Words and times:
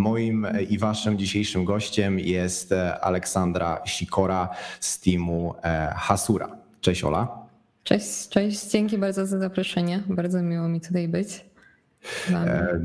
Moim 0.00 0.46
i 0.68 0.78
waszym 0.78 1.18
dzisiejszym 1.18 1.64
gościem 1.64 2.18
jest 2.18 2.74
Aleksandra 3.00 3.80
Sikora 3.86 4.48
z 4.80 5.00
teamu 5.00 5.54
Hasura. 5.96 6.56
Cześć 6.80 7.04
Ola. 7.04 7.46
Cześć, 7.84 8.28
cześć. 8.28 8.70
Dzięki 8.70 8.98
bardzo 8.98 9.26
za 9.26 9.38
zaproszenie. 9.38 10.02
Bardzo 10.08 10.42
miło 10.42 10.68
mi 10.68 10.80
tutaj 10.80 11.08
być. 11.08 11.44
E, 12.30 12.80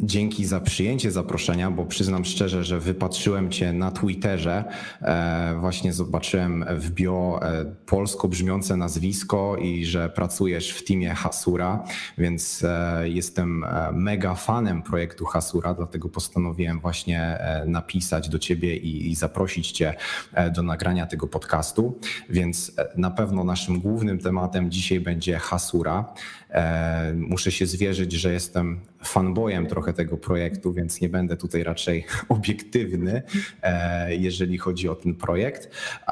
dzięki 0.00 0.44
za 0.44 0.60
przyjęcie 0.60 1.10
zaproszenia, 1.10 1.70
bo 1.70 1.86
przyznam 1.86 2.24
szczerze, 2.24 2.64
że 2.64 2.80
wypatrzyłem 2.80 3.50
Cię 3.50 3.72
na 3.72 3.90
Twitterze. 3.90 4.64
E, 5.02 5.56
właśnie 5.60 5.92
zobaczyłem 5.92 6.64
w 6.76 6.90
bio 6.90 7.40
e, 7.42 7.64
polsko 7.86 8.28
brzmiące 8.28 8.76
nazwisko 8.76 9.56
i 9.56 9.84
że 9.84 10.08
pracujesz 10.08 10.70
w 10.70 10.84
teamie 10.84 11.14
Hasura, 11.14 11.84
więc 12.18 12.64
jestem 13.02 13.64
mega 13.92 14.34
fanem 14.34 14.82
projektu 14.82 15.24
Hasura, 15.24 15.74
dlatego 15.74 16.08
postanowiłem 16.08 16.80
właśnie 16.80 17.38
napisać 17.66 18.28
do 18.28 18.38
Ciebie 18.38 18.76
i, 18.76 19.10
i 19.10 19.14
zaprosić 19.14 19.72
Cię 19.72 19.94
do 20.54 20.62
nagrania 20.62 21.06
tego 21.06 21.26
podcastu. 21.26 21.98
Więc 22.28 22.72
na 22.96 23.10
pewno 23.10 23.44
naszym 23.44 23.80
głównym 23.80 24.18
tematem 24.18 24.70
dzisiaj 24.70 25.00
będzie 25.00 25.38
Hasura. 25.38 26.14
Muszę 27.14 27.52
się 27.52 27.66
zwierzyć, 27.66 28.12
że 28.12 28.32
jestem 28.32 28.59
jestem 28.60 28.90
fanboyem 29.04 29.66
trochę 29.66 29.92
tego 29.92 30.16
projektu, 30.16 30.72
więc 30.72 31.00
nie 31.00 31.08
będę 31.08 31.36
tutaj 31.36 31.62
raczej 31.62 32.06
obiektywny, 32.28 33.22
e, 33.62 34.16
jeżeli 34.16 34.58
chodzi 34.58 34.88
o 34.88 34.94
ten 34.94 35.14
projekt. 35.14 35.70
E, 36.08 36.10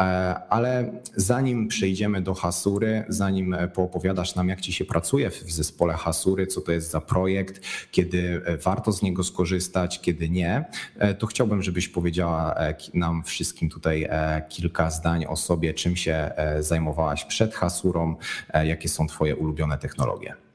ale 0.48 0.93
zanim 1.16 1.69
przejdziemy 1.69 2.23
do 2.23 2.34
Hasury, 2.34 3.05
zanim 3.09 3.57
poopowiadasz 3.74 4.34
nam, 4.34 4.48
jak 4.48 4.61
ci 4.61 4.73
się 4.73 4.84
pracuje 4.84 5.30
w 5.30 5.52
zespole 5.52 5.95
Hasury, 5.95 6.47
co 6.47 6.61
to 6.61 6.73
jest 6.73 6.91
za 6.91 7.01
projekt, 7.01 7.61
kiedy 7.91 8.43
warto 8.65 8.93
z 8.93 9.02
niego 9.02 9.24
skorzystać, 9.24 10.01
kiedy 10.01 10.29
nie, 10.29 10.65
e, 10.99 11.15
to 11.15 11.27
chciałbym, 11.27 11.62
żebyś 11.62 11.88
powiedziała 11.88 12.55
nam 12.95 13.23
wszystkim 13.23 13.69
tutaj 13.71 14.09
kilka 14.49 14.90
zdań 14.90 15.27
o 15.27 15.37
sobie, 15.37 15.74
czym 15.74 15.96
się 15.96 16.30
zajmowałaś 16.60 17.24
przed 17.24 17.55
Hasurą, 17.55 18.16
jakie 18.65 18.88
są 18.88 19.07
Twoje 19.07 19.37
ulubione 19.37 19.79
technologie. 19.79 20.48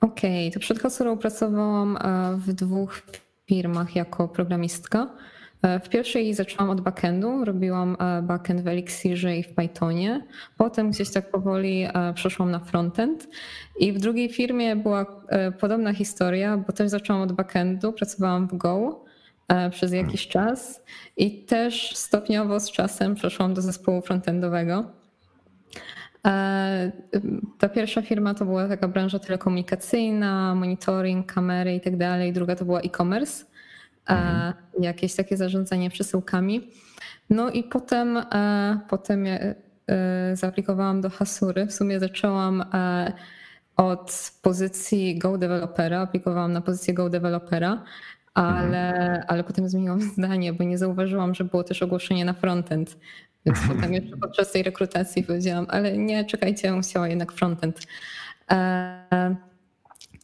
Okej, 0.00 0.48
okay, 0.48 0.54
to 0.54 0.60
przed 0.60 0.78
Hasurą 0.78 1.18
pracowałam 1.18 1.96
e, 1.96 2.36
w 2.36 2.52
dwóch 2.52 3.02
firmach 3.46 3.96
jako 3.96 4.28
programistka. 4.28 5.10
E, 5.62 5.80
w 5.80 5.88
pierwszej 5.88 6.34
zaczęłam 6.34 6.70
od 6.70 6.80
backendu, 6.80 7.44
robiłam 7.44 7.96
e, 8.00 8.22
backend 8.22 8.60
w 8.60 8.68
Elixirze 8.68 9.36
i 9.36 9.42
w 9.42 9.54
Pythonie. 9.54 10.26
Potem 10.56 10.90
gdzieś 10.90 11.10
tak 11.10 11.30
powoli 11.30 11.86
przeszłam 12.14 12.50
na 12.50 12.58
frontend. 12.58 13.28
I 13.80 13.92
w 13.92 13.98
drugiej 13.98 14.28
firmie 14.28 14.76
była 14.76 15.06
podobna 15.60 15.92
historia, 15.92 16.56
bo 16.56 16.72
też 16.72 16.90
zaczęłam 16.90 17.22
od 17.22 17.32
backendu, 17.32 17.92
pracowałam 17.92 18.48
w 18.48 18.56
Go 18.56 19.04
przez 19.70 19.92
jakiś 19.92 20.28
czas 20.28 20.82
i 21.16 21.44
też 21.44 21.96
stopniowo 21.96 22.60
z 22.60 22.70
czasem 22.70 23.14
przeszłam 23.14 23.54
do 23.54 23.62
zespołu 23.62 24.02
frontendowego. 24.02 24.84
E, 26.26 26.92
ta 27.58 27.68
pierwsza 27.68 28.02
firma 28.02 28.34
to 28.34 28.44
była 28.44 28.68
taka 28.68 28.88
branża 28.88 29.18
telekomunikacyjna, 29.18 30.54
monitoring, 30.54 31.32
kamery 31.32 31.74
i 31.74 31.80
tak 31.80 31.96
dalej. 31.96 32.32
Druga 32.32 32.56
to 32.56 32.64
była 32.64 32.80
e-commerce, 32.80 33.44
e, 33.44 34.12
mhm. 34.12 34.54
jakieś 34.80 35.14
takie 35.14 35.36
zarządzanie 35.36 35.90
przesyłkami. 35.90 36.70
No 37.30 37.50
i 37.50 37.64
potem, 37.64 38.16
e, 38.16 38.80
potem 38.88 39.24
zaaplikowałam 40.34 41.00
do 41.00 41.10
Hasury. 41.10 41.66
W 41.66 41.72
sumie 41.72 42.00
zaczęłam 42.00 42.64
od 43.76 44.32
pozycji 44.42 45.18
Go 45.18 45.38
Developera, 45.38 46.00
aplikowałam 46.00 46.52
na 46.52 46.60
pozycję 46.60 46.94
Go 46.94 47.10
Developera, 47.10 47.84
ale, 48.34 48.94
mhm. 48.94 49.24
ale 49.28 49.44
potem 49.44 49.68
zmieniłam 49.68 50.00
zdanie, 50.12 50.52
bo 50.52 50.64
nie 50.64 50.78
zauważyłam, 50.78 51.34
że 51.34 51.44
było 51.44 51.64
też 51.64 51.82
ogłoszenie 51.82 52.24
na 52.24 52.32
frontend. 52.32 52.96
Więc 53.46 53.58
potem 53.68 53.92
jeszcze 53.92 54.16
podczas 54.16 54.52
tej 54.52 54.62
rekrutacji 54.62 55.22
powiedziałam, 55.22 55.66
ale 55.68 55.98
nie, 55.98 56.24
czekajcie, 56.24 56.68
ja 56.68 56.80
chciała 56.80 57.08
jednak 57.08 57.32
frontend. 57.32 57.86
E, 58.50 59.36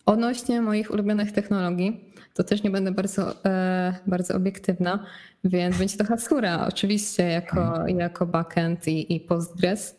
odnośnie 0.06 0.60
moich 0.60 0.91
ulubionych 0.91 1.32
technologii, 1.32 2.14
to 2.34 2.44
też 2.44 2.62
nie 2.62 2.70
będę 2.70 2.92
bardzo, 2.92 3.44
e, 3.44 3.94
bardzo 4.06 4.34
obiektywna, 4.34 5.06
więc 5.44 5.78
będzie 5.78 5.97
to 5.97 6.04
Hasura 6.04 6.66
oczywiście 6.69 7.22
jako, 7.22 7.88
jako 7.88 8.26
backend 8.26 8.88
i, 8.88 9.14
i 9.14 9.20
Postgres. 9.20 9.97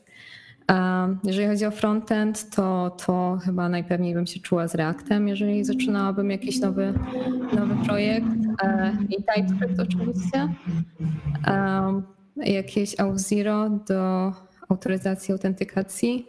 E, 0.71 1.17
jeżeli 1.23 1.47
chodzi 1.47 1.65
o 1.65 1.71
frontend, 1.71 2.49
to, 2.49 2.97
to 3.05 3.39
chyba 3.45 3.69
najpewniej 3.69 4.13
bym 4.13 4.27
się 4.27 4.39
czuła 4.39 4.67
z 4.67 4.75
Reactem, 4.75 5.27
jeżeli 5.27 5.63
zaczynałabym 5.63 6.31
jakiś 6.31 6.59
nowy, 6.59 6.93
nowy 7.55 7.85
projekt. 7.85 8.27
I 9.09 9.15
TypeScript 9.23 9.79
oczywiście 9.79 10.47
jakieś 12.37 12.95
Auth0 12.95 13.79
do 13.87 14.31
autoryzacji, 14.69 15.31
autentykacji. 15.31 16.27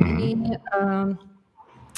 Mhm. 0.00 0.20
I 0.20 0.36
um, 0.80 1.16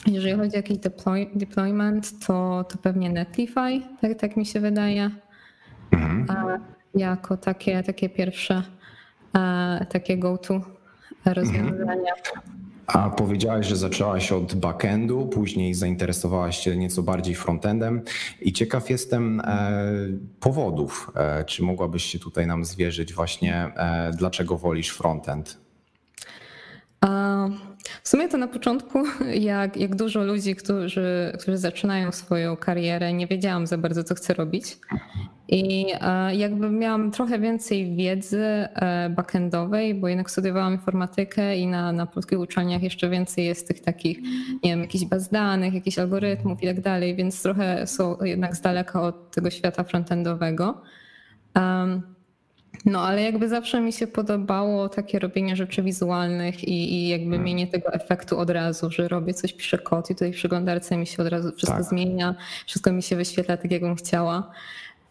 jeżeli 0.07 0.37
chodzi 0.37 0.55
o 0.55 0.57
jakiś 0.57 0.79
deploy, 0.79 1.31
deployment, 1.35 2.27
to, 2.27 2.65
to 2.69 2.79
pewnie 2.79 3.11
Netlify, 3.11 3.81
tak, 4.01 4.19
tak 4.19 4.37
mi 4.37 4.47
się 4.47 4.61
wydaje. 4.61 5.11
Mhm. 5.93 6.27
jako 6.95 7.37
takie, 7.37 7.83
takie 7.83 8.09
pierwsze, 8.09 8.63
takie 9.89 10.19
go-to 10.19 10.61
rozwiązania. 11.25 12.15
Mhm. 12.15 12.72
A 12.93 13.11
powiedziałaś, 13.11 13.67
że 13.67 13.77
zaczęłaś 13.77 14.33
od 14.33 14.55
backendu, 14.55 15.27
później 15.27 15.75
zainteresowałaś 15.75 16.59
się 16.59 16.77
nieco 16.77 17.03
bardziej 17.03 17.35
frontendem 17.35 18.03
i 18.41 18.53
ciekaw 18.53 18.91
jestem 18.91 19.41
e, 19.41 19.83
powodów. 20.41 21.11
E, 21.17 21.45
czy 21.45 21.63
mogłabyś 21.63 22.05
się 22.05 22.19
tutaj 22.19 22.47
nam 22.47 22.65
zwierzyć 22.65 23.13
właśnie, 23.13 23.55
e, 23.77 24.11
dlaczego 24.19 24.59
wolisz 24.59 24.91
frontend? 24.91 25.62
W 28.03 28.09
sumie 28.09 28.29
to 28.29 28.39
na 28.39 28.49
początku, 28.49 29.05
jak, 29.41 29.77
jak 29.77 29.97
dużo 29.97 30.25
ludzi, 30.25 30.57
którzy, 30.57 31.33
którzy 31.41 31.59
zaczynają 31.59 32.13
swoją 32.13 32.57
karierę, 32.57 33.13
nie 33.13 33.27
wiedziałam 33.27 33.67
za 33.67 33.79
bardzo, 33.79 34.05
co 34.05 34.15
chcę 34.15 34.35
robić. 34.35 34.79
I 35.49 35.87
e, 36.01 36.37
jakby 36.37 36.71
miałam 36.71 37.11
trochę 37.11 37.39
więcej 37.39 37.97
wiedzy 37.97 38.43
e, 38.43 39.11
backendowej, 39.11 39.95
bo 39.95 40.09
jednak 40.09 40.31
studiowałam 40.31 40.73
informatykę 40.73 41.57
i 41.57 41.67
na, 41.67 41.93
na 41.93 42.07
polskich 42.07 42.41
uczelniach 42.41 42.83
jeszcze 42.83 43.11
więcej 43.11 43.45
jest 43.45 43.69
tych 43.69 43.81
takich, 43.81 44.23
nie 44.65 44.71
wiem, 44.71 44.81
jakichś 44.81 45.05
baz 45.05 45.29
danych, 45.31 45.75
jakichś 45.75 45.99
algorytmów 45.99 46.63
i 46.63 46.67
tak 46.67 46.81
dalej, 46.81 47.17
więc 47.17 47.43
trochę 47.43 47.87
są 47.87 48.17
jednak 48.23 48.57
z 48.57 48.61
daleka 48.61 49.03
od 49.03 49.31
tego 49.31 49.51
świata 49.51 49.85
frontendowego. 49.85 50.83
Um, 51.57 52.12
no, 52.85 53.03
ale 53.03 53.23
jakby 53.23 53.49
zawsze 53.49 53.81
mi 53.81 53.93
się 53.93 54.07
podobało 54.07 54.89
takie 54.89 55.19
robienie 55.19 55.57
rzeczy 55.57 55.83
wizualnych 55.83 56.65
i, 56.65 56.95
i 56.95 57.09
jakby 57.09 57.31
hmm. 57.31 57.45
mienie 57.45 57.67
tego 57.67 57.93
efektu 57.93 58.39
od 58.39 58.51
razu, 58.51 58.91
że 58.91 59.09
robię 59.09 59.35
coś, 59.35 59.53
piszę 59.53 59.79
kod 59.79 60.11
i 60.11 60.15
tutaj 60.15 60.33
w 60.33 60.37
przeglądarce 60.37 60.97
mi 60.97 61.07
się 61.07 61.23
od 61.23 61.29
razu 61.29 61.53
wszystko 61.53 61.79
tak. 61.79 61.87
zmienia, 61.87 62.35
wszystko 62.67 62.93
mi 62.93 63.03
się 63.03 63.17
wyświetla 63.17 63.57
tak, 63.57 63.71
jakbym 63.71 63.97
chciała. 63.97 64.51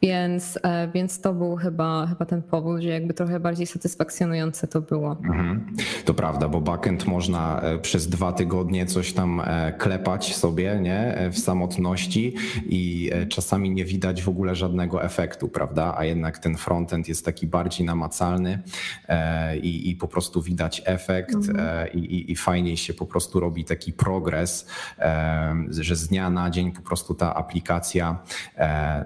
Więc, 0.02 0.60
e, 0.64 0.88
więc 0.88 1.22
to 1.22 1.34
był 1.34 1.56
chyba, 1.56 2.08
chyba 2.08 2.26
ten 2.26 2.42
powód, 2.42 2.82
że 2.82 2.90
jakby 2.90 3.14
trochę 3.14 3.40
bardziej 3.40 3.68
satysfakcjonujące 3.68 4.68
to 4.68 4.82
było. 4.82 5.18
Mhm. 5.24 5.76
To 6.06 6.14
prawda, 6.14 6.50
bo 6.50 6.62
backend 6.62 7.06
można 7.06 7.62
e, 7.62 7.80
przez 7.80 8.10
dwa 8.10 8.34
tygodnie 8.34 8.86
coś 8.86 9.14
tam 9.14 9.42
e, 9.46 9.74
klepać 9.78 10.36
sobie 10.36 10.80
nie? 10.82 11.30
w 11.32 11.40
samotności 11.40 12.36
i 12.66 13.12
czasami 13.30 13.70
nie 13.70 13.86
widać 13.86 14.24
w 14.24 14.30
ogóle 14.30 14.56
żadnego 14.56 15.04
efektu, 15.04 15.48
prawda? 15.48 15.96
A 15.98 16.06
jednak 16.06 16.40
ten 16.40 16.58
frontend 16.58 17.08
jest 17.08 17.26
taki 17.26 17.48
bardziej 17.48 17.86
namacalny 17.86 18.60
i, 19.62 19.90
i 19.90 19.96
po 19.96 20.08
prostu 20.08 20.42
widać 20.42 20.82
efekt 20.86 21.36
mhm. 21.36 21.94
i, 21.94 21.98
i, 21.98 22.32
i 22.32 22.36
fajniej 22.36 22.78
się 22.78 22.94
po 22.94 23.06
prostu 23.06 23.40
robi 23.40 23.66
taki 23.66 23.94
progres, 23.94 24.68
że 25.70 25.96
z 25.96 26.08
dnia 26.08 26.30
na 26.30 26.50
dzień 26.50 26.72
po 26.72 26.82
prostu 26.82 27.14
ta 27.14 27.36
aplikacja 27.36 28.20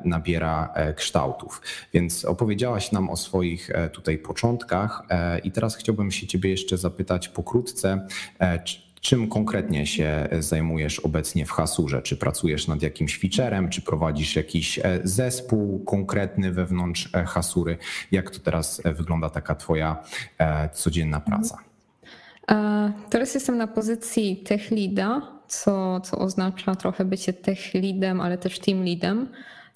nabiera 0.05 0.73
kształtów. 0.93 1.61
Więc 1.93 2.25
opowiedziałaś 2.25 2.91
nam 2.91 3.09
o 3.09 3.17
swoich 3.17 3.69
e, 3.69 3.89
tutaj 3.89 4.17
początkach 4.17 5.03
e, 5.09 5.39
i 5.39 5.51
teraz 5.51 5.75
chciałbym 5.75 6.11
się 6.11 6.27
ciebie 6.27 6.49
jeszcze 6.49 6.77
zapytać 6.77 7.27
pokrótce, 7.27 8.07
e, 8.39 8.59
Czym 9.01 9.27
konkretnie 9.27 9.85
się 9.85 10.27
zajmujesz 10.39 10.99
obecnie 10.99 11.45
w 11.45 11.51
Hasurze? 11.51 12.01
Czy 12.01 12.17
pracujesz 12.17 12.67
nad 12.67 12.81
jakimś 12.81 13.19
featurem, 13.19 13.69
czy 13.69 13.81
prowadzisz 13.81 14.35
jakiś 14.35 14.79
zespół 15.03 15.83
konkretny 15.83 16.51
wewnątrz 16.51 17.11
Hasury? 17.27 17.77
Jak 18.11 18.31
to 18.31 18.39
teraz 18.39 18.81
wygląda 18.85 19.29
taka 19.29 19.55
Twoja 19.55 20.03
codzienna 20.73 21.19
praca? 21.19 21.57
Teraz 23.09 23.33
jestem 23.33 23.57
na 23.57 23.67
pozycji 23.67 24.37
tech 24.37 24.71
leada, 24.71 25.21
co, 25.47 25.99
co 25.99 26.17
oznacza 26.19 26.75
trochę 26.75 27.05
bycie 27.05 27.33
tech 27.33 27.73
leadem, 27.73 28.21
ale 28.21 28.37
też 28.37 28.59
team 28.59 28.83
leadem. 28.83 29.27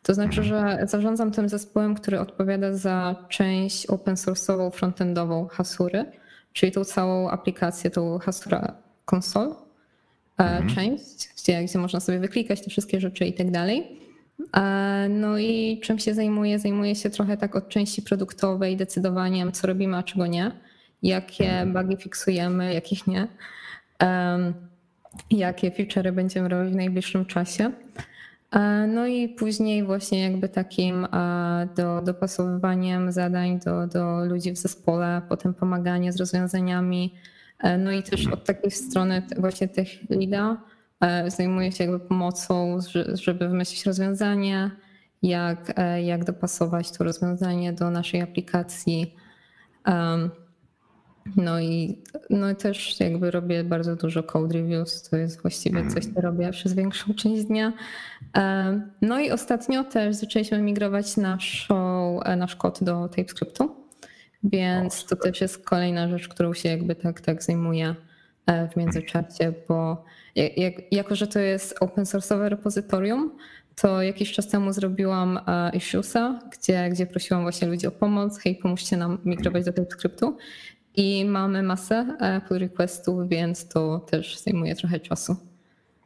To 0.04 0.14
znaczy, 0.14 0.44
że 0.44 0.80
zarządzam 0.84 1.32
tym 1.32 1.50
zespołem, 1.50 1.96
który 1.96 2.20
odpowiada 2.20 2.74
za 2.74 3.16
część 3.30 3.86
open 3.86 4.16
source'ową, 4.16 4.72
frontendową 4.72 5.48
Hasury, 5.48 6.06
czyli 6.54 6.72
tą 6.72 6.84
całą 6.84 7.30
aplikację, 7.30 7.90
tą 7.90 8.20
Hasura 8.20 8.76
Console, 9.16 9.50
e, 10.40 10.44
mhm. 10.44 10.76
część, 10.76 11.30
gdzie, 11.38 11.64
gdzie 11.64 11.80
można 11.80 12.00
sobie 12.00 12.20
wyklikać 12.20 12.62
te 12.62 12.70
wszystkie 12.70 13.00
rzeczy 13.00 13.26
i 13.26 13.34
tak 13.34 13.52
dalej. 13.52 14.00
No 15.10 15.38
i 15.38 15.80
czym 15.84 16.00
się 16.00 16.14
zajmuję? 16.14 16.60
Zajmuję 16.60 16.96
się 16.96 17.10
trochę 17.10 17.38
tak 17.38 17.56
od 17.56 17.70
części 17.70 18.02
produktowej, 18.02 18.78
decydowaniem, 18.78 19.52
co 19.52 19.68
robimy, 19.68 19.98
a 19.98 20.04
czego 20.04 20.28
nie, 20.28 20.52
jakie 21.04 21.52
mhm. 21.52 21.74
bugi 21.74 22.04
fiksujemy, 22.04 22.74
jakich 22.74 23.08
nie, 23.08 23.28
jakie 25.32 25.72
feature'y 25.72 26.12
będziemy 26.12 26.50
robić 26.50 26.74
w 26.74 26.76
najbliższym 26.76 27.26
czasie. 27.26 27.72
No 28.88 29.08
i 29.08 29.30
później 29.30 29.84
właśnie 29.84 30.22
jakby 30.22 30.50
takim 30.50 31.08
do, 31.76 32.02
dopasowywaniem 32.02 33.12
zadań 33.12 33.60
do, 33.60 33.88
do 33.88 34.26
ludzi 34.26 34.52
w 34.52 34.58
zespole, 34.58 35.22
potem 35.30 35.54
pomaganie 35.54 36.14
z 36.14 36.18
rozwiązaniami. 36.18 37.14
E, 37.60 37.78
no 37.78 37.92
i 37.92 38.04
też 38.04 38.28
od 38.28 38.46
takiej 38.46 38.72
strony 38.72 39.22
właśnie 39.38 39.68
tych 39.68 40.10
lida 40.10 40.58
e, 41.02 41.32
zajmuję 41.32 41.72
się 41.72 41.84
jakby 41.84 42.00
pomocą, 42.00 42.80
żeby 43.14 43.50
wymyślić 43.50 43.86
rozwiązanie, 43.86 44.72
jak, 45.22 45.74
e, 45.76 46.04
jak 46.04 46.24
dopasować 46.24 46.92
to 46.92 47.04
rozwiązanie 47.04 47.74
do 47.74 47.92
naszej 47.92 48.22
aplikacji. 48.22 49.16
No 51.36 51.60
i 51.60 51.98
no 52.30 52.56
też 52.56 53.00
jakby 53.00 53.32
robię 53.32 53.64
bardzo 53.64 53.96
dużo 53.96 54.24
code 54.24 54.54
reviews, 54.54 55.10
to 55.10 55.18
jest 55.18 55.42
właściwie 55.42 55.90
coś, 55.90 56.06
co 56.06 56.22
robię 56.22 56.52
przez 56.52 56.74
większą 56.74 57.14
część 57.14 57.44
dnia. 57.44 57.74
No 59.02 59.20
i 59.20 59.32
ostatnio 59.32 59.84
też 59.84 60.16
zaczęliśmy 60.16 60.62
migrować 60.62 61.18
naszą, 61.18 62.20
nasz 62.38 62.56
kod 62.56 62.84
do 62.84 63.08
TypeScriptu, 63.08 63.76
więc 64.44 65.06
to 65.06 65.16
też 65.16 65.42
jest 65.42 65.66
kolejna 65.66 66.08
rzecz, 66.08 66.28
którą 66.28 66.54
się 66.54 66.70
jakby 66.70 66.96
tak, 66.96 67.22
tak 67.22 67.44
zajmuję 67.44 67.96
e, 68.46 68.68
w 68.68 68.76
międzyczasie, 68.76 69.54
bo 69.68 70.06
jak, 70.36 70.74
jako, 70.92 71.16
że 71.16 71.28
to 71.28 71.40
jest 71.40 71.76
open 71.80 72.04
source'owe 72.04 72.50
repozytorium, 72.50 73.32
to 73.82 74.02
jakiś 74.02 74.32
czas 74.32 74.48
temu 74.48 74.74
zrobiłam 74.74 75.40
e, 75.48 75.72
issuesa, 75.74 76.40
gdzie, 76.52 76.90
gdzie 76.90 77.06
prosiłam 77.06 77.44
właśnie 77.44 77.68
ludzi 77.68 77.88
o 77.88 77.92
pomoc, 77.92 78.40
hej, 78.40 78.56
pomóżcie 78.56 78.98
nam 78.98 79.18
migrować 79.26 79.66
do 79.66 79.74
TypeScriptu 79.74 80.38
i 81.00 81.26
mamy 81.26 81.64
masę 81.64 82.18
e, 82.20 82.42
pull 82.42 82.60
requestów, 82.60 83.30
więc 83.30 83.68
to 83.68 84.00
też 84.00 84.40
zajmuje 84.40 84.76
trochę 84.76 85.00
czasu. 85.00 85.49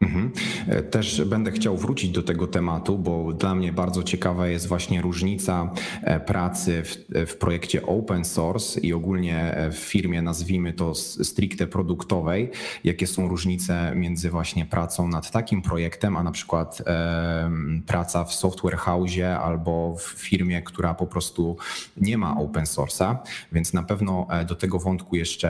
Mhm. 0.04 0.32
E, 0.68 0.82
też 0.84 1.22
będę 1.26 1.52
chciał 1.52 1.78
wrócić 1.78 2.12
do 2.12 2.24
tego 2.24 2.48
tematu, 2.48 2.98
bo 2.98 3.34
dla 3.34 3.56
mnie 3.56 3.74
bardzo 3.74 4.04
ciekawa 4.04 4.48
jest 4.48 4.68
właśnie 4.68 5.02
różnica 5.02 5.74
e, 6.04 6.20
pracy 6.20 6.84
w, 6.84 6.98
w, 7.32 7.38
projekcie 7.38 7.86
open 7.86 8.26
source 8.26 8.80
i 8.80 8.94
ogólnie 8.94 9.56
w 9.72 9.76
firmie, 9.76 10.22
nazwijmy 10.22 10.74
to 10.74 10.96
stricte 10.96 11.68
produktowej. 11.68 12.52
Jakie 12.84 13.08
są 13.08 13.28
różnice 13.28 13.94
między 13.96 14.30
właśnie 14.30 14.66
pracą 14.66 15.08
nad 15.08 15.32
takim 15.32 15.62
projektem, 15.62 16.18
a 16.18 16.24
na 16.24 16.32
przykład 16.32 16.82
e, 16.88 17.52
praca 17.88 18.24
w 18.24 18.34
software 18.34 18.78
house 18.78 19.04
albo 19.40 19.96
w 19.96 20.04
firmie, 20.04 20.62
która 20.62 20.94
po 20.94 21.08
prostu 21.08 21.58
nie 21.98 22.18
ma 22.18 22.38
open 22.38 22.64
source'a, 22.64 23.16
więc 23.52 23.74
na 23.74 23.84
pewno 23.84 24.28
do 24.48 24.56
tego 24.56 24.80
wątku 24.80 25.16
jeszcze 25.16 25.50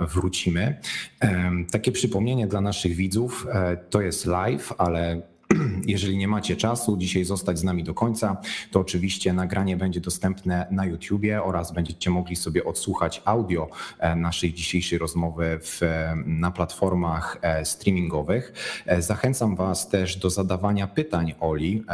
e, 0.00 0.06
wrócimy. 0.06 0.80
E, 1.20 1.50
takie 1.70 1.92
przypomnienie 1.92 2.46
dla 2.46 2.60
naszych 2.60 2.94
widzów 2.94 3.46
E, 3.46 3.57
to 3.90 4.00
jest 4.00 4.26
live, 4.26 4.72
ale 4.78 5.20
jeżeli 5.86 6.16
nie 6.16 6.28
macie 6.28 6.56
czasu 6.56 6.96
dzisiaj 6.96 7.24
zostać 7.24 7.58
z 7.58 7.64
nami 7.64 7.84
do 7.84 7.94
końca, 7.94 8.36
to 8.70 8.80
oczywiście 8.80 9.32
nagranie 9.32 9.76
będzie 9.76 10.00
dostępne 10.00 10.66
na 10.70 10.86
YouTubie 10.86 11.42
oraz 11.42 11.72
będziecie 11.72 12.10
mogli 12.10 12.36
sobie 12.36 12.64
odsłuchać 12.64 13.22
audio 13.24 13.68
e, 13.98 14.16
naszej 14.16 14.52
dzisiejszej 14.52 14.98
rozmowy 14.98 15.58
w, 15.62 15.80
na 16.26 16.50
platformach 16.50 17.38
e, 17.42 17.64
streamingowych. 17.64 18.52
Zachęcam 18.98 19.56
Was 19.56 19.88
też 19.88 20.16
do 20.16 20.30
zadawania 20.30 20.86
pytań 20.86 21.34
Oli 21.40 21.84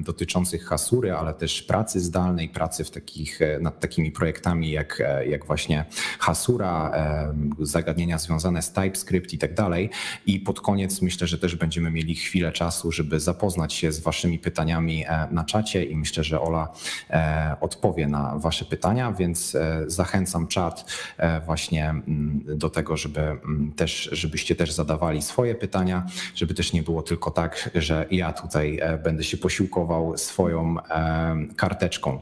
dotyczących 0.00 0.64
Hasury, 0.64 1.12
ale 1.12 1.34
też 1.34 1.62
pracy 1.62 2.00
zdalnej, 2.00 2.48
pracy 2.48 2.84
w 2.84 2.90
takich, 2.90 3.40
nad 3.60 3.80
takimi 3.80 4.12
projektami 4.12 4.70
jak, 4.70 5.02
jak 5.26 5.46
właśnie 5.46 5.84
Hasura, 6.18 6.92
zagadnienia 7.60 8.18
związane 8.18 8.62
z 8.62 8.72
TypeScript 8.72 9.32
i 9.32 9.38
tak 9.38 9.54
dalej. 9.54 9.90
I 10.26 10.40
pod 10.40 10.60
koniec 10.60 11.02
myślę, 11.02 11.26
że 11.26 11.38
też 11.38 11.56
będziemy 11.56 11.90
mieli 11.90 12.14
chwilę 12.14 12.52
czasu, 12.52 12.91
żeby 12.92 13.20
zapoznać 13.20 13.72
się 13.72 13.92
z 13.92 14.00
Waszymi 14.00 14.38
pytaniami 14.38 15.04
e, 15.06 15.28
na 15.30 15.44
czacie 15.44 15.84
i 15.84 15.96
myślę, 15.96 16.24
że 16.24 16.40
Ola 16.40 16.72
e, 17.10 17.56
odpowie 17.60 18.08
na 18.08 18.38
Wasze 18.38 18.64
pytania, 18.64 19.12
więc 19.12 19.54
e, 19.54 19.84
zachęcam 19.86 20.46
czat 20.46 20.84
właśnie 21.46 21.90
mm, 21.90 22.42
do 22.46 22.70
tego, 22.70 22.96
żeby 22.96 23.20
mm, 23.20 23.72
też, 23.76 24.08
żebyście 24.12 24.54
też 24.54 24.72
zadawali 24.72 25.22
swoje 25.22 25.54
pytania, 25.54 26.06
żeby 26.34 26.54
też 26.54 26.72
nie 26.72 26.82
było 26.82 27.02
tylko 27.02 27.30
tak, 27.30 27.70
że 27.74 28.06
ja 28.10 28.32
tutaj 28.32 28.80
będę 29.04 29.24
się 29.24 29.36
posiłkował 29.36 30.18
swoją 30.18 30.76
karteczką. 31.56 32.20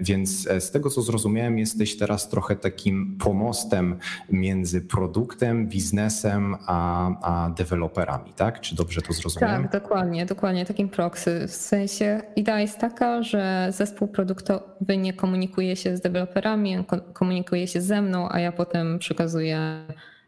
Więc 0.00 0.48
z 0.58 0.70
tego, 0.70 0.90
co 0.90 1.02
zrozumiałem, 1.02 1.58
jesteś 1.58 1.96
teraz 1.96 2.28
trochę 2.28 2.56
takim 2.56 3.18
pomostem 3.18 3.98
między 4.30 4.80
produktem, 4.80 5.68
biznesem, 5.68 6.56
a, 6.66 7.10
a 7.22 7.50
deweloperami, 7.50 8.32
tak? 8.32 8.60
Czy 8.60 8.74
dobrze 8.74 9.02
to 9.02 9.12
zrozumiałem? 9.12 9.62
Tak, 9.62 9.72
dokładnie, 9.80 10.26
dokładnie, 10.26 10.66
takim 10.66 10.88
proxy. 10.88 11.44
W 11.48 11.54
sensie 11.54 12.20
idea 12.36 12.60
jest 12.60 12.78
taka, 12.78 13.22
że 13.22 13.68
zespół 13.70 14.08
produktowy 14.08 14.96
nie 14.96 15.12
komunikuje 15.12 15.76
się 15.76 15.96
z 15.96 16.00
deweloperami, 16.00 16.84
komunikuje 17.12 17.66
się 17.66 17.80
ze 17.80 18.02
mną, 18.02 18.28
a 18.30 18.40
ja 18.40 18.52
potem 18.52 18.98
przekazuję 18.98 19.86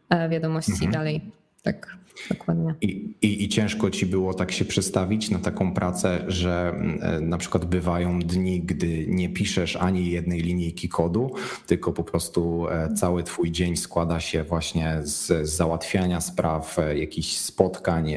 e, 0.09 0.29
wiadomości 0.29 0.71
mhm. 0.71 0.91
dalej. 0.91 1.21
Tak, 1.63 1.97
dokładnie. 2.29 2.75
I, 2.81 3.15
i, 3.21 3.43
I 3.43 3.49
ciężko 3.49 3.89
ci 3.89 4.05
było 4.05 4.33
tak 4.33 4.51
się 4.51 4.65
przestawić 4.65 5.29
na 5.29 5.39
taką 5.39 5.73
pracę, 5.73 6.25
że 6.27 6.73
e, 7.01 7.21
na 7.21 7.37
przykład 7.37 7.65
bywają 7.65 8.19
dni, 8.19 8.61
gdy 8.61 9.05
nie 9.07 9.29
piszesz 9.29 9.75
ani 9.75 10.11
jednej 10.11 10.41
linijki 10.41 10.89
kodu, 10.89 11.31
tylko 11.67 11.93
po 11.93 12.03
prostu 12.03 12.67
e, 12.69 12.93
cały 12.93 13.23
twój 13.23 13.51
dzień 13.51 13.77
składa 13.77 14.19
się 14.19 14.43
właśnie 14.43 14.99
z, 15.03 15.27
z 15.27 15.49
załatwiania 15.49 16.21
spraw, 16.21 16.77
jakichś 16.95 17.37
spotkań, 17.37 18.15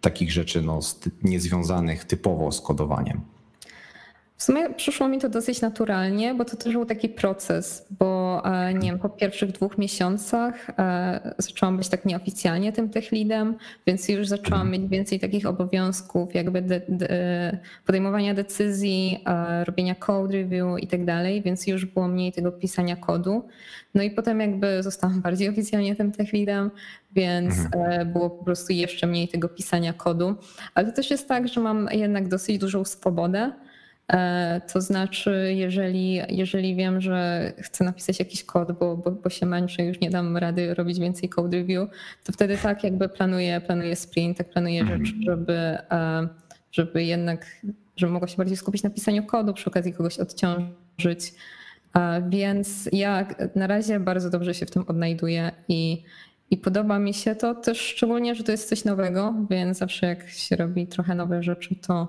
takich 0.00 0.32
rzeczy 0.32 0.62
no, 0.62 0.80
niezwiązanych 1.22 2.04
typowo 2.04 2.52
z 2.52 2.60
kodowaniem? 2.60 3.20
W 4.38 4.42
sumie 4.42 4.70
przyszło 4.70 5.08
mi 5.08 5.18
to 5.18 5.28
dosyć 5.28 5.60
naturalnie, 5.60 6.34
bo 6.34 6.44
to 6.44 6.56
też 6.56 6.72
był 6.72 6.84
taki 6.84 7.08
proces, 7.08 7.86
bo 7.90 8.42
e, 8.44 8.74
nie 8.74 8.90
wiem, 8.90 8.98
po 8.98 9.08
pierwszych 9.08 9.52
dwóch 9.52 9.78
miesiącach 9.78 10.70
e, 10.78 11.34
zaczęłam 11.38 11.76
być 11.76 11.88
tak 11.88 12.04
nieoficjalnie 12.04 12.72
tym 12.72 12.88
tech 12.88 13.12
leadem, 13.12 13.54
więc 13.86 14.08
już 14.08 14.28
zaczęłam 14.28 14.62
mhm. 14.62 14.82
mieć 14.82 14.90
więcej 14.90 15.20
takich 15.20 15.46
obowiązków, 15.46 16.34
jakby 16.34 16.62
de, 16.62 16.80
de, 16.88 17.58
podejmowania 17.86 18.34
decyzji, 18.34 19.24
e, 19.26 19.64
robienia 19.64 19.94
code 19.94 20.32
review 20.32 20.78
i 20.80 20.86
tak 20.86 21.04
dalej, 21.04 21.42
więc 21.42 21.66
już 21.66 21.84
było 21.84 22.08
mniej 22.08 22.32
tego 22.32 22.52
pisania 22.52 22.96
kodu. 22.96 23.48
No 23.94 24.02
i 24.02 24.10
potem 24.10 24.40
jakby 24.40 24.82
zostałam 24.82 25.20
bardziej 25.20 25.48
oficjalnie 25.48 25.96
tym 25.96 26.12
tech 26.12 26.32
leadem, 26.32 26.70
więc 27.12 27.54
mhm. 27.58 28.12
było 28.12 28.30
po 28.30 28.44
prostu 28.44 28.72
jeszcze 28.72 29.06
mniej 29.06 29.28
tego 29.28 29.48
pisania 29.48 29.92
kodu. 29.92 30.34
Ale 30.74 30.86
to 30.86 30.92
też 30.92 31.10
jest 31.10 31.28
tak, 31.28 31.48
że 31.48 31.60
mam 31.60 31.88
jednak 31.92 32.28
dosyć 32.28 32.58
dużą 32.58 32.84
swobodę 32.84 33.52
E, 33.52 33.67
to 34.72 34.80
znaczy, 34.80 35.52
jeżeli, 35.56 36.20
jeżeli 36.28 36.74
wiem, 36.74 37.00
że 37.00 37.52
chcę 37.58 37.84
napisać 37.84 38.18
jakiś 38.18 38.44
kod, 38.44 38.72
bo, 38.72 38.96
bo, 38.96 39.10
bo 39.10 39.30
się 39.30 39.46
męczę, 39.46 39.84
już 39.84 40.00
nie 40.00 40.10
dam 40.10 40.36
rady 40.36 40.74
robić 40.74 40.98
więcej 40.98 41.28
code 41.28 41.56
review, 41.56 41.88
to 42.24 42.32
wtedy 42.32 42.58
tak 42.58 42.84
jakby 42.84 43.08
planuję, 43.08 43.60
planuję 43.60 43.96
sprint, 43.96 44.38
tak 44.38 44.50
planuję 44.50 44.80
mhm. 44.80 45.06
rzecz, 45.06 45.14
żeby, 45.24 45.52
e, 45.52 46.28
żeby 46.72 47.04
jednak, 47.04 47.46
żeby 47.96 48.12
mogła 48.12 48.28
się 48.28 48.36
bardziej 48.36 48.56
skupić 48.56 48.82
na 48.82 48.90
pisaniu 48.90 49.26
kodu, 49.26 49.54
przy 49.54 49.70
okazji 49.70 49.92
kogoś 49.92 50.18
odciążyć. 50.18 51.34
E, 51.96 52.28
więc 52.28 52.88
ja 52.92 53.28
na 53.54 53.66
razie 53.66 54.00
bardzo 54.00 54.30
dobrze 54.30 54.54
się 54.54 54.66
w 54.66 54.70
tym 54.70 54.84
odnajduję 54.88 55.50
i, 55.68 56.02
i 56.50 56.56
podoba 56.56 56.98
mi 56.98 57.14
się 57.14 57.34
to 57.34 57.54
też 57.54 57.80
szczególnie, 57.80 58.34
że 58.34 58.44
to 58.44 58.52
jest 58.52 58.68
coś 58.68 58.84
nowego, 58.84 59.34
więc 59.50 59.78
zawsze 59.78 60.06
jak 60.06 60.28
się 60.28 60.56
robi 60.56 60.86
trochę 60.86 61.14
nowe 61.14 61.42
rzeczy, 61.42 61.74
to 61.74 62.08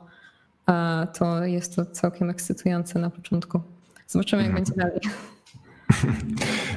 to 1.13 1.45
jest 1.45 1.75
to 1.75 1.85
całkiem 1.85 2.29
ekscytujące 2.29 2.99
na 2.99 3.09
początku. 3.09 3.61
Zobaczymy, 4.07 4.41
jak 4.41 4.51
mhm. 4.51 4.65
będzie 4.65 4.81
dalej. 4.81 4.99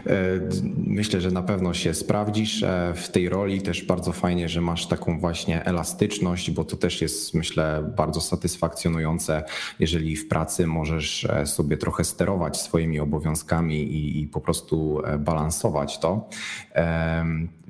E, 0.07 0.41
myślę, 0.77 1.21
że 1.21 1.31
na 1.31 1.43
pewno 1.43 1.75
się 1.75 1.95
sprawdzisz 1.95 2.63
e, 2.63 2.93
w 2.97 3.09
tej 3.09 3.29
roli. 3.29 3.63
Też 3.63 3.85
bardzo 3.85 4.13
fajnie, 4.13 4.49
że 4.49 4.61
masz 4.61 4.87
taką 4.87 5.21
właśnie 5.21 5.65
elastyczność, 5.65 6.51
bo 6.51 6.65
to 6.65 6.77
też 6.77 7.03
jest, 7.03 7.35
myślę, 7.35 7.93
bardzo 7.97 8.21
satysfakcjonujące, 8.21 9.45
jeżeli 9.79 10.17
w 10.17 10.29
pracy 10.29 10.67
możesz 10.67 11.25
e, 11.25 11.47
sobie 11.47 11.77
trochę 11.77 12.05
sterować 12.05 12.61
swoimi 12.61 13.01
obowiązkami 13.01 13.83
i, 13.83 14.23
i 14.23 14.27
po 14.27 14.41
prostu 14.41 15.03
balansować 15.19 15.99
to. 15.99 16.29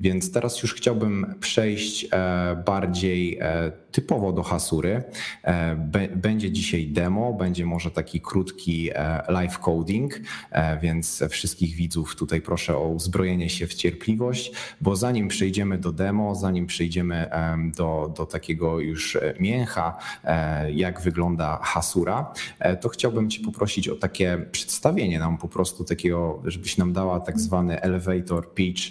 Więc 0.02 0.32
teraz 0.32 0.62
już 0.62 0.75
chciałbym 0.75 1.35
przejść 1.40 2.09
bardziej 2.64 3.38
typowo 3.92 4.32
do 4.32 4.42
Hasury. 4.42 5.02
Będzie 6.16 6.52
dzisiaj 6.52 6.87
demo, 6.87 7.32
będzie 7.32 7.66
może 7.66 7.90
taki 7.90 8.21
krótki 8.21 8.90
live 9.28 9.59
coding, 9.59 10.21
więc 10.82 11.25
wszystkich 11.30 11.75
widzów 11.75 12.16
tutaj 12.16 12.40
proszę 12.40 12.76
o 12.76 12.88
uzbrojenie 12.88 13.49
się 13.49 13.66
w 13.66 13.75
cierpliwość, 13.75 14.52
bo 14.80 14.97
zanim 14.97 15.28
przejdziemy 15.28 15.78
do 15.78 15.92
demo, 15.92 16.35
zanim 16.35 16.66
przejdziemy 16.66 17.30
do, 17.76 18.14
do 18.16 18.26
takiego 18.26 18.80
już 18.80 19.18
mięcha, 19.40 19.99
jak 20.75 21.00
wygląda 21.00 21.59
Hasura, 21.62 22.32
to 22.80 22.88
chciałbym 22.88 23.30
Cię 23.30 23.44
poprosić 23.44 23.88
o 23.88 23.97
takie 23.97 24.47
przedstawienie 24.52 25.18
nam 25.18 25.38
po 25.38 25.49
prostu 25.49 25.85
takiego, 25.85 26.42
żebyś 26.44 26.78
nam 26.78 26.92
dała 26.92 27.21
tak 27.21 27.40
zwany 27.40 27.80
elevator 27.80 28.54
pitch 28.54 28.82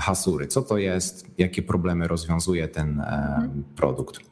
Hasury. 0.00 0.46
Co 0.46 0.62
to 0.62 0.78
jest, 0.78 1.26
jakie 1.38 1.62
problemy 1.62 2.08
rozwiązuje 2.08 2.68
ten 2.68 3.02
produkt? 3.76 4.30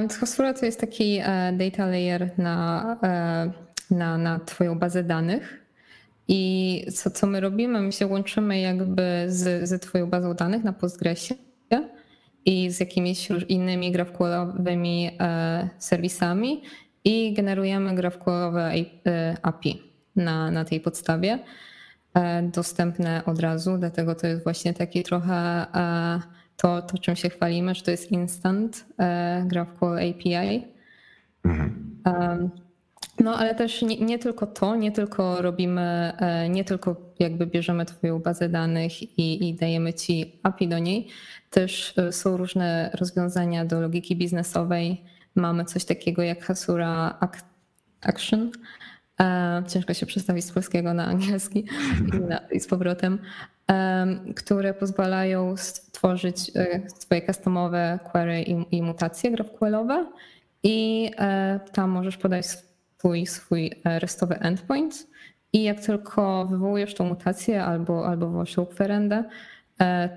Więc 0.00 0.16
Hasura 0.16 0.54
to 0.54 0.66
jest 0.66 0.80
taki 0.80 1.18
e, 1.22 1.52
data 1.52 1.86
layer 1.86 2.30
na, 2.38 2.96
e, 3.02 3.94
na, 3.94 4.18
na 4.18 4.38
Twoją 4.38 4.78
bazę 4.78 5.04
danych. 5.04 5.66
I 6.28 6.84
co, 6.94 7.10
co 7.10 7.26
my 7.26 7.40
robimy? 7.40 7.80
My 7.80 7.92
się 7.92 8.06
łączymy 8.06 8.60
jakby 8.60 9.24
z, 9.28 9.68
z 9.68 9.82
Twoją 9.82 10.06
bazą 10.06 10.34
danych 10.34 10.64
na 10.64 10.72
Postgresie 10.72 11.34
i 12.44 12.70
z 12.70 12.80
jakimiś 12.80 13.28
innymi 13.48 13.92
GraphQLowymi 13.92 15.10
e, 15.20 15.68
serwisami 15.78 16.62
i 17.04 17.34
generujemy 17.34 17.94
GraphQLowe 17.94 18.72
API 19.42 19.82
na, 20.16 20.50
na 20.50 20.64
tej 20.64 20.80
podstawie 20.80 21.38
dostępne 22.42 23.22
od 23.26 23.40
razu, 23.40 23.78
dlatego 23.78 24.14
to 24.14 24.26
jest 24.26 24.44
właśnie 24.44 24.74
taki 24.74 25.02
trochę 25.02 25.66
to, 26.60 26.82
to 26.82 26.98
czym 26.98 27.16
się 27.16 27.28
chwalimy, 27.28 27.74
że 27.74 27.82
to 27.82 27.90
jest 27.90 28.12
instant 28.12 28.86
e, 28.98 29.44
GraphQL 29.46 29.98
API. 29.98 30.66
Mhm. 31.44 31.90
No 33.20 33.36
ale 33.36 33.54
też 33.54 33.82
nie, 33.82 33.96
nie, 33.96 34.18
tylko 34.18 34.46
to, 34.46 34.76
nie 34.76 34.92
tylko 34.92 35.42
robimy, 35.42 36.12
e, 36.18 36.48
nie 36.48 36.64
tylko 36.64 36.96
jakby 37.18 37.46
bierzemy 37.46 37.84
twoją 37.84 38.18
bazę 38.18 38.48
danych 38.48 39.02
i, 39.02 39.48
i 39.48 39.54
dajemy 39.54 39.94
ci 39.94 40.40
API 40.42 40.68
do 40.68 40.78
niej, 40.78 41.08
też 41.50 41.98
e, 41.98 42.12
są 42.12 42.36
różne 42.36 42.90
rozwiązania 42.94 43.64
do 43.64 43.80
logiki 43.80 44.16
biznesowej. 44.16 45.04
Mamy 45.34 45.64
coś 45.64 45.84
takiego 45.84 46.22
jak 46.22 46.44
Hasura 46.44 47.18
Action, 48.00 48.50
ciężko 49.68 49.94
się 49.94 50.06
przestawić 50.06 50.44
z 50.44 50.52
polskiego 50.52 50.94
na 50.94 51.06
angielski 51.06 51.64
i 52.52 52.60
z 52.60 52.66
powrotem, 52.66 53.18
które 54.36 54.74
pozwalają 54.74 55.56
stworzyć 55.56 56.50
e, 56.56 56.80
swoje 56.98 57.26
customowe 57.26 57.98
query 58.12 58.42
i, 58.70 58.82
mutacje 58.82 59.30
GraphQLowe 59.30 60.06
i 60.62 61.10
e, 61.18 61.60
tam 61.72 61.90
możesz 61.90 62.16
podać 62.16 62.46
swój, 62.46 63.26
swój 63.26 63.72
e, 63.84 63.98
restowy 63.98 64.38
endpoint 64.38 65.06
i 65.52 65.62
jak 65.62 65.80
tylko 65.80 66.46
wywołujesz 66.46 66.94
tą 66.94 67.04
mutację 67.04 67.64
albo, 67.64 68.06
albo 68.06 68.30
waszą 68.30 68.66
kwerendę, 68.66 69.24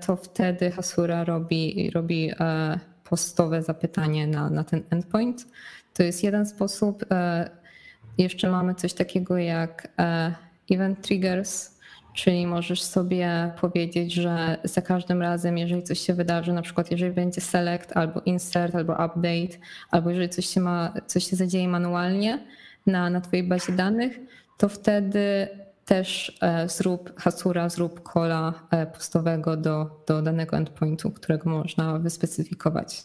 to 0.06 0.16
wtedy 0.16 0.70
Hasura 0.70 1.24
robi, 1.24 1.90
robi 1.94 2.30
postowe 3.04 3.62
zapytanie 3.62 4.26
na, 4.26 4.50
na 4.50 4.64
ten 4.64 4.82
endpoint. 4.90 5.46
To 5.94 6.02
jest 6.02 6.24
jeden 6.24 6.46
sposób. 6.46 7.04
Jeszcze 8.18 8.50
mamy 8.50 8.74
coś 8.74 8.92
takiego 8.92 9.38
jak 9.38 9.88
event 10.70 11.02
triggers, 11.02 11.74
Czyli 12.14 12.46
możesz 12.46 12.82
sobie 12.82 13.52
powiedzieć, 13.60 14.12
że 14.12 14.56
za 14.64 14.82
każdym 14.82 15.22
razem, 15.22 15.58
jeżeli 15.58 15.82
coś 15.82 15.98
się 15.98 16.14
wydarzy, 16.14 16.52
na 16.52 16.62
przykład 16.62 16.90
jeżeli 16.90 17.12
będzie 17.12 17.40
select 17.40 17.96
albo 17.96 18.20
insert 18.20 18.74
albo 18.74 18.92
update, 18.92 19.58
albo 19.90 20.10
jeżeli 20.10 20.28
coś 20.28 20.46
się, 20.46 20.60
ma, 20.60 20.92
coś 21.06 21.30
się 21.30 21.36
zadzieje 21.36 21.68
manualnie 21.68 22.46
na, 22.86 23.10
na 23.10 23.20
Twojej 23.20 23.48
bazie 23.48 23.72
danych, 23.72 24.20
to 24.58 24.68
wtedy 24.68 25.48
też 25.84 26.38
e, 26.42 26.68
zrób 26.68 27.20
hasura, 27.20 27.68
zrób 27.68 28.02
kola 28.02 28.54
e, 28.70 28.86
postowego 28.86 29.56
do, 29.56 30.02
do 30.06 30.22
danego 30.22 30.56
endpointu, 30.56 31.10
którego 31.10 31.50
można 31.50 31.98
wyspecyfikować. 31.98 33.04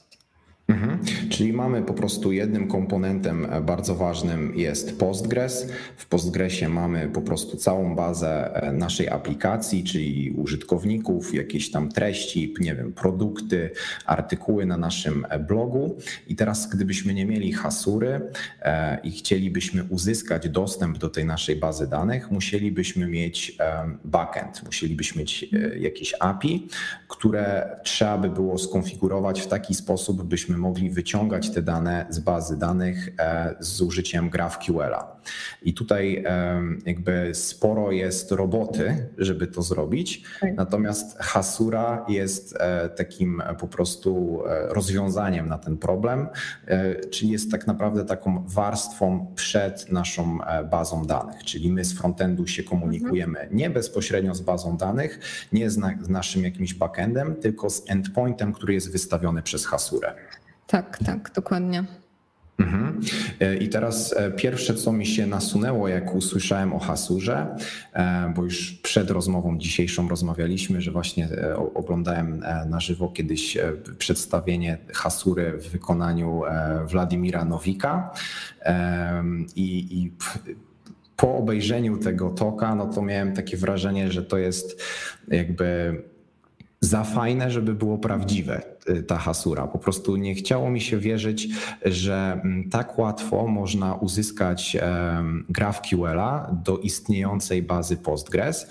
Mhm. 0.70 1.00
Czyli 1.30 1.54
mamy 1.54 1.82
po 1.82 1.94
prostu 1.94 2.32
jednym 2.32 2.68
komponentem 2.68 3.48
bardzo 3.62 3.96
ważnym 3.96 4.56
jest 4.56 5.00
Postgres. 5.00 5.68
W 5.98 6.08
Postgresie 6.08 6.70
mamy 6.70 7.10
po 7.14 7.22
prostu 7.22 7.58
całą 7.58 7.96
bazę 7.96 8.54
e, 8.54 8.72
naszej 8.72 9.10
aplikacji, 9.10 9.84
czyli 9.84 10.32
użytkowników, 10.32 11.34
jakieś 11.34 11.72
tam 11.72 11.90
treści, 11.90 12.54
nie 12.60 12.76
wiem, 12.76 12.94
produkty, 12.94 13.72
artykuły 14.06 14.66
na 14.66 14.78
naszym 14.78 15.26
e, 15.30 15.40
blogu. 15.40 15.98
I 16.28 16.36
teraz, 16.36 16.70
gdybyśmy 16.70 17.14
nie 17.14 17.26
mieli 17.26 17.54
hasury 17.54 18.22
e, 18.62 19.00
i 19.04 19.12
chcielibyśmy 19.12 19.84
uzyskać 19.84 20.50
dostęp 20.50 20.98
do 20.98 21.10
tej 21.10 21.26
naszej 21.26 21.56
bazy 21.56 21.88
danych, 21.88 22.32
musielibyśmy 22.32 23.08
mieć 23.08 23.58
backend, 24.06 24.64
musielibyśmy 24.66 25.20
mieć 25.20 25.46
jakieś 25.80 26.14
API, 26.20 26.68
które 27.08 27.76
trzeba 27.84 28.18
by 28.18 28.30
było 28.30 28.58
skonfigurować 28.58 29.42
w 29.42 29.48
taki 29.48 29.76
sposób, 29.76 30.24
byśmy 30.24 30.59
mogli 30.60 30.90
wyciągać 30.90 31.50
te 31.50 31.62
dane 31.62 32.06
z 32.10 32.20
bazy 32.20 32.58
danych 32.58 33.10
e, 33.20 33.56
z 33.60 33.82
użyciem 33.82 34.30
GraphQL-a. 34.30 35.20
I 35.62 35.74
tutaj 35.74 36.24
jakby 36.86 37.32
sporo 37.34 37.92
jest 37.92 38.32
roboty, 38.32 39.08
żeby 39.18 39.48
to 39.48 39.62
zrobić, 39.62 40.24
tak. 40.40 40.56
natomiast 40.56 41.18
Hasura 41.20 42.06
jest 42.08 42.56
e, 42.60 42.90
takim 42.90 43.44
po 43.60 43.68
prostu 43.68 44.42
e, 44.48 44.74
rozwiązaniem 44.74 45.50
na 45.50 45.58
ten 45.58 45.78
problem, 45.78 46.28
czyli 47.12 47.32
jest 47.32 47.52
tak 47.52 47.68
naprawdę 47.68 48.06
taką 48.06 48.44
warstwą 48.48 49.34
przed 49.36 49.92
naszą 49.92 50.40
bazą 50.72 51.06
danych, 51.06 51.44
czyli 51.44 51.72
my 51.72 51.86
z 51.86 51.94
frontendu 51.94 52.48
się 52.48 52.64
komunikujemy 52.64 53.40
mhm. 53.40 53.58
nie 53.58 53.70
bezpośrednio 53.70 54.36
z 54.36 54.42
bazą 54.42 54.78
danych, 54.78 55.20
nie 55.54 55.70
z, 55.70 55.78
naszym 56.10 56.44
jakimś 56.44 56.74
backendem, 56.74 57.36
tylko 57.36 57.70
z 57.70 57.90
endpointem, 57.90 58.54
który 58.54 58.74
jest 58.74 58.92
wystawiony 58.92 59.42
przez 59.42 59.66
Hasurę. 59.66 60.16
Tak, 60.70 60.98
tak, 61.06 61.32
dokładnie. 61.36 61.84
Mhm. 62.60 63.00
E, 63.40 63.56
I 63.56 63.70
teraz 63.70 64.14
e, 64.18 64.32
pierwsze, 64.32 64.74
co 64.74 64.94
mi 64.94 65.06
się 65.06 65.28
nasunęło, 65.28 65.88
jak 65.88 66.16
usłyszałem 66.16 66.74
o 66.74 66.80
Hasurze, 66.80 67.56
e, 67.94 68.34
bo 68.36 68.44
już 68.44 68.72
przed 68.72 69.12
rozmową 69.12 69.58
dzisiejszą 69.58 70.10
rozmawialiśmy, 70.10 70.82
że 70.82 70.92
właśnie 70.92 71.30
oglądałem 71.74 72.44
na 72.70 72.80
żywo 72.80 73.10
kiedyś 73.10 73.58
przedstawienie 73.98 74.78
Hasury 74.94 75.58
w 75.58 75.70
wykonaniu 75.70 76.42
Władimira 76.88 77.46
Nowika 77.46 78.12
i, 79.56 79.98
i 79.98 80.12
po 81.16 81.36
obejrzeniu 81.36 81.98
tego 81.98 82.30
toka, 82.30 82.76
no 82.76 82.88
to 82.88 83.02
miałem 83.02 83.34
takie 83.34 83.58
wrażenie, 83.58 84.12
że 84.12 84.24
to 84.24 84.38
jest 84.38 84.84
jakby 85.28 86.02
za 86.82 87.04
fajne, 87.04 87.52
żeby 87.52 87.74
było 87.74 87.98
prawdziwe 87.98 88.62
ta 89.08 89.18
hasura. 89.18 89.68
Po 89.68 89.80
prostu 89.80 90.16
nie 90.16 90.36
chciało 90.36 90.70
mi 90.70 90.82
się 90.82 90.98
wierzyć, 90.98 91.48
że 91.86 92.40
mm, 92.44 92.70
tak 92.70 93.00
łatwo 93.00 93.48
można 93.48 93.96
uzyskać 93.96 94.78
GraphQL-a 95.50 96.52
do 96.66 96.78
istniejącej 96.78 97.64
bazy 97.64 97.98
Postgres. 97.98 98.68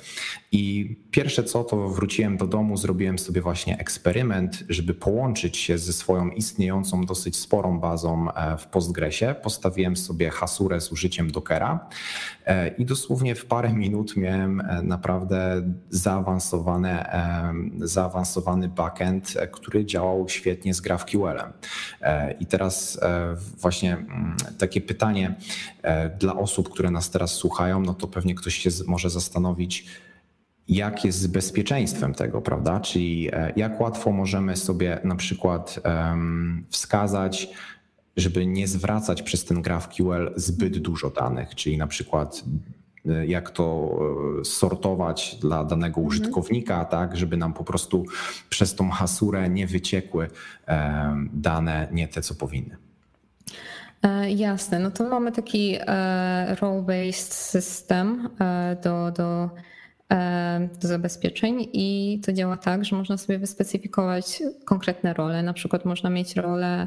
I 0.52 0.96
pierwsze 1.10 1.44
co, 1.44 1.64
to 1.64 1.88
wróciłem 1.88 2.37
do 2.37 2.46
domu, 2.46 2.76
zrobiłem 2.76 3.18
sobie 3.18 3.40
właśnie 3.40 3.78
eksperyment, 3.78 4.64
żeby 4.68 4.94
połączyć 4.94 5.56
się 5.56 5.78
ze 5.78 5.92
swoją 5.92 6.30
istniejącą 6.30 7.04
dosyć 7.04 7.37
sporą 7.37 7.80
bazą 7.80 8.32
e, 8.32 8.56
w 8.56 8.66
Postgresie. 8.66 9.34
Postawiłem 9.42 9.96
sobie 9.96 10.30
hasurę 10.30 10.80
z 10.80 10.92
użyciem 10.92 11.30
Dockera 11.30 11.88
e, 12.46 12.68
i 12.68 12.84
dosłownie 12.84 13.34
w 13.34 13.46
parę 13.46 13.72
minut 13.72 14.16
miałem 14.16 14.60
e, 14.60 14.82
naprawdę 14.82 15.62
zaawansowany 17.80 18.68
backend, 18.68 19.34
który 19.52 19.84
świetnie 20.29 20.75
z 20.75 20.81
GraphQL-em. 20.81 21.53
I 22.41 22.47
teraz 22.47 23.00
właśnie 23.61 23.93
mm, 23.93 24.37
takie 24.59 24.81
pytanie 24.81 25.35
dla 26.19 26.35
osób, 26.37 26.69
które 26.69 26.91
nas 26.91 27.11
teraz 27.11 27.31
słuchają, 27.31 27.81
no 27.81 27.95
to 27.95 28.09
pewnie 28.09 28.35
ktoś 28.35 28.55
się 28.55 28.71
może 28.87 29.11
zastanowić, 29.11 29.87
jak 30.69 31.05
jest 31.05 31.19
z 31.19 31.27
bezpieczeństwem 31.27 32.15
tego, 32.15 32.43
prawda? 32.43 32.81
Czyli 32.81 33.29
e, 33.33 33.53
jak 33.57 33.81
łatwo 33.81 34.12
możemy 34.12 34.57
sobie 34.57 35.00
na 35.05 35.17
przykład 35.17 35.81
wskazać, 36.71 37.49
żeby 38.17 38.47
nie 38.47 38.69
zwracać 38.69 39.23
przez 39.23 39.45
ten 39.45 39.62
GraphQL 39.62 40.33
zbyt 40.37 40.79
dużo 40.79 41.11
danych, 41.11 41.55
czyli 41.55 41.79
na 41.79 41.87
przykład 41.87 42.45
e, 42.45 42.88
jak 43.27 43.50
to 43.50 43.99
e, 44.41 44.45
sortować 44.45 45.37
dla 45.41 45.65
danego 45.65 46.00
mhm. 46.00 46.07
użytkownika, 46.07 46.85
tak, 46.85 47.17
żeby 47.17 47.37
nam 47.37 47.53
po 47.53 47.65
prostu 47.65 48.05
przez 48.50 48.75
tą 48.75 48.91
hasurę 48.91 49.49
nie 49.49 49.67
wyciekły 49.67 50.29
dane, 51.33 51.88
nie 51.93 52.09
te, 52.09 52.23
co 52.23 52.35
powinny. 52.35 52.77
Jasne, 54.29 54.79
no 54.79 54.91
to 54.91 55.09
mamy 55.09 55.33
taki 55.33 55.79
role-based 56.61 57.35
system 57.35 58.29
do, 58.83 59.11
do 59.11 59.50
do 60.81 60.88
zabezpieczeń 60.88 61.69
i 61.73 62.21
to 62.25 62.33
działa 62.33 62.57
tak, 62.57 62.85
że 62.85 62.97
można 62.97 63.17
sobie 63.17 63.38
wyspecyfikować 63.38 64.43
konkretne 64.65 65.15
role. 65.15 65.43
Na 65.43 65.53
przykład 65.53 65.85
można 65.85 66.11
mieć 66.11 66.37
rolę 66.37 66.87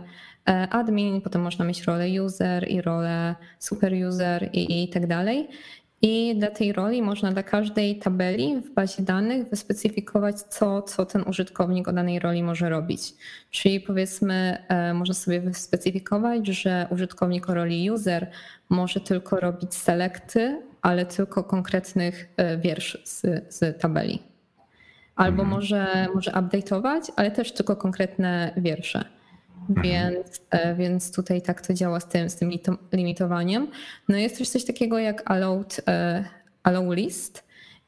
e, 0.50 0.68
admin, 0.70 1.22
potem 1.22 1.42
można 1.42 1.66
mieć 1.66 1.84
rolę 1.84 2.24
user 2.24 2.70
i 2.70 2.82
rolę 2.82 3.36
super 3.60 3.94
user 4.08 4.50
i, 4.54 4.84
i 4.84 4.90
tak 4.90 5.08
dalej. 5.08 5.48
I 6.02 6.36
dla 6.36 6.50
tej 6.50 6.74
roli 6.74 7.02
można 7.02 7.32
dla 7.32 7.44
każdej 7.44 8.00
tabeli 8.00 8.62
w 8.62 8.74
bazie 8.74 9.04
danych 9.04 9.50
wyspecyfikować, 9.50 10.42
co, 10.42 10.82
co 10.82 11.06
ten 11.06 11.24
użytkownik 11.28 11.88
o 11.88 11.94
danej 11.94 12.20
roli 12.20 12.44
może 12.44 12.70
robić. 12.70 13.14
Czyli 13.52 13.80
powiedzmy, 13.80 14.58
e, 14.68 14.94
można 14.94 15.14
sobie 15.14 15.42
wyspecyfikować, 15.42 16.48
że 16.48 16.88
użytkownik 16.90 17.50
o 17.50 17.54
roli 17.54 17.92
user 17.92 18.32
może 18.70 19.00
tylko 19.00 19.40
robić 19.40 19.76
selekty, 19.76 20.62
ale 20.82 21.06
tylko 21.06 21.44
konkretnych 21.44 22.34
e, 22.38 22.58
wierszy 22.58 23.02
z, 23.04 23.22
z 23.56 23.82
tabeli. 23.82 24.24
Albo 25.16 25.44
mhm. 25.44 25.50
może, 25.50 26.08
może 26.14 26.32
update'ować, 26.32 27.12
ale 27.16 27.32
też 27.32 27.52
tylko 27.52 27.76
konkretne 27.76 28.54
wiersze. 28.58 29.06
Mhm. 29.78 29.84
Więc, 29.84 30.42
e, 30.50 30.76
więc 30.76 31.16
tutaj 31.16 31.42
tak 31.42 31.62
to 31.62 31.74
działa 31.74 32.00
z 32.00 32.08
tym, 32.08 32.30
z 32.30 32.36
tym 32.36 32.52
limitowaniem. 32.94 33.68
No 34.10 34.18
jest 34.18 34.38
też 34.38 34.50
coś 34.50 34.66
takiego 34.66 35.00
jak 35.00 35.32
allowed, 35.32 35.82
e, 35.88 36.26
allow 36.64 36.96
list. 36.96 37.44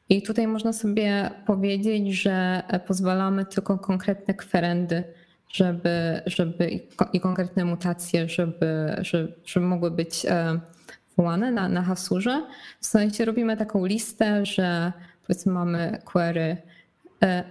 I 0.08 0.22
tutaj 0.22 0.46
można 0.46 0.72
sobie 0.72 1.30
powiedzieć, 1.46 2.14
że 2.14 2.62
e, 2.68 2.80
pozwalamy 2.80 3.46
tylko 3.46 3.78
konkretne 3.78 4.34
kwerendy, 4.34 5.04
żeby, 5.48 6.20
żeby 6.26 6.80
i 7.12 7.20
konkretne 7.20 7.64
mutacje, 7.64 8.28
żeby, 8.28 8.96
żeby, 9.00 9.32
żeby 9.44 9.66
mogły 9.66 9.90
być 9.90 10.26
wołane 11.16 11.52
na, 11.52 11.68
na 11.68 11.82
hasurze. 11.82 12.46
W 12.80 12.86
sensie 12.86 13.24
robimy 13.24 13.56
taką 13.56 13.86
listę, 13.86 14.46
że 14.46 14.92
powiedzmy 15.26 15.52
mamy 15.52 15.98
query 16.04 16.56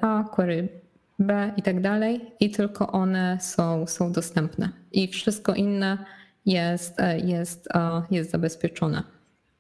A, 0.02 0.24
query 0.32 0.83
B 1.20 1.54
i 1.58 1.62
tak 1.62 1.82
dalej, 1.82 2.32
i 2.40 2.52
tylko 2.52 2.92
one 2.92 3.38
są, 3.42 3.88
są 3.88 4.12
dostępne. 4.12 4.70
I 4.92 5.08
wszystko 5.08 5.54
inne 5.54 5.98
jest, 6.46 7.00
e, 7.00 7.20
jest, 7.20 7.68
e, 7.74 8.02
jest 8.12 8.32
zabezpieczone. 8.32 9.04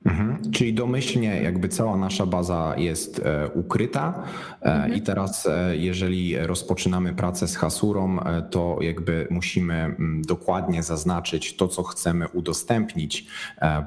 Mhm. 0.05 0.51
Czyli 0.51 0.73
domyślnie 0.73 1.41
jakby 1.41 1.69
cała 1.69 1.97
nasza 1.97 2.25
baza 2.25 2.73
jest 2.77 3.19
e, 3.19 3.47
ukryta 3.47 4.23
e, 4.61 4.65
mhm. 4.65 4.93
i 4.93 5.01
teraz 5.01 5.45
e, 5.45 5.77
jeżeli 5.77 6.37
rozpoczynamy 6.37 7.13
pracę 7.13 7.47
z 7.47 7.55
Hasurą, 7.55 8.19
to 8.51 8.77
jakby 8.81 9.27
musimy 9.29 9.73
mm, 9.73 10.21
dokładnie 10.21 10.83
zaznaczyć 10.83 11.55
to, 11.55 11.67
co 11.67 11.83
chcemy 11.83 12.27
udostępnić 12.27 13.25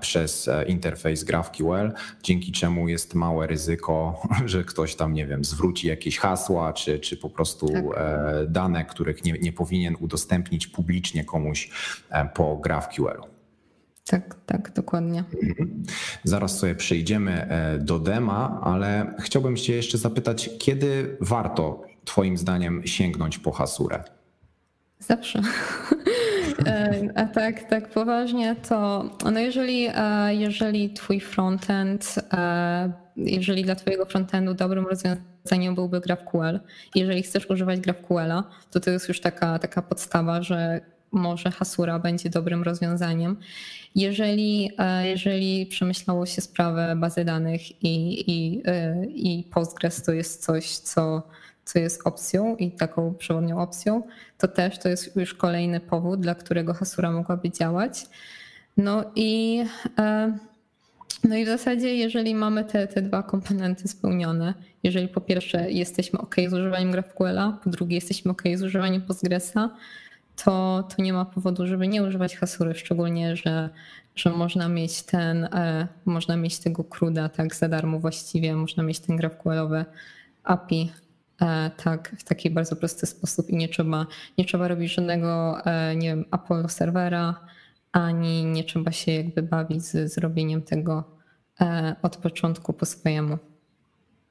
przez 0.00 0.50
interfejs 0.66 1.24
GraphQL, 1.24 1.92
dzięki 2.22 2.52
czemu 2.52 2.88
jest 2.88 3.14
małe 3.14 3.46
ryzyko, 3.46 4.22
że 4.44 4.64
ktoś 4.64 4.94
tam, 4.94 5.14
nie 5.14 5.26
wiem, 5.26 5.44
zwróci 5.44 5.88
jakieś 5.88 6.18
hasła, 6.18 6.72
czy, 6.72 6.98
czy 6.98 7.16
po 7.16 7.30
prostu 7.30 7.68
tak. 7.68 7.82
dane, 8.48 8.84
których 8.84 9.24
nie, 9.24 9.32
nie 9.32 9.52
powinien 9.52 9.96
udostępnić 10.00 10.66
publicznie 10.66 11.24
komuś 11.24 11.70
po 12.34 12.56
GraphQL. 12.56 13.35
Tak, 14.10 14.36
tak, 14.46 14.72
dokładnie. 14.72 15.24
Mhm. 15.42 15.82
Zaraz 16.24 16.58
sobie 16.58 16.74
przejdziemy 16.74 17.32
e, 17.32 17.78
do 17.78 17.98
dema, 17.98 18.60
ale 18.62 19.14
chciałbym 19.20 19.56
Cię 19.56 19.76
jeszcze 19.76 19.98
zapytać, 19.98 20.50
kiedy 20.58 21.16
warto 21.20 21.82
Twoim 22.04 22.36
zdaniem 22.36 22.86
sięgnąć 22.86 23.38
po 23.38 23.52
hasurę? 23.52 24.04
Zawsze. 24.98 25.42
E, 26.66 27.08
a 27.14 27.24
tak, 27.24 27.68
tak 27.70 27.90
poważnie, 27.90 28.56
to 28.68 29.04
no 29.32 29.40
jeżeli, 29.40 29.88
e, 29.94 30.34
jeżeli 30.34 30.90
twój 30.90 31.20
frontend, 31.20 32.14
jeżeli 33.16 33.64
dla 33.64 33.74
twojego 33.74 34.06
frontendu 34.06 34.54
dobrym 34.54 34.86
rozwiązaniem 34.86 35.74
byłby 35.74 36.00
GraphQL, 36.00 36.60
jeżeli 36.94 37.22
chcesz 37.22 37.50
używać 37.50 37.80
GraphQLa, 37.80 38.44
to 38.70 38.80
to 38.80 38.90
jest 38.90 39.08
już 39.08 39.20
taka, 39.20 39.58
taka 39.58 39.82
podstawa, 39.82 40.42
że 40.42 40.80
może 41.16 41.50
Hasura 41.50 41.98
będzie 41.98 42.30
dobrym 42.30 42.62
rozwiązaniem. 42.62 43.36
Jeżeli, 43.94 44.70
e, 44.78 45.06
jeżeli 45.08 45.66
przemyślało 45.66 46.26
się 46.26 46.40
sprawę 46.40 46.96
bazy 46.96 47.24
danych 47.24 47.82
i, 47.82 48.24
i, 48.30 48.62
e, 48.64 49.04
i 49.06 49.44
Postgres 49.54 50.02
to 50.02 50.12
jest 50.12 50.44
coś, 50.44 50.76
co, 50.76 51.22
co 51.64 51.78
jest 51.78 52.06
opcją 52.06 52.56
i 52.56 52.70
taką 52.70 53.14
przewodnią 53.14 53.60
opcją, 53.60 54.02
to 54.38 54.48
też 54.48 54.78
to 54.78 54.88
jest 54.88 55.16
już 55.16 55.34
kolejny 55.34 55.80
powód, 55.80 56.20
dla 56.20 56.34
którego 56.34 56.74
Hasura 56.74 57.10
mogłaby 57.10 57.50
działać. 57.50 58.06
No 58.76 59.04
i, 59.14 59.64
e, 59.98 60.38
no 61.24 61.36
i 61.36 61.44
w 61.44 61.48
zasadzie, 61.48 61.96
jeżeli 61.96 62.34
mamy 62.34 62.64
te, 62.64 62.86
te 62.86 63.02
dwa 63.02 63.22
komponenty 63.22 63.88
spełnione, 63.88 64.54
jeżeli 64.82 65.08
po 65.08 65.20
pierwsze 65.20 65.70
jesteśmy 65.70 66.18
OK 66.18 66.36
z 66.48 66.52
używaniem 66.52 66.90
GraphQL, 66.90 67.38
po 67.64 67.70
drugie 67.70 67.94
jesteśmy 67.94 68.30
OK 68.30 68.42
z 68.54 68.62
używaniem 68.62 69.02
Postgresa, 69.02 69.70
to, 70.44 70.84
to 70.96 71.02
nie 71.02 71.12
ma 71.12 71.24
powodu, 71.24 71.66
żeby 71.66 71.88
nie 71.88 72.02
używać 72.02 72.36
hasury, 72.36 72.74
szczególnie, 72.74 73.36
że, 73.36 73.70
że 74.16 74.30
można 74.30 74.68
mieć 74.68 75.02
ten, 75.02 75.44
e, 75.44 75.88
można 76.04 76.36
mieć 76.36 76.58
tego 76.58 76.84
cruda 76.84 77.28
tak 77.28 77.54
za 77.54 77.68
darmo 77.68 77.98
właściwie, 77.98 78.54
można 78.54 78.82
mieć 78.82 78.98
ten 78.98 79.16
GraphQLowy 79.16 79.84
API 80.44 80.92
e, 81.40 81.70
tak 81.84 82.16
w 82.18 82.24
taki 82.24 82.50
bardzo 82.50 82.76
prosty 82.76 83.06
sposób 83.06 83.50
i 83.50 83.56
nie 83.56 83.68
trzeba, 83.68 84.06
nie 84.38 84.44
trzeba 84.44 84.68
robić 84.68 84.94
żadnego, 84.94 85.60
e, 85.66 85.96
nie 85.96 86.08
wiem, 86.08 86.24
Apollo 86.30 86.68
serwera, 86.68 87.40
ani 87.92 88.44
nie 88.44 88.64
trzeba 88.64 88.92
się 88.92 89.12
jakby 89.12 89.42
bawić 89.42 89.82
z 89.82 90.12
zrobieniem 90.12 90.62
tego 90.62 91.04
e, 91.60 91.96
od 92.02 92.16
początku 92.16 92.72
po 92.72 92.86
swojemu. 92.86 93.38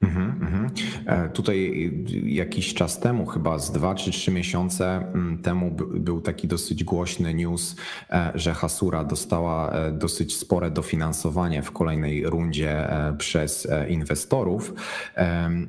Mhm. 0.06 0.70
E, 1.06 1.28
tutaj 1.28 1.90
jakiś 2.24 2.74
czas 2.74 3.00
temu, 3.00 3.26
chyba 3.26 3.58
z 3.58 3.72
dwa 3.72 3.94
czy 3.94 4.10
trzy 4.10 4.30
miesiące 4.30 4.96
mm, 4.96 5.38
temu, 5.38 5.70
był 5.94 6.20
taki 6.20 6.48
dosyć 6.48 6.84
głośny 6.84 7.34
news, 7.34 7.76
e, 8.10 8.32
że 8.34 8.54
Hasura 8.54 9.04
dostała 9.04 9.72
e, 9.72 9.92
dosyć 9.92 10.36
spore 10.36 10.70
dofinansowanie 10.70 11.62
w 11.62 11.72
kolejnej 11.72 12.26
rundzie 12.26 12.88
przez 13.18 13.68
inwestorów. 13.88 14.74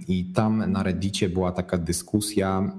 I 0.08 0.26
tam 0.26 0.72
na 0.72 0.84
Reddicie 0.84 1.30
była 1.30 1.52
taka 1.52 1.78
dyskusja, 1.78 2.72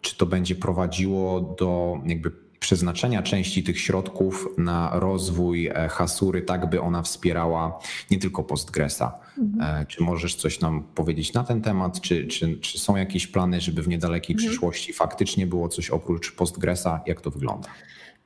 czy 0.00 0.16
to 0.16 0.26
będzie 0.26 0.54
prowadziło 0.54 1.40
do 1.58 2.00
jakby 2.06 2.41
przeznaczenia 2.62 3.22
części 3.22 3.62
tych 3.62 3.80
środków 3.80 4.48
na 4.58 4.90
rozwój 4.92 5.66
e, 5.66 5.88
Hasury, 5.88 6.42
tak 6.42 6.70
by 6.70 6.80
ona 6.80 7.02
wspierała 7.02 7.78
nie 8.10 8.18
tylko 8.18 8.42
Postgresa. 8.42 9.12
Mhm. 9.38 9.82
E, 9.82 9.86
czy 9.86 10.02
możesz 10.02 10.34
coś 10.34 10.60
nam 10.60 10.82
powiedzieć 10.94 11.32
na 11.32 11.44
ten 11.44 11.62
temat? 11.62 12.00
Czy, 12.00 12.26
czy, 12.26 12.58
czy 12.58 12.78
są 12.78 12.96
jakieś 12.96 13.26
plany, 13.26 13.60
żeby 13.60 13.82
w 13.82 13.88
niedalekiej 13.88 14.34
mhm. 14.34 14.48
przyszłości 14.50 14.92
faktycznie 14.92 15.46
było 15.46 15.68
coś 15.68 15.90
oprócz 15.90 16.32
Postgresa? 16.32 17.00
Jak 17.06 17.20
to 17.20 17.30
wygląda? 17.30 17.68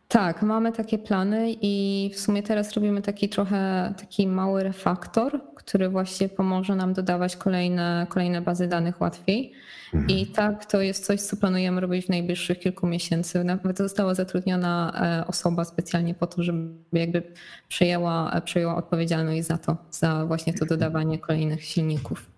Tak, 0.09 0.43
mamy 0.43 0.73
takie 0.73 0.99
plany 0.99 1.57
i 1.63 2.11
w 2.15 2.21
sumie 2.21 2.43
teraz 2.43 2.73
robimy 2.73 3.03
taki 3.03 3.29
trochę 3.29 3.95
taki 3.99 4.27
mały 4.27 4.63
refaktor, 4.63 5.41
który 5.55 5.89
właśnie 5.89 6.29
pomoże 6.29 6.77
nam 6.77 6.93
dodawać 6.93 7.37
kolejne, 7.37 8.07
kolejne 8.11 8.41
bazy 8.41 8.69
danych 8.69 9.01
łatwiej. 9.01 9.53
Mhm. 9.95 10.19
I 10.19 10.27
tak, 10.27 10.67
to 10.67 10.81
jest 10.81 11.07
coś, 11.07 11.21
co 11.21 11.37
planujemy 11.37 11.81
robić 11.81 12.07
w 12.07 12.09
najbliższych 12.09 12.59
kilku 12.59 12.87
miesięcy. 12.87 13.45
Nawet 13.45 13.79
została 13.79 14.15
zatrudniona 14.15 14.93
e, 15.23 15.27
osoba 15.27 15.65
specjalnie 15.65 16.15
po 16.15 16.27
to, 16.27 16.43
żeby 16.43 16.69
jakby 16.93 17.23
przejęła, 17.69 18.41
przejęła 18.45 18.77
odpowiedzialność 18.77 19.47
za 19.47 19.59
to, 19.59 19.77
za 19.91 20.27
właśnie 20.27 20.55
to 20.55 20.67
dodawanie 20.67 21.19
kolejnych 21.19 21.65
silników. 21.65 22.31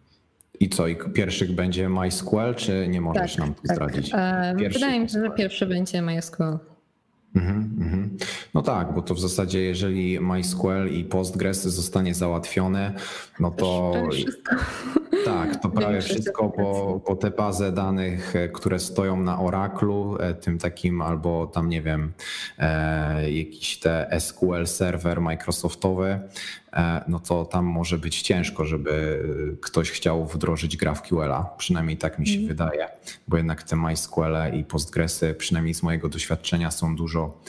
I 0.61 0.69
co, 0.69 0.87
i 0.87 0.97
pierwszych 1.15 1.55
będzie 1.55 1.89
MySQL, 1.89 2.55
czy 2.57 2.89
nie 2.89 3.01
możesz 3.01 3.37
tak, 3.37 3.41
nam 3.41 3.55
tak. 3.55 3.77
zdradzić? 3.77 4.11
E, 4.15 4.55
wydaje 4.73 5.01
mi 5.01 5.09
się, 5.09 5.21
że 5.21 5.31
pierwszy 5.31 5.67
będzie 5.67 6.03
MySQL. 6.03 6.59
Mhm, 7.35 7.77
mhm. 7.81 8.17
No 8.55 8.63
tak, 8.63 8.95
bo 8.95 9.03
to 9.03 9.15
w 9.15 9.21
zasadzie 9.21 9.63
jeżeli 9.63 10.21
MySQL 10.21 10.89
i 10.93 11.05
Postgres 11.05 11.63
zostanie 11.63 12.15
załatwione, 12.15 12.95
no 13.41 13.51
to 13.51 13.93
tak, 15.25 15.63
to 15.63 15.69
prawie 15.69 16.01
wszystko, 16.01 16.53
bo, 16.59 17.01
bo 17.07 17.17
te 17.17 17.31
bazy 17.31 17.73
danych, 17.73 18.37
e, 18.37 18.49
które 18.49 18.79
stoją 18.79 19.17
na 19.23 19.41
Oraclu, 19.41 20.17
e, 20.21 20.35
tym 20.35 20.59
takim 20.59 21.03
albo 21.03 21.47
tam 21.47 21.69
nie 21.69 21.83
wiem, 21.83 22.13
e, 22.59 23.31
jakiś 23.31 23.79
te 23.79 24.21
SQL 24.21 24.67
serwer 24.67 25.21
Microsoftowy, 25.21 26.21
no 27.09 27.21
to 27.21 27.45
tam 27.45 27.65
może 27.65 27.99
być 27.99 28.23
ciężko, 28.23 28.65
żeby 28.65 29.25
e, 29.53 29.57
ktoś 29.57 29.91
chciał 29.91 30.27
wdrożyć 30.27 30.77
GraphQL-a. 30.77 31.45
Przynajmniej 31.59 31.97
tak 31.97 32.19
mi 32.19 32.27
się 32.27 32.37
mm. 32.37 32.49
wydaje, 32.49 32.89
bo 33.29 33.37
jednak 33.37 33.63
te 33.63 33.77
MySQL 33.77 34.37
i 34.55 34.65
Postgresy, 34.65 35.35
przynajmniej 35.35 35.75
z 35.75 35.83
mojego 35.83 36.09
doświadczenia, 36.09 36.71
są 36.71 36.97
dużo 36.97 37.41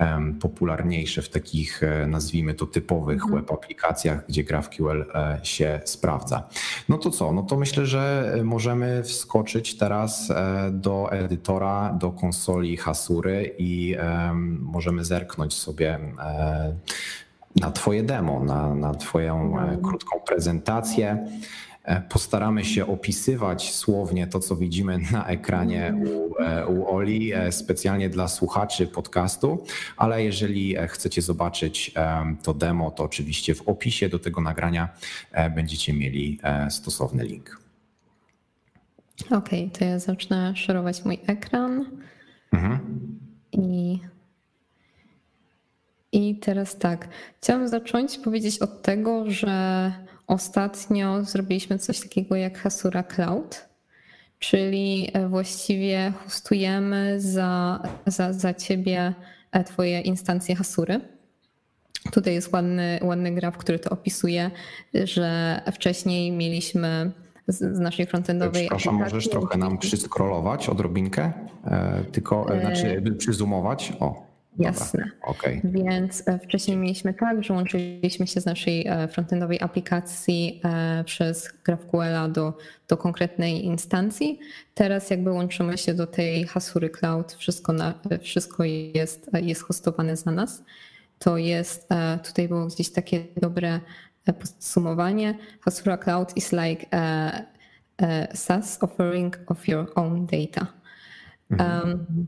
um, 0.00 0.38
popularniejsze 0.38 1.22
w 1.22 1.28
takich, 1.28 1.82
e, 1.82 2.06
nazwijmy 2.06 2.54
to, 2.54 2.66
typowych 2.66 3.22
mm. 3.24 3.34
web 3.34 3.52
aplikacjach, 3.52 4.26
gdzie 4.28 4.44
GraphQL 4.44 5.04
się 5.42 5.80
sprawdza. 5.84 6.48
No 6.88 6.98
to 6.98 7.10
co? 7.10 7.32
No 7.32 7.42
to 7.42 7.56
myślę, 7.56 7.86
że 7.86 8.34
możemy 8.44 9.02
wskoczyć 9.02 9.76
teraz 9.76 10.32
do 10.70 11.12
edytora, 11.12 11.92
do 12.00 12.10
konsoli 12.10 12.76
Hasury 12.76 13.54
i 13.58 13.96
um, 13.96 14.58
możemy 14.62 15.04
zerknąć 15.04 15.54
sobie 15.54 15.98
na 17.60 17.70
Twoje 17.70 18.02
demo, 18.02 18.44
na, 18.44 18.74
na 18.74 18.94
Twoją 18.94 19.60
e, 19.60 19.78
krótką 19.82 20.20
prezentację. 20.20 21.26
Postaramy 22.08 22.64
się 22.64 22.86
opisywać 22.86 23.74
słownie 23.74 24.26
to, 24.26 24.40
co 24.40 24.56
widzimy 24.56 24.98
na 25.12 25.26
ekranie 25.26 25.94
u, 26.06 26.34
u 26.72 26.96
Oli, 26.96 27.32
specjalnie 27.50 28.08
dla 28.08 28.28
słuchaczy 28.28 28.86
podcastu, 28.86 29.64
ale 29.96 30.24
jeżeli 30.24 30.76
chcecie 30.88 31.22
zobaczyć 31.22 31.94
to 32.42 32.54
demo, 32.54 32.90
to 32.90 33.04
oczywiście 33.04 33.54
w 33.54 33.68
opisie 33.68 34.08
do 34.08 34.18
tego 34.18 34.40
nagrania 34.40 34.88
będziecie 35.54 35.92
mieli 35.92 36.40
stosowny 36.70 37.24
link. 37.24 37.60
Okej, 39.26 39.36
okay, 39.36 39.70
to 39.78 39.84
ja 39.84 39.98
zacznę 39.98 40.56
szerować 40.56 41.04
mój 41.04 41.18
ekran. 41.26 41.84
Mhm. 42.52 42.78
I, 43.52 43.98
I 46.16 46.36
teraz 46.36 46.78
tak. 46.78 47.08
Chciałam 47.40 47.68
zacząć 47.68 48.18
powiedzieć 48.18 48.58
od 48.58 48.82
tego, 48.82 49.30
że 49.30 49.92
ostatnio 50.26 51.24
zrobiliśmy 51.24 51.78
coś 51.78 52.00
takiego 52.00 52.36
jak 52.36 52.58
Hasura 52.58 53.02
Cloud, 53.02 53.68
czyli 54.38 55.10
e, 55.12 55.28
właściwie 55.28 56.12
hostujemy 56.24 57.20
za, 57.20 57.82
za, 58.06 58.32
za 58.32 58.54
ciebie 58.54 59.14
e, 59.52 59.64
twoje 59.64 60.00
instancje 60.00 60.56
Hasury. 60.56 61.00
Tutaj 62.12 62.34
jest 62.34 62.52
ładny, 62.52 62.98
ładny 63.02 63.34
graf, 63.34 63.56
który 63.56 63.78
to 63.78 63.90
opisuje, 63.90 64.50
że 64.94 65.60
wcześniej 65.72 66.32
mieliśmy 66.32 67.12
z, 67.48 67.78
naszej 67.78 68.06
frontendowej 68.06 68.62
Przepraszam, 68.62 68.94
aplikacji. 68.94 69.14
możesz 69.14 69.30
trochę 69.30 69.58
nam 69.58 69.78
przyskrolować 69.78 70.68
odrobinkę, 70.68 71.32
e, 71.64 72.04
tylko 72.12 72.46
znaczy 72.60 73.02
przyzumować. 73.18 73.92
O. 74.00 74.25
Jasne. 74.58 75.10
Okay. 75.22 75.60
Więc 75.64 76.28
e, 76.28 76.38
wcześniej 76.38 76.76
mieliśmy 76.76 77.14
tak, 77.14 77.44
że 77.44 77.54
łączyliśmy 77.54 78.26
się 78.26 78.40
z 78.40 78.46
naszej 78.46 78.86
frontendowej 79.10 79.60
aplikacji 79.62 80.62
przez 81.04 81.52
GraphQL 81.64 82.32
do, 82.32 82.58
do 82.88 82.96
konkretnej 82.96 83.64
instancji. 83.64 84.38
Teraz 84.74 85.10
jakby 85.10 85.30
łączymy 85.30 85.78
się 85.78 85.94
do 85.94 86.06
tej 86.06 86.46
Hasury 86.46 86.90
Cloud, 86.90 87.32
wszystko, 87.32 87.72
na, 87.72 87.94
wszystko 88.20 88.64
jest, 88.64 89.30
jest 89.42 89.62
hostowane 89.62 90.16
za 90.16 90.30
nas. 90.30 90.62
To 91.18 91.36
jest, 91.36 91.88
tutaj 92.24 92.48
było 92.48 92.66
gdzieś 92.66 92.92
takie 92.92 93.24
dobre 93.36 93.80
podsumowanie. 94.32 95.38
Hasura 95.60 95.96
Cloud 95.96 96.36
is 96.36 96.52
like 96.52 96.86
a, 96.90 97.32
a 97.98 98.34
SaaS 98.34 98.82
offering 98.82 99.38
of 99.46 99.68
your 99.68 99.92
own 99.94 100.26
data. 100.26 100.66
Um, 101.50 102.26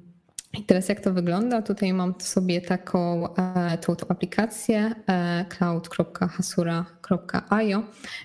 I 0.52 0.64
teraz 0.64 0.88
jak 0.88 1.00
to 1.00 1.12
wygląda? 1.12 1.62
Tutaj 1.62 1.92
mam 1.92 2.14
sobie 2.18 2.60
taką 2.60 3.34
e, 3.34 3.78
tą, 3.78 3.96
tą 3.96 4.08
aplikację 4.08 4.94
e, 5.08 5.44
cloud.hasura.io 5.48 7.82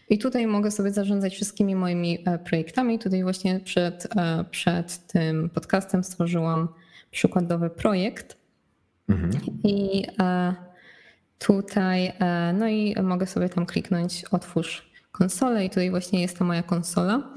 i 0.09 0.19
tutaj 0.19 0.47
mogę 0.47 0.71
sobie 0.71 0.91
zarządzać 0.91 1.33
wszystkimi 1.33 1.75
moimi 1.75 2.23
e, 2.25 2.39
projektami. 2.39 2.99
Tutaj 2.99 3.23
właśnie 3.23 3.59
przed, 3.59 4.07
przed 4.51 5.07
tym 5.07 5.49
podcastem 5.49 6.03
stworzyłam 6.03 6.67
przykładowy 7.11 7.69
projekt. 7.69 8.37
Mhm. 9.09 9.31
I 9.63 10.05
Tutaj, 11.39 12.13
no 12.53 12.67
i 12.67 12.95
mogę 13.03 13.27
sobie 13.27 13.49
tam 13.49 13.65
kliknąć 13.65 14.25
otwórz 14.31 14.91
konsolę 15.11 15.65
i 15.65 15.69
tutaj 15.69 15.89
właśnie 15.89 16.21
jest 16.21 16.37
ta 16.37 16.45
moja 16.45 16.63
konsola. 16.63 17.33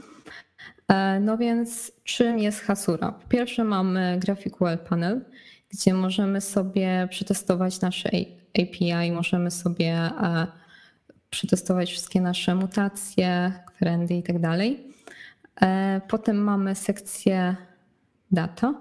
E, 0.88 1.20
no 1.20 1.38
więc 1.38 1.92
czym 2.04 2.38
jest 2.38 2.60
Hasura? 2.60 3.12
Po 3.12 3.28
pierwsze 3.28 3.64
mamy 3.64 4.18
GraphQL 4.20 4.78
Panel, 4.88 5.24
gdzie 5.68 5.94
możemy 5.94 6.40
sobie 6.40 7.08
przetestować 7.10 7.80
nasze 7.80 8.10
API, 8.58 9.12
możemy 9.12 9.50
sobie 9.50 9.92
e, 9.92 10.46
przetestować 11.30 11.90
wszystkie 11.90 12.20
nasze 12.20 12.54
mutacje, 12.54 13.52
querendy 13.78 14.14
i 14.14 14.22
tak 14.22 14.40
dalej. 14.40 14.86
Potem 16.08 16.36
mamy 16.36 16.74
sekcję 16.74 17.56
data 18.30 18.74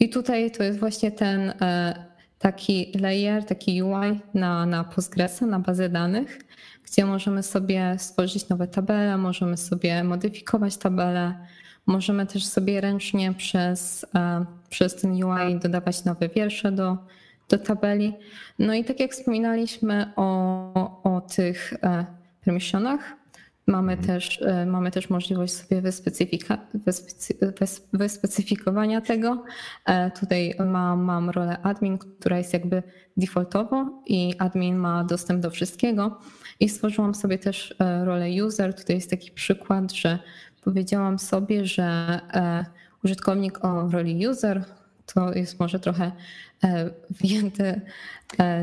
i 0.00 0.10
tutaj 0.10 0.50
to 0.50 0.62
jest 0.62 0.78
właśnie 0.78 1.12
ten 1.12 1.52
taki 2.42 2.92
layer, 3.00 3.44
taki 3.44 3.82
UI 3.82 4.20
na, 4.34 4.66
na 4.66 4.84
Postgresa, 4.84 5.46
na 5.46 5.58
bazę 5.58 5.88
danych, 5.88 6.38
gdzie 6.84 7.04
możemy 7.04 7.42
sobie 7.42 7.94
stworzyć 7.98 8.48
nowe 8.48 8.66
tabele, 8.66 9.18
możemy 9.18 9.56
sobie 9.56 10.04
modyfikować 10.04 10.76
tabele, 10.76 11.34
możemy 11.86 12.26
też 12.26 12.46
sobie 12.46 12.80
ręcznie 12.80 13.32
przez, 13.32 14.06
e, 14.14 14.44
przez 14.70 14.96
ten 14.96 15.12
UI 15.12 15.58
dodawać 15.62 16.04
nowe 16.04 16.28
wiersze 16.28 16.72
do, 16.72 16.96
do 17.48 17.58
tabeli. 17.58 18.14
No 18.58 18.74
i 18.74 18.84
tak 18.84 19.00
jak 19.00 19.12
wspominaliśmy 19.12 20.12
o, 20.16 21.02
o 21.02 21.20
tych 21.20 21.72
e, 21.82 22.06
permissionach, 22.44 23.21
Mamy 23.72 23.92
mhm. 23.92 24.06
też, 24.06 24.42
e, 24.42 24.66
mamy 24.66 24.90
też 24.90 25.10
możliwość 25.10 25.52
sobie 25.52 25.80
wyspecyfika, 25.80 26.58
wyspecyfikowania 27.92 29.00
tego. 29.00 29.44
E, 29.84 30.10
tutaj 30.10 30.54
mam, 30.66 31.02
mam 31.02 31.30
rolę 31.30 31.58
admin, 31.62 31.98
która 31.98 32.38
jest 32.38 32.52
jakby 32.52 32.82
defaultowo 33.16 34.02
i 34.06 34.34
admin 34.38 34.76
ma 34.76 35.04
dostęp 35.04 35.42
do 35.42 35.50
wszystkiego. 35.50 36.18
I 36.60 36.68
stworzyłam 36.68 37.14
sobie 37.14 37.38
też 37.38 37.74
e, 37.78 38.04
rolę 38.04 38.44
user. 38.44 38.74
Tutaj 38.74 38.96
jest 38.96 39.10
taki 39.10 39.30
przykład, 39.30 39.92
że 39.92 40.18
powiedziałam 40.64 41.18
sobie, 41.18 41.66
że 41.66 42.20
użytkownik 43.04 43.64
o 43.64 43.88
roli 43.90 44.28
user 44.28 44.64
to 45.14 45.34
jest 45.34 45.60
może 45.60 45.80
trochę 45.80 46.12
wyjęte 47.10 47.80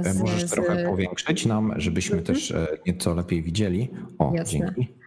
z, 0.01 0.19
Możesz 0.19 0.49
trochę 0.51 0.85
powiększyć 0.85 1.45
nam, 1.45 1.73
żebyśmy 1.77 2.17
mhm. 2.17 2.35
też 2.35 2.53
nieco 2.87 3.15
lepiej 3.15 3.43
widzieli. 3.43 3.89
O, 4.19 4.31
Jasne. 4.35 4.59
dzięki. 4.59 4.98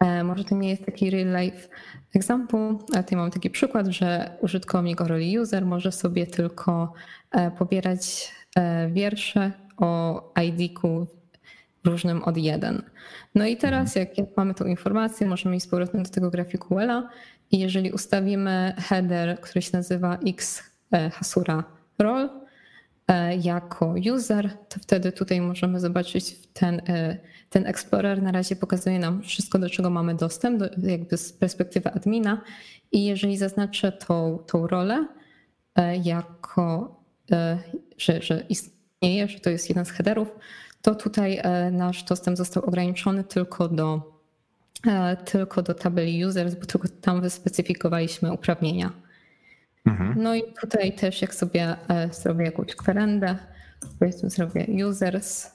E, 0.00 0.24
może 0.24 0.44
to 0.44 0.54
nie 0.54 0.70
jest 0.70 0.84
taki 0.86 1.10
real 1.10 1.42
life 1.42 1.68
example, 2.14 2.78
ale 2.94 3.02
tutaj 3.02 3.18
mam 3.18 3.30
taki 3.30 3.50
przykład, 3.50 3.86
że 3.86 4.36
użytkownik 4.40 5.00
o 5.00 5.08
roli 5.08 5.38
user 5.38 5.66
może 5.66 5.92
sobie 5.92 6.26
tylko 6.26 6.92
e, 7.30 7.50
pobierać 7.50 8.32
e, 8.56 8.88
wiersze 8.90 9.52
o 9.76 10.22
ID-ku 10.42 11.06
różnym 11.84 12.22
od 12.22 12.36
jeden. 12.36 12.82
No 13.34 13.46
i 13.46 13.56
teraz 13.56 13.96
jak, 13.96 14.18
jak 14.18 14.36
mamy 14.36 14.54
tą 14.54 14.64
informację, 14.64 15.26
możemy 15.26 15.56
iść 15.56 15.66
z 15.66 15.68
powrotem 15.68 16.02
do 16.02 16.10
tego 16.10 16.30
GraphQL-a 16.30 17.08
i 17.50 17.58
jeżeli 17.58 17.92
ustawimy 17.92 18.74
header, 18.78 19.40
który 19.40 19.62
się 19.62 19.70
nazywa 19.72 20.18
x 20.26 20.62
hasura 21.12 21.64
role 21.98 22.43
jako 23.42 23.94
user, 24.14 24.50
to 24.68 24.80
wtedy 24.80 25.12
tutaj 25.12 25.40
możemy 25.40 25.80
zobaczyć 25.80 26.48
ten 26.52 26.82
ten 27.54 27.66
Explorer 27.66 28.22
na 28.22 28.32
razie 28.32 28.56
pokazuje 28.56 28.98
nam 28.98 29.22
wszystko, 29.22 29.58
do 29.58 29.70
czego 29.70 29.90
mamy 29.90 30.14
dostęp, 30.14 30.58
do, 30.58 30.68
jakby 30.82 31.16
z 31.16 31.32
perspektywy 31.32 31.90
admina. 31.92 32.40
I 32.92 33.04
jeżeli 33.04 33.36
zaznaczę 33.36 33.92
tą, 33.92 34.38
tą 34.46 34.66
rolę 34.66 35.06
e, 35.76 35.96
jako, 35.96 37.00
e, 37.32 37.58
że, 37.98 38.22
że 38.22 38.44
istnieje, 38.48 39.28
że 39.28 39.40
to 39.40 39.50
jest 39.50 39.68
jeden 39.68 39.84
z 39.84 39.90
headerów, 39.90 40.28
to 40.82 40.94
tutaj 40.94 41.40
e, 41.42 41.70
nasz 41.70 42.02
dostęp 42.02 42.36
został 42.36 42.64
ograniczony 42.64 43.24
tylko 43.24 43.68
do, 43.68 44.20
tylko 45.24 45.62
do 45.62 45.74
tabeli 45.74 46.24
users, 46.24 46.54
bo 46.54 46.66
tylko 46.66 46.88
tam 47.00 47.20
wyspecyfikowaliśmy 47.20 48.32
uprawnienia. 48.32 48.92
Mhm. 49.86 50.14
No 50.16 50.34
i 50.34 50.42
tutaj 50.60 50.92
też 50.92 51.22
jak 51.22 51.34
sobie 51.34 51.76
zrobię 52.10 52.44
jakąś 52.44 52.74
kwerendę, 52.74 53.36
powiedzmy 53.98 54.30
zrobię 54.30 54.86
users, 54.88 55.54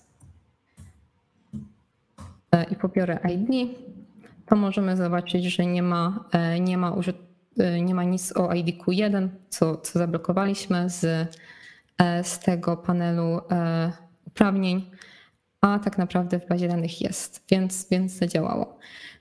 E, 2.52 2.64
i 2.64 2.76
pobiorę 2.76 3.20
ID, 3.34 3.78
to 4.46 4.56
możemy 4.56 4.98
zobaczyć, 4.98 5.46
że 5.46 5.66
nie 5.66 5.84
ma, 5.84 6.26
e, 6.32 6.60
nie 6.60 6.78
ma, 6.78 6.96
e, 7.60 7.82
nie 7.82 7.96
ma 7.96 8.04
nic 8.04 8.38
o 8.38 8.54
ID 8.54 8.78
Q1, 8.78 9.30
co, 9.50 9.78
co 9.78 10.00
zablokowaliśmy 10.00 10.90
z, 10.90 11.30
z 12.24 12.40
tego 12.40 12.78
panelu 12.78 13.42
uprawnień, 14.28 14.92
a 15.62 15.80
tak 15.80 15.98
naprawdę 15.98 16.40
w 16.40 16.48
bazie 16.48 16.68
danych 16.68 17.02
jest, 17.02 17.44
więc, 17.52 17.88
więc 17.92 18.12
zadziałało. 18.12 18.78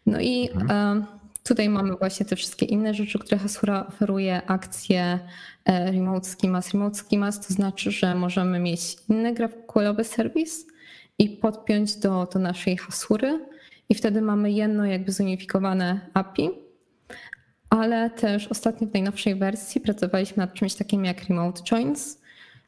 No 0.07 0.21
i 0.21 0.51
mhm. 0.55 1.07
Tutaj 1.49 1.69
mamy 1.69 1.97
właśnie 1.97 2.27
te 2.27 2.37
wszystkie 2.37 2.67
inne 2.67 2.95
rzeczy, 2.95 3.19
które 3.19 3.39
Hasura 3.39 3.87
oferuje, 3.87 4.43
akcje 4.47 5.19
Remote 5.67 6.29
Schemas, 6.29 6.73
Remote 6.73 6.95
Schemas, 6.95 7.47
to 7.47 7.55
znaczy, 7.55 7.91
że 7.91 8.15
możemy 8.15 8.61
mieć 8.61 8.97
inny 9.09 9.35
GraphQLowy 9.35 10.05
serwis, 10.05 10.67
i 11.19 11.29
podpiąć 11.31 11.97
do, 11.97 12.29
do 12.33 12.39
naszej 12.39 12.77
hasury. 12.77 13.47
I 13.89 13.95
wtedy 13.95 14.23
mamy 14.23 14.51
jedno 14.51 14.87
jakby 14.87 15.13
zunifikowane 15.13 16.01
API, 16.15 16.51
ale 17.71 18.11
też 18.11 18.47
ostatnio 18.47 18.89
w 18.89 18.93
najnowszej 18.93 19.35
wersji 19.35 19.81
pracowaliśmy 19.81 20.37
nad 20.37 20.55
czymś 20.55 20.75
takim 20.75 21.05
jak 21.05 21.25
remote 21.25 21.63
joins. 21.63 22.21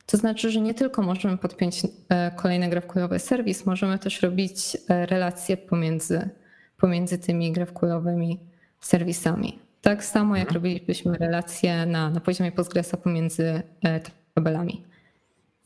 To 0.07 0.17
znaczy, 0.17 0.51
że 0.51 0.61
nie 0.61 0.75
tylko 0.75 1.03
możemy 1.03 1.39
podpiąć 1.39 1.83
e, 2.09 2.31
kolejny 2.31 2.69
GraphQLowy 2.69 3.19
serwis, 3.19 3.67
możemy 3.67 3.99
też 3.99 4.23
robić 4.23 4.77
e, 4.89 5.07
relacje 5.07 5.57
pomiędzy, 5.57 6.31
pomiędzy 6.77 7.19
tymi 7.19 7.53
GraphQLowymi 7.53 8.50
serwisami. 8.81 9.59
Tak 9.81 10.05
samo 10.05 10.37
jak 10.37 10.49
mhm. 10.49 10.55
robilibyśmy 10.55 11.19
relacje 11.19 11.87
na, 11.87 12.11
na 12.11 12.21
poziomie 12.21 12.53
Postgresa 12.53 12.97
pomiędzy 12.97 13.63
e, 13.85 14.01
tabelami. 14.35 14.91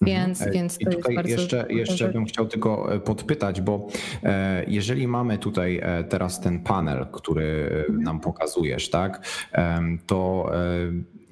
Więc, 0.01 0.39
mhm. 0.41 0.55
więc 0.55 0.81
I 0.81 0.87
tutaj 0.87 1.17
jeszcze, 1.25 1.67
jeszcze 1.71 2.09
bym 2.09 2.25
chciał 2.25 2.47
tylko 2.47 2.95
e, 2.95 3.01
podpytać, 3.01 3.61
bo 3.61 3.89
e, 4.23 4.65
jeżeli 4.69 5.09
mamy 5.09 5.39
tutaj 5.39 5.81
e, 5.83 6.05
teraz 6.05 6.41
ten 6.41 6.61
panel, 6.61 7.07
który 7.13 7.71
nam 7.89 8.21
pokazujesz, 8.21 8.91
tak, 8.91 9.27
to 10.07 10.51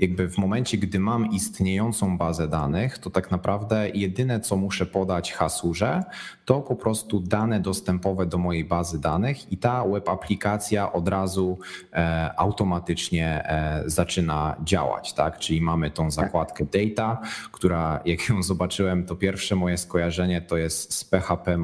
jakby 0.03 0.29
w 0.29 0.39
momencie, 0.39 0.79
gdy 0.79 1.01
mam 1.01 1.31
istniejącą 1.31 2.19
bazę 2.19 2.49
danych, 2.49 2.99
to 2.99 3.11
tak 3.11 3.31
naprawdę 3.31 3.91
jedyne, 3.91 4.41
co 4.41 4.57
muszę 4.57 4.87
podać 4.87 5.33
hasurze, 5.33 6.03
to 6.45 6.61
po 6.61 6.77
prostu 6.77 7.21
dane 7.21 7.61
dostępowe 7.61 8.27
do 8.27 8.39
mojej 8.39 8.65
bazy 8.65 9.01
danych 9.01 9.53
i 9.53 9.57
ta 9.57 9.85
web 9.85 10.09
aplikacja 10.09 10.93
od 10.93 11.09
razu 11.09 11.59
e, 11.93 12.31
automatycznie 12.37 13.45
e, 13.45 13.83
zaczyna 13.87 14.57
działać, 14.65 15.13
tak? 15.13 15.39
Czyli 15.39 15.61
mamy 15.61 15.91
tą 15.91 16.03
tak. 16.05 16.13
zakładkę 16.13 16.65
data, 16.65 17.21
która 17.53 18.01
jak 18.05 18.29
ją 18.29 18.43
zobaczyłem, 18.43 19.07
to 19.07 19.17
pierwsze 19.17 19.57
moje 19.57 19.79
skojarzenie 19.79 20.41
to 20.41 20.57
jest 20.57 20.95
z 20.95 21.05
PHP. 21.05 21.57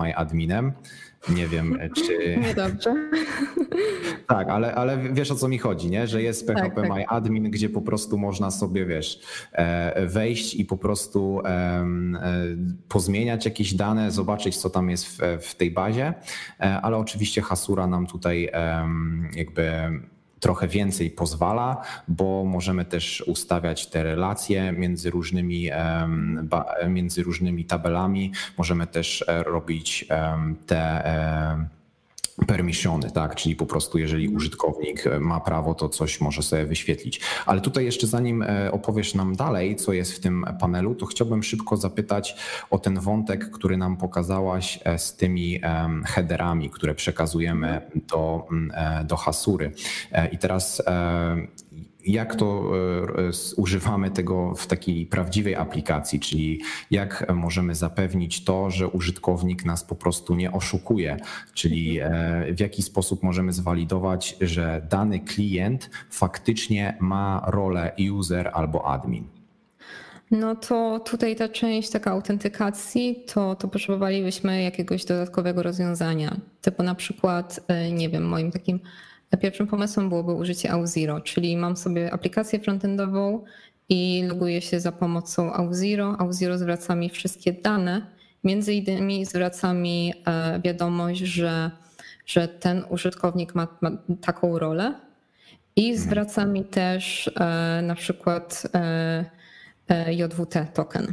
Nie 1.28 1.46
wiem, 1.48 1.78
czy. 1.96 2.36
Niedobrze. 2.46 2.94
Tak, 4.26 4.48
ale, 4.48 4.74
ale 4.74 4.98
wiesz 5.12 5.30
o 5.30 5.34
co 5.34 5.48
mi 5.48 5.58
chodzi, 5.58 5.90
nie? 5.90 6.06
Że 6.06 6.22
jest 6.22 6.46
PHP 6.46 6.74
tak, 6.74 6.74
tak. 6.74 6.88
My 6.90 7.06
Admin, 7.06 7.50
gdzie 7.50 7.68
po 7.68 7.82
prostu 7.82 8.18
można 8.18 8.50
sobie, 8.50 8.86
wiesz, 8.86 9.20
e, 9.52 10.06
wejść 10.06 10.54
i 10.54 10.64
po 10.64 10.76
prostu 10.76 11.40
e, 11.44 11.86
pozmieniać 12.88 13.44
jakieś 13.44 13.74
dane, 13.74 14.10
zobaczyć, 14.10 14.56
co 14.56 14.70
tam 14.70 14.90
jest 14.90 15.06
w, 15.06 15.18
w 15.40 15.54
tej 15.54 15.70
bazie, 15.70 16.14
e, 16.60 16.80
ale 16.80 16.96
oczywiście 16.96 17.42
Hasura 17.42 17.86
nam 17.86 18.06
tutaj 18.06 18.50
jakby 19.34 19.72
trochę 20.40 20.68
więcej 20.68 21.10
pozwala, 21.10 21.82
bo 22.08 22.44
możemy 22.44 22.84
też 22.84 23.24
ustawiać 23.26 23.86
te 23.86 24.02
relacje 24.02 24.72
między 24.72 25.10
różnymi, 25.10 25.70
między 26.88 27.22
różnymi 27.22 27.64
tabelami, 27.64 28.32
możemy 28.58 28.86
też 28.86 29.24
e, 29.28 29.42
robić 29.42 30.06
te 30.66 31.04
permissiony, 32.46 33.10
tak? 33.10 33.34
Czyli 33.34 33.56
po 33.56 33.66
prostu 33.66 33.98
jeżeli 33.98 34.28
użytkownik 34.28 35.06
e, 35.06 35.20
ma 35.20 35.40
prawo, 35.40 35.74
to 35.74 35.88
coś 35.88 36.20
może 36.20 36.42
sobie 36.42 36.66
wyświetlić. 36.66 37.20
Ale 37.46 37.60
tutaj 37.60 37.84
jeszcze 37.84 38.06
zanim 38.06 38.42
e, 38.42 38.72
opowiesz 38.72 39.14
nam 39.14 39.36
dalej, 39.36 39.76
co 39.76 39.92
jest 39.92 40.12
w 40.12 40.20
tym 40.20 40.44
panelu, 40.60 40.94
to 40.94 41.06
chciałbym 41.06 41.42
szybko 41.42 41.76
zapytać 41.76 42.36
o 42.70 42.78
ten 42.78 43.00
wątek, 43.00 43.50
który 43.50 43.76
nam 43.76 43.96
pokazałaś 43.96 44.80
e, 44.84 44.98
z 44.98 45.16
tymi 45.16 45.60
headerami, 46.06 46.70
które 46.70 46.94
przekazujemy 46.94 47.80
do, 47.94 48.48
do 49.04 49.16
Hasury. 49.16 49.72
I 50.32 50.38
teraz 50.38 50.82
jak 52.08 52.36
to 52.36 52.62
e, 53.18 53.30
używamy 53.56 54.10
tego 54.10 54.54
w 54.54 54.66
takiej 54.66 55.06
prawdziwej 55.06 55.54
aplikacji, 55.54 56.20
czyli 56.20 56.60
jak 56.90 57.32
możemy 57.34 57.74
zapewnić 57.74 58.44
to, 58.44 58.70
że 58.70 58.88
użytkownik 58.88 59.64
nas 59.64 59.84
po 59.84 59.94
prostu 59.94 60.34
nie 60.34 60.52
oszukuje, 60.52 61.16
czyli 61.54 62.00
e, 62.00 62.54
w 62.54 62.60
jaki 62.60 62.82
sposób 62.82 63.22
możemy 63.22 63.52
zwalidować, 63.52 64.36
że 64.40 64.86
dany 64.90 65.20
klient 65.20 65.90
faktycznie 66.10 66.96
ma 67.00 67.44
rolę 67.46 67.92
user 68.12 68.50
albo 68.54 68.86
admin. 68.86 69.24
No 70.30 70.56
to 70.56 71.00
tutaj 71.00 71.36
ta 71.36 71.48
część 71.48 71.90
taka 71.90 72.10
autentykacji, 72.10 73.24
to, 73.34 73.54
to 73.54 73.68
potrzebowalibyśmy 73.68 74.62
jakiegoś 74.62 75.04
dodatkowego 75.04 75.62
rozwiązania. 75.62 76.36
Typu 76.60 76.82
na 76.82 76.94
przykład, 76.94 77.60
e, 77.68 77.92
nie 77.92 78.08
wiem, 78.08 78.28
moim 78.28 78.50
takim 78.50 78.80
Pierwszym 79.36 79.66
pomysłem 79.66 80.08
byłoby 80.08 80.32
użycie 80.32 80.68
Auth0, 80.68 81.22
czyli 81.22 81.56
mam 81.56 81.76
sobie 81.76 82.12
aplikację 82.12 82.60
frontendową 82.60 83.44
i 83.88 84.24
loguję 84.28 84.60
się 84.60 84.80
za 84.80 84.92
pomocą 84.92 85.50
Auth0. 85.50 86.16
Auth0 86.16 86.58
zwraca 86.58 86.94
mi 86.94 87.10
wszystkie 87.10 87.52
dane, 87.52 88.06
między 88.44 88.74
innymi 88.74 89.24
zwraca 89.24 89.74
mi 89.74 90.14
e, 90.26 90.60
wiadomość, 90.64 91.20
że, 91.20 91.70
że 92.26 92.48
ten 92.48 92.84
użytkownik 92.88 93.54
ma, 93.54 93.68
ma 93.80 93.90
taką 94.20 94.58
rolę 94.58 94.94
i 95.76 95.90
mhm. 95.90 96.08
zwraca 96.08 96.46
mi 96.46 96.64
też 96.64 97.30
e, 97.40 97.82
na 97.82 97.94
przykład 97.94 98.62
e, 98.74 100.14
JWT 100.14 100.54
token. 100.74 101.12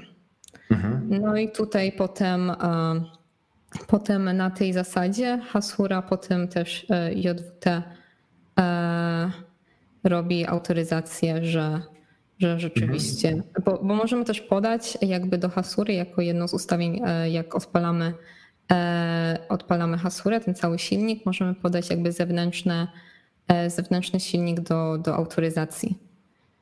Mhm. 0.72 1.08
No 1.22 1.38
i 1.38 1.52
tutaj 1.52 1.92
potem 1.92 2.52
Potem 3.88 4.38
na 4.38 4.52
tej 4.52 4.74
zasadzie 4.74 5.42
Hasura, 5.52 6.02
potem 6.02 6.48
też 6.48 6.86
JWT 7.16 7.84
robi 10.04 10.46
autoryzację, 10.46 11.46
że, 11.46 11.82
że 12.40 12.60
rzeczywiście, 12.60 13.30
mhm. 13.30 13.64
bo, 13.66 13.80
bo, 13.84 13.96
możemy 13.96 14.26
też 14.26 14.42
podać 14.42 14.98
jakby 15.02 15.38
do 15.38 15.50
Hasury 15.50 15.94
jako 15.94 16.22
jedno 16.22 16.48
z 16.48 16.54
ustawień, 16.54 17.02
e, 17.06 17.30
jak 17.30 17.56
odpalamy, 17.56 18.14
e, 18.72 19.38
odpalamy 19.50 19.98
Hasurę, 19.98 20.40
ten 20.40 20.56
cały 20.56 20.80
silnik, 20.80 21.26
możemy 21.26 21.56
podać 21.56 21.90
jakby 21.90 22.12
zewnętrzne, 22.12 22.88
zewnętrzny 23.68 24.20
silnik 24.20 24.60
do, 24.60 24.98
do 24.98 25.16
autoryzacji. 25.16 26.00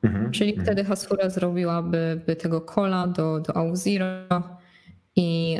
Mhm. 0.02 0.30
Czyli 0.30 0.50
mhm. 0.50 0.66
wtedy 0.66 0.84
Hasura 0.84 1.30
zrobiłaby 1.30 2.20
by 2.26 2.36
tego 2.36 2.60
kola 2.60 3.06
do, 3.06 3.40
do 3.40 3.52
Auth0 3.52 4.42
i, 5.16 5.58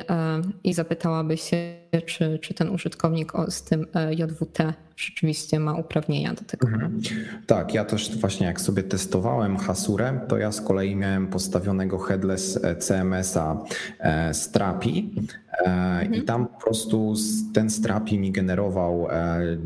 i 0.64 0.74
zapytałaby 0.74 1.36
się, 1.36 1.76
czy, 2.02 2.38
czy 2.42 2.54
ten 2.54 2.70
użytkownik 2.70 3.32
z 3.48 3.62
tym 3.62 3.86
JWT 4.10 4.74
rzeczywiście 4.96 5.60
ma 5.60 5.74
uprawnienia 5.74 6.34
do 6.34 6.44
tego. 6.44 6.68
Mhm. 6.68 7.00
Tak, 7.46 7.74
ja 7.74 7.84
też 7.84 8.18
właśnie 8.18 8.46
jak 8.46 8.60
sobie 8.60 8.82
testowałem 8.82 9.56
Hasurę, 9.56 10.20
to 10.28 10.38
ja 10.38 10.52
z 10.52 10.60
kolei 10.60 10.96
miałem 10.96 11.26
postawionego 11.26 11.98
headless 11.98 12.64
e, 12.64 12.76
CMS-a 12.76 13.64
e, 13.98 14.34
Strapi 14.34 15.14
e, 15.52 15.66
mhm. 15.66 16.14
i 16.14 16.22
tam 16.22 16.46
po 16.46 16.60
prostu 16.60 17.14
ten 17.54 17.70
Strapi 17.70 18.18
mi 18.18 18.32
generował 18.32 19.06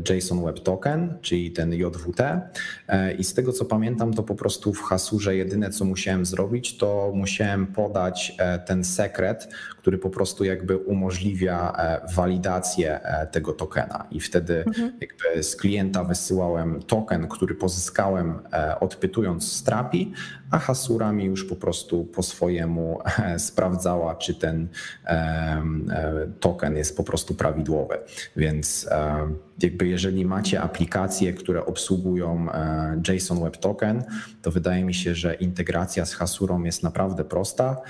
JSON 0.09 0.45
Web 0.45 0.59
Token, 0.59 1.13
czyli 1.21 1.51
ten 1.51 1.73
JWT 1.73 2.21
i 3.17 3.23
z 3.23 3.33
tego 3.33 3.53
co 3.53 3.65
pamiętam, 3.65 4.13
to 4.13 4.23
po 4.23 4.35
prostu 4.35 4.73
w 4.73 4.81
Hasurze 4.81 5.35
jedyne 5.35 5.69
co 5.69 5.85
musiałem 5.85 6.25
zrobić, 6.25 6.77
to 6.77 7.11
musiałem 7.15 7.67
podać 7.67 8.37
ten 8.65 8.83
sekret, 8.83 9.49
który 9.77 9.97
po 9.97 10.09
prostu 10.09 10.43
jakby 10.43 10.77
umożliwia 10.77 11.73
walidację 12.19 12.99
tego 13.31 13.53
tokena 13.53 14.05
i 14.11 14.19
wtedy 14.19 14.63
mhm 14.67 14.89
z 15.41 15.55
klienta 15.55 16.03
wysyłałem 16.03 16.81
token, 16.81 17.27
który 17.27 17.55
pozyskałem 17.55 18.39
e, 18.53 18.79
odpytując 18.79 19.51
Strapi, 19.51 20.13
a 20.51 20.59
Hasura 20.59 21.11
mi 21.11 21.25
już 21.25 21.45
po 21.45 21.55
prostu 21.55 22.05
po 22.05 22.23
swojemu 22.23 22.99
e, 23.19 23.39
sprawdzała, 23.39 24.15
czy 24.15 24.35
ten 24.35 24.67
e, 25.05 25.61
token 26.39 26.77
jest 26.77 26.97
po 26.97 27.03
prostu 27.03 27.35
prawidłowy. 27.35 27.97
Więc 28.35 28.89
jakby 29.61 29.87
jeżeli 29.87 30.25
macie 30.25 30.61
aplikacje, 30.61 31.33
które 31.33 31.65
obsługują 31.65 32.47
JSON 33.07 33.43
Web 33.43 33.57
Token, 33.57 34.03
to 34.41 34.51
wydaje 34.51 34.83
mi 34.83 34.93
się, 34.93 35.15
że 35.15 35.33
integracja 35.33 36.05
z 36.05 36.13
Hasurą 36.13 36.63
jest 36.63 36.83
naprawdę 36.83 37.23
prosta. 37.23 37.81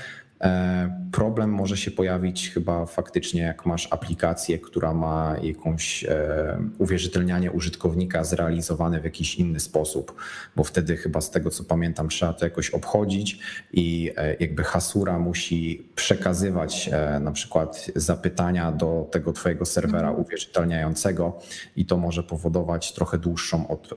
E, 0.41 1.10
problem 1.12 1.49
może 1.49 1.78
się 1.78 1.91
pojawić 1.91 2.49
chyba 2.49 2.86
faktycznie, 2.86 3.41
jak 3.41 3.65
masz 3.65 3.88
aplikację, 3.91 4.60
która 4.60 4.93
ma 4.93 5.36
jakąś 5.41 6.04
e, 6.04 6.60
uwierzytelnianie 6.78 7.52
użytkownika 7.52 8.23
zrealizowane 8.23 9.02
w 9.02 9.04
jakiś 9.04 9.36
inny 9.36 9.60
sposób, 9.60 10.15
bo 10.56 10.63
wtedy 10.63 10.97
chyba 10.97 11.21
z 11.21 11.32
tego 11.32 11.49
co 11.49 11.63
pamiętam, 11.63 12.10
trzeba 12.10 12.34
to 12.34 12.45
jakoś 12.45 12.69
obchodzić 12.69 13.39
i 13.73 14.12
e, 14.17 14.36
jakby 14.39 14.63
hasura 14.63 15.19
musi 15.19 15.89
przekazywać 15.95 16.89
na 17.21 17.32
przykład 17.32 17.91
zapytania 17.95 18.71
do 18.71 19.08
tego 19.12 19.34
twojego 19.34 19.65
serwera 19.65 20.08
mhm. 20.08 20.25
uwierzytelniającego 20.25 21.39
i 21.75 21.86
to 21.86 21.97
może 21.97 22.23
powodować 22.23 22.93
trochę 22.93 23.17
dłuższą 23.17 23.67
od, 23.67 23.89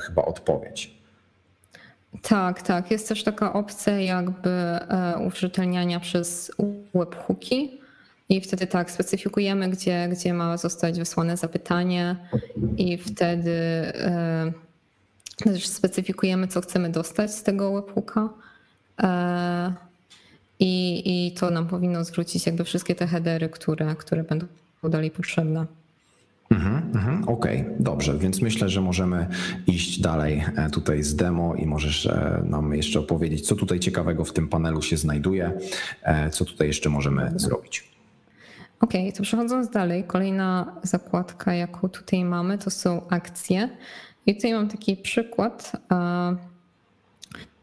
chyba 0.00 0.22
odpowiedź. 0.22 0.97
Tak, 2.22 2.62
tak. 2.62 2.90
Jest 2.90 3.08
też 3.08 3.24
taka 3.24 3.52
opcja 3.52 4.00
jakby 4.00 4.50
e, 4.50 6.00
przez 6.00 6.52
webhooki. 6.94 7.80
I 8.28 8.40
wtedy 8.40 8.66
tak, 8.66 8.90
specyfikujemy, 8.90 9.68
gdzie, 9.68 10.08
gdzie 10.08 10.34
ma 10.34 10.56
zostać 10.56 10.98
wysłane 10.98 11.36
zapytanie, 11.36 12.16
i 12.76 12.98
wtedy 12.98 13.52
e, 13.94 14.52
też 15.36 15.68
specyfikujemy, 15.68 16.48
co 16.48 16.60
chcemy 16.60 16.90
dostać 16.90 17.34
z 17.34 17.42
tego 17.42 17.72
webhooka. 17.72 18.28
E, 19.02 19.74
I, 20.60 21.02
I 21.26 21.32
to 21.32 21.50
nam 21.50 21.68
powinno 21.68 22.04
zwrócić 22.04 22.46
jakby 22.46 22.64
wszystkie 22.64 22.94
te 22.94 23.06
headery, 23.06 23.48
które, 23.48 23.96
które 23.96 24.24
będą 24.24 24.46
dalej 24.82 25.10
potrzebne. 25.10 25.66
Mhm, 26.50 26.90
mhm, 26.94 27.28
Okej, 27.28 27.60
okay, 27.60 27.76
dobrze, 27.80 28.18
więc 28.18 28.42
myślę, 28.42 28.68
że 28.68 28.80
możemy 28.80 29.26
iść 29.66 30.00
dalej 30.00 30.44
e, 30.56 30.70
tutaj 30.70 31.02
z 31.02 31.16
demo 31.16 31.54
i 31.54 31.66
możesz 31.66 32.06
e, 32.06 32.42
nam 32.44 32.74
jeszcze 32.74 33.00
opowiedzieć, 33.00 33.46
co 33.46 33.54
tutaj 33.54 33.80
ciekawego 33.80 34.24
w 34.24 34.32
tym 34.32 34.48
panelu 34.48 34.82
się 34.82 34.96
znajduje, 34.96 35.52
e, 36.02 36.30
co 36.30 36.44
tutaj 36.44 36.66
jeszcze 36.66 36.90
możemy 36.90 37.32
zrobić. 37.36 37.88
Okej, 38.80 39.00
okay, 39.00 39.12
to 39.16 39.22
przechodząc 39.22 39.70
dalej, 39.70 40.04
kolejna 40.04 40.76
zakładka, 40.82 41.54
jaką 41.54 41.88
tutaj 41.88 42.24
mamy, 42.24 42.58
to 42.58 42.70
są 42.70 43.08
akcje. 43.08 43.68
I 44.26 44.34
tutaj 44.34 44.52
mam 44.52 44.68
taki 44.68 44.96
przykład. 44.96 45.72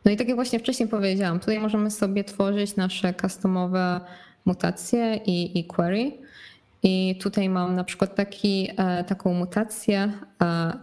No 0.06 0.12
i 0.12 0.18
tak 0.18 0.28
jak 0.28 0.36
właśnie 0.36 0.60
wcześniej 0.60 0.90
powiedziałam, 0.90 1.40
tutaj 1.40 1.60
możemy 1.60 1.92
sobie 1.92 2.24
tworzyć 2.24 2.76
nasze 2.76 3.14
customowe 3.22 4.00
mutacje 4.46 5.16
i, 5.26 5.60
i 5.60 5.66
query. 5.66 6.12
I 6.88 7.18
tutaj 7.22 7.50
mam 7.50 7.76
na 7.76 7.84
przykład 7.84 8.16
taki, 8.16 8.70
e, 8.78 9.04
taką 9.04 9.34
mutację, 9.34 10.12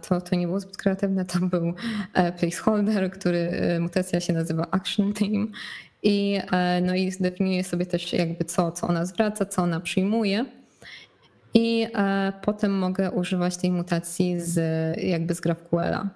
to, 0.07 0.21
to 0.21 0.35
nie 0.35 0.47
było 0.47 0.59
zbyt 0.59 0.77
kreatywne, 0.77 1.25
to 1.25 1.39
był 1.39 1.73
e, 2.13 2.31
placeholder, 2.31 3.11
który 3.11 3.37
e, 3.37 3.79
mutacja 3.79 4.19
się 4.19 4.33
nazywa 4.33 4.67
action 4.71 5.13
team 5.13 5.51
i, 6.03 6.39
no 6.81 6.95
i 6.95 7.11
zdefiniuję 7.11 7.63
sobie 7.63 7.85
też 7.85 8.13
jakby 8.13 8.45
co, 8.45 8.71
co 8.71 8.87
ona 8.87 9.05
zwraca, 9.05 9.45
co 9.45 9.61
ona 9.61 9.79
przyjmuje. 9.79 10.45
I 11.53 11.87
potem 12.41 12.77
mogę 12.77 13.11
używać 13.11 13.57
tej 13.57 13.71
mutacji 13.71 14.41
z, 14.41 14.57
jakby 15.03 15.35
z 15.35 15.41
GraphQL-a. 15.41 16.09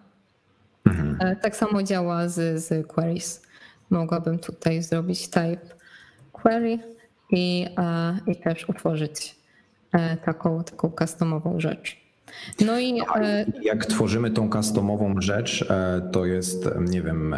Mhm. 0.86 1.36
Tak 1.41 1.56
samo 1.56 1.84
działa 1.84 2.28
z, 2.28 2.63
z 2.63 2.88
queries. 2.88 3.41
Mogłabym 3.89 4.39
tutaj 4.39 4.84
zrobić 4.84 5.28
type 5.28 5.76
query 6.32 6.80
i, 7.32 7.67
i 8.28 8.36
też 8.36 8.69
utworzyć 8.69 9.37
taką, 10.26 10.63
taką 10.63 10.91
customową 11.00 11.60
rzecz. 11.60 12.08
No 12.65 12.80
i 12.80 13.02
e, 13.15 13.45
jak 13.63 13.86
tworzymy 13.86 14.32
tą 14.32 14.50
customową 14.50 15.21
rzecz, 15.21 15.65
e, 15.69 16.10
to 16.12 16.26
jest, 16.26 16.69
nie 16.89 17.02
wiem, 17.02 17.36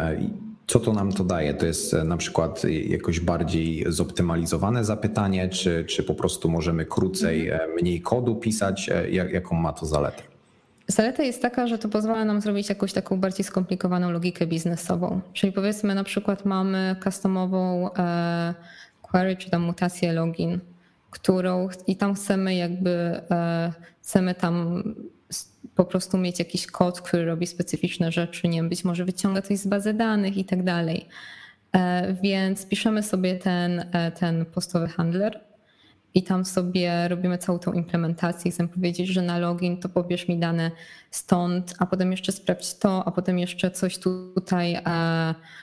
co 0.66 0.80
to 0.80 0.92
nam 0.92 1.12
to 1.12 1.24
daje? 1.24 1.54
To 1.54 1.66
jest 1.66 1.92
na 1.92 2.16
przykład 2.16 2.62
jakoś 2.88 3.20
bardziej 3.20 3.84
zoptymalizowane 3.88 4.84
zapytanie, 4.84 5.48
czy, 5.48 5.84
czy 5.84 6.02
po 6.02 6.14
prostu 6.14 6.48
możemy 6.48 6.86
krócej, 6.86 7.50
mhm. 7.50 7.70
mniej 7.70 8.00
kodu 8.00 8.34
pisać? 8.34 8.90
Jak, 9.10 9.32
jaką 9.32 9.56
ma 9.56 9.72
to 9.72 9.86
zaletę? 9.86 10.22
Zaleta 10.86 11.22
jest 11.22 11.42
taka, 11.42 11.66
że 11.66 11.78
to 11.78 11.88
pozwala 11.88 12.24
nam 12.24 12.40
zrobić 12.40 12.68
jakąś 12.68 12.92
taką 12.92 13.20
bardziej 13.20 13.44
skomplikowaną 13.44 14.10
logikę 14.10 14.46
biznesową. 14.46 15.20
Czyli 15.32 15.52
powiedzmy 15.52 15.94
na 15.94 16.04
przykład 16.04 16.44
mamy 16.44 16.96
customową 17.04 17.90
query 19.02 19.36
czy 19.36 19.50
tam 19.50 19.62
mutację 19.62 20.12
login 20.12 20.60
którą 21.10 21.68
i 21.86 21.96
tam 21.96 22.14
chcemy 22.14 22.54
jakby, 22.54 22.90
e, 23.30 23.72
chcemy 24.02 24.34
tam 24.34 24.82
po 25.74 25.84
prostu 25.84 26.18
mieć 26.18 26.38
jakiś 26.38 26.66
kod, 26.66 27.00
który 27.00 27.24
robi 27.24 27.46
specyficzne 27.46 28.12
rzeczy, 28.12 28.48
nie 28.48 28.58
wiem, 28.58 28.68
być 28.68 28.84
może 28.84 29.04
wyciąga 29.04 29.42
coś 29.42 29.58
z 29.58 29.66
bazy 29.66 29.94
danych 29.94 30.36
i 30.36 30.44
tak 30.44 30.64
dalej. 30.64 31.08
E, 31.72 32.14
więc 32.22 32.66
piszemy 32.66 33.02
sobie 33.02 33.36
ten, 33.36 33.84
e, 33.92 34.12
ten 34.12 34.44
postowy 34.44 34.88
handler 34.88 35.40
i 36.14 36.22
tam 36.22 36.44
sobie 36.44 37.08
robimy 37.08 37.38
całą 37.38 37.58
tą 37.58 37.72
implementację. 37.72 38.50
Chcę 38.50 38.68
powiedzieć, 38.68 39.08
że 39.08 39.22
na 39.22 39.38
login 39.38 39.76
to 39.76 39.88
pobierz 39.88 40.28
mi 40.28 40.38
dane 40.38 40.70
stąd, 41.10 41.74
a 41.78 41.86
potem 41.86 42.10
jeszcze 42.10 42.32
sprawdź 42.32 42.74
to, 42.74 43.04
a 43.08 43.10
potem 43.10 43.38
jeszcze 43.38 43.70
coś 43.70 43.98
tutaj, 43.98 44.78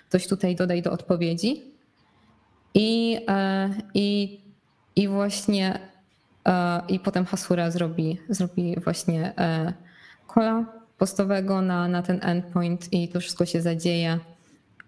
coś 0.10 0.28
tutaj 0.28 0.56
dodaj 0.56 0.82
do 0.82 0.92
odpowiedzi. 0.92 1.64
I, 2.74 3.20
i 3.94 4.40
i 4.98 5.08
właśnie 5.08 5.80
e, 6.46 6.82
i 6.90 7.00
potem 7.00 7.26
Hasura 7.26 7.72
zrobi, 7.72 8.18
zrobi 8.30 8.76
właśnie 8.84 9.34
kola 10.28 10.60
e, 10.60 10.66
postowego 10.98 11.62
na, 11.62 11.88
na 11.88 12.02
ten 12.02 12.20
endpoint 12.24 12.94
i 12.94 13.08
to 13.08 13.20
wszystko 13.20 13.46
się 13.46 13.62
zadzieje 13.62 14.20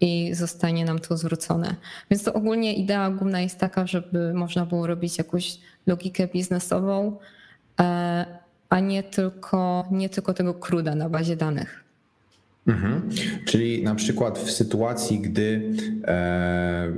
i 0.02 0.34
zostanie 0.34 0.86
nam 0.86 1.00
to 1.00 1.18
zwrócone. 1.18 1.76
Więc 2.12 2.24
to 2.24 2.34
ogólnie 2.34 2.74
idea 2.74 3.10
główna 3.10 3.42
jest 3.42 3.58
taka, 3.58 3.88
żeby 3.88 4.34
można 4.34 4.66
było 4.66 4.88
robić 4.88 5.18
jakąś 5.18 5.58
logikę 5.88 6.28
biznesową, 6.28 7.18
e, 7.80 8.26
a 8.70 8.80
nie 8.80 9.04
tylko, 9.04 9.86
nie 9.92 10.10
tylko 10.10 10.34
tego 10.34 10.54
kruda 10.54 10.96
na 10.96 11.10
bazie 11.10 11.36
danych. 11.36 11.84
Mhm. 12.68 13.10
Czyli 13.46 13.84
na 13.84 13.96
przykład 13.96 14.40
w 14.40 14.52
sytuacji, 14.52 15.20
gdy 15.20 15.72
e, 16.08 16.92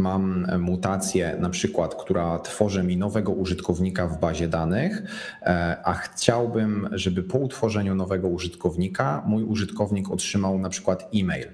mam 0.00 0.46
mutację, 0.58 1.36
na 1.40 1.50
przykład, 1.50 1.94
która 1.94 2.38
tworzy 2.38 2.82
mi 2.82 2.96
nowego 2.96 3.32
użytkownika 3.32 4.06
w 4.06 4.20
bazie 4.20 4.48
danych, 4.48 5.02
e, 5.42 5.76
a 5.84 5.92
chciałbym, 5.92 6.88
żeby 6.92 7.22
po 7.22 7.38
utworzeniu 7.38 7.94
nowego 7.94 8.28
użytkownika 8.28 9.22
mój 9.26 9.44
użytkownik 9.44 10.10
otrzymał 10.10 10.58
na 10.58 10.68
przykład 10.68 11.08
e-mail. 11.14 11.46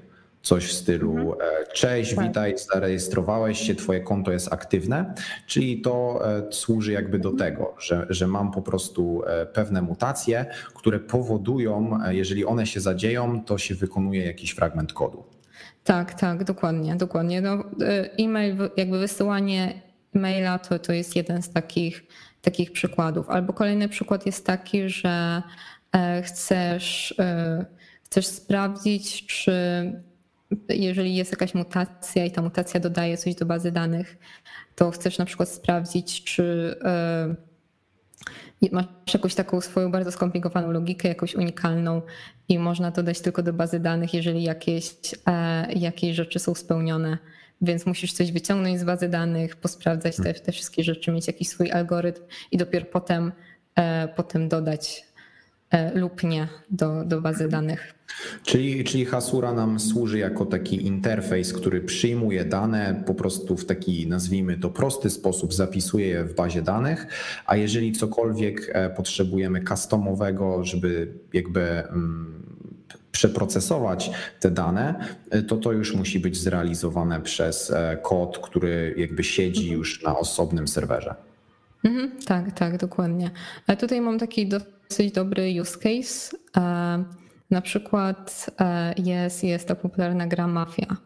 Coś 0.42 0.66
w 0.66 0.72
stylu: 0.72 1.11
mhm. 1.11 1.35
e, 1.40 1.72
Cześć, 1.72 2.14
tak. 2.14 2.26
witaj, 2.26 2.54
zarejestrowałeś 2.74 3.61
się, 3.61 3.74
Twoje 3.74 4.00
konto 4.00 4.32
jest 4.32 4.52
aktywne. 4.52 5.14
Czyli 5.46 5.80
to 5.80 6.20
e, 6.24 6.52
służy 6.52 6.92
jakby 6.92 7.18
do 7.18 7.30
mhm. 7.30 7.50
tego, 7.50 7.74
że, 7.78 8.06
że 8.11 8.26
mam 8.26 8.52
po 8.52 8.62
prostu 8.62 9.22
pewne 9.52 9.82
mutacje, 9.82 10.46
które 10.74 11.00
powodują, 11.00 11.98
jeżeli 12.09 12.44
one 12.44 12.66
się 12.66 12.80
zadzieją, 12.80 13.44
to 13.44 13.59
się 13.59 13.74
wykonuje 13.74 14.26
jakiś 14.26 14.50
fragment 14.50 14.92
kodu. 14.92 15.36
Tak, 15.87 16.14
tak, 16.14 16.44
dokładnie, 16.44 16.96
dokładnie. 16.96 17.40
No, 17.40 17.64
e, 17.83 18.11
e-mail, 18.18 18.57
jakby 18.77 18.99
wysyłanie 18.99 19.83
maila 20.14 20.59
to, 20.59 20.79
to 20.79 20.92
jest 20.92 21.16
jeden 21.16 21.42
z 21.42 21.51
takich, 21.51 22.05
takich 22.42 22.72
przykładów. 22.72 23.31
Albo 23.31 23.53
kolejny 23.53 23.88
przykład 23.88 24.27
jest 24.27 24.46
taki, 24.46 24.88
że 24.88 25.42
e, 25.92 26.22
chcesz, 26.22 27.14
e, 27.18 27.66
chcesz 28.05 28.27
sprawdzić, 28.27 29.27
czy 29.27 29.53
jeżeli 30.68 31.16
jest 31.16 31.31
jakaś 31.31 31.55
mutacja 31.55 32.25
i 32.25 32.31
ta 32.31 32.42
mutacja 32.42 32.81
dodaje 32.81 33.16
coś 33.16 33.35
do 33.35 33.46
bazy 33.46 33.72
danych, 33.72 34.18
to 34.75 34.90
chcesz 34.90 35.18
na 35.18 35.25
przykład 35.25 35.49
sprawdzić, 35.49 36.25
czy 36.25 36.77
masz 38.73 39.14
jakąś 39.14 39.35
taką 39.35 39.61
swoją 39.61 39.90
bardzo 39.90 40.12
skomplikowaną 40.12 40.71
logikę, 40.71 41.09
jakąś 41.09 41.35
unikalną 41.35 42.03
i 42.49 42.59
można 42.59 42.92
to 42.92 43.03
dać 43.03 43.21
tylko 43.21 43.42
do 43.42 43.53
bazy 43.53 43.81
danych, 43.81 44.14
jeżeli 44.14 44.42
jakieś, 44.42 44.90
e, 45.27 45.73
jakieś 45.73 46.16
rzeczy 46.16 46.38
są 46.38 46.55
spełnione. 46.55 47.19
Więc 47.61 47.87
musisz 47.87 48.12
coś 48.12 48.33
wyciągnąć 48.33 48.81
z 48.81 48.85
bazy 48.85 49.09
danych, 49.09 49.57
posprawdzać 49.57 50.16
te, 50.16 50.35
te 50.35 50.53
wszystkie 50.53 50.85
rzeczy, 50.85 51.12
mieć 51.12 51.27
jakiś 51.27 51.49
swój 51.49 51.73
algorytm 51.73 52.23
i 52.53 52.57
dopiero 52.57 52.87
potem, 52.87 53.33
e, 53.75 54.09
potem 54.09 54.49
dodać 54.49 55.05
e, 55.71 55.99
lub 55.99 56.23
nie 56.23 56.49
do, 56.71 57.05
do 57.05 57.21
bazy 57.21 57.49
danych. 57.49 57.95
Czyli, 58.42 58.85
czyli 58.85 59.05
Hasura 59.05 59.53
nam 59.53 59.81
służy 59.81 60.19
jako 60.19 60.47
taki 60.47 60.87
interfejs, 60.87 61.53
który 61.53 61.81
przyjmuje 61.81 62.45
dane, 62.45 63.03
po 63.07 63.14
prostu 63.14 63.57
w 63.57 63.64
taki, 63.64 64.07
nazwijmy 64.07 64.57
to, 64.57 64.71
prosty 64.71 65.11
sposób 65.11 65.55
zapisuje 65.55 66.07
je 66.07 66.25
w 66.25 66.35
bazie 66.35 66.62
danych, 66.62 67.07
a 67.47 67.57
jeżeli 67.57 67.92
cokolwiek 67.92 68.71
e, 68.73 68.90
potrzebujemy 68.90 69.64
customowego, 69.64 70.64
żeby 70.64 71.12
jakby 71.33 71.61
mm, 71.62 72.42
przeprocesować 73.12 74.11
te 74.40 74.51
dane, 74.51 74.95
e, 75.31 75.42
to 75.42 75.57
to 75.57 75.73
już 75.73 75.95
musi 75.95 76.21
być 76.21 76.37
zrealizowane 76.37 77.21
przez 77.21 77.71
e, 77.71 77.99
kod, 78.03 78.38
który 78.38 78.95
jakby 78.97 79.25
siedzi 79.25 79.62
mhm. 79.62 79.79
już 79.79 80.03
na 80.03 80.19
osobnym 80.19 80.69
serwerze. 80.69 81.14
Mhm, 81.85 82.11
tak, 82.27 82.53
tak, 82.53 82.77
dokładnie. 82.77 83.31
Tutaj 83.79 84.01
mam 84.01 84.19
taki 84.19 84.49
dosyć 84.49 85.12
dobry 85.12 85.61
use 85.61 85.79
case. 85.79 86.37
Na 87.50 87.61
przykład 87.61 88.50
e, 88.61 88.94
jest, 88.96 89.44
jest 89.44 89.68
ta 89.68 89.74
popularna 89.74 90.26
gra 90.26 90.46
Mafia, 90.46 90.96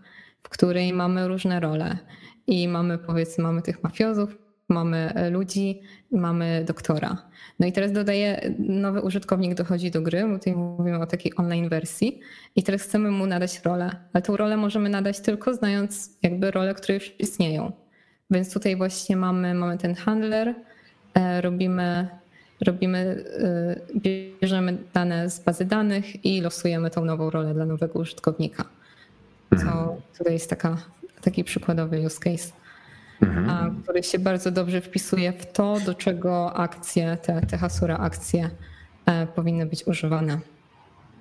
w 0.42 0.48
której 0.48 0.92
mamy 0.92 1.28
różne 1.28 1.60
role 1.60 1.98
i 2.46 2.68
mamy 2.68 2.98
powiedzmy, 2.98 3.44
mamy 3.44 3.62
tych 3.62 3.82
mafiozów, 3.82 4.38
mamy 4.68 5.12
e, 5.14 5.30
ludzi, 5.30 5.80
mamy 6.12 6.64
doktora. 6.64 7.16
No 7.58 7.66
i 7.66 7.72
teraz 7.72 7.92
dodaje, 7.92 8.54
nowy 8.58 9.00
użytkownik 9.00 9.54
dochodzi 9.54 9.90
do 9.90 10.02
gry, 10.02 10.28
bo 10.28 10.38
tutaj 10.38 10.54
mówimy 10.54 10.98
o 10.98 11.06
takiej 11.06 11.32
online 11.36 11.68
wersji 11.68 12.20
i 12.56 12.62
teraz 12.62 12.82
chcemy 12.82 13.10
mu 13.10 13.26
nadać 13.26 13.60
rolę, 13.64 13.90
ale 14.12 14.22
tą 14.22 14.36
rolę 14.36 14.56
możemy 14.56 14.88
nadać 14.88 15.20
tylko 15.20 15.54
znając 15.54 16.18
jakby 16.22 16.50
role, 16.50 16.74
które 16.74 16.94
już 16.94 17.14
istnieją. 17.18 17.72
Więc 18.30 18.52
tutaj 18.52 18.76
właśnie 18.76 19.16
mamy, 19.16 19.54
mamy 19.54 19.78
ten 19.78 19.94
handler, 19.94 20.54
e, 21.14 21.40
robimy 21.40 22.08
robimy, 22.60 23.24
y, 23.94 24.00
bierzemy 24.40 24.78
dane 24.94 25.30
z 25.30 25.40
bazy 25.40 25.64
danych 25.64 26.24
i 26.24 26.40
losujemy 26.40 26.90
tą 26.90 27.04
nową 27.04 27.30
rolę 27.30 27.54
dla 27.54 27.66
nowego 27.66 27.98
użytkownika. 27.98 28.64
To 29.50 29.56
mhm. 29.56 29.88
tutaj 30.18 30.32
jest 30.32 30.50
taka, 30.50 30.76
taki 31.20 31.44
przykładowy 31.44 32.00
use 32.00 32.20
case, 32.20 32.52
mhm. 33.22 33.82
który 33.82 34.02
się 34.02 34.18
bardzo 34.18 34.50
dobrze 34.50 34.80
wpisuje 34.80 35.32
w 35.32 35.52
to, 35.52 35.76
do 35.86 35.94
czego 35.94 36.54
akcje, 36.56 37.16
te, 37.22 37.40
te 37.40 37.58
hasura 37.58 37.98
akcje 37.98 38.50
e, 39.06 39.26
powinny 39.26 39.66
być 39.66 39.86
używane. 39.86 40.38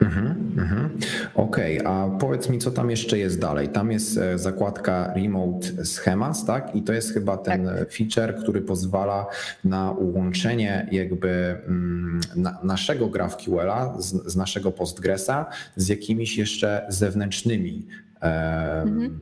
Mhm, 0.01 0.53
mhm. 0.57 0.89
Okej, 1.35 1.79
okay, 1.79 1.93
a 1.93 2.09
powiedz 2.19 2.49
mi, 2.49 2.59
co 2.59 2.71
tam 2.71 2.89
jeszcze 2.89 3.17
jest 3.17 3.39
dalej? 3.39 3.69
Tam 3.69 3.91
jest 3.91 4.17
e, 4.17 4.39
zakładka 4.39 5.13
Remote 5.15 5.85
Schemas, 5.85 6.45
tak? 6.45 6.75
I 6.75 6.81
to 6.81 6.93
jest 6.93 7.13
chyba 7.13 7.37
ten 7.37 7.65
tak. 7.65 7.93
feature, 7.93 8.35
który 8.41 8.61
pozwala 8.61 9.25
na 9.63 9.91
ułączenie 9.91 10.87
jakby 10.91 11.29
mm, 11.67 12.21
na, 12.35 12.59
naszego 12.63 13.07
GraphQL-a 13.07 14.01
z, 14.01 14.31
z, 14.31 14.35
naszego 14.35 14.71
Postgresa 14.71 15.45
z 15.75 15.87
jakimiś 15.87 16.37
jeszcze 16.37 16.85
zewnętrznymi 16.89 17.87
e, 18.21 18.81
mhm. 18.81 19.19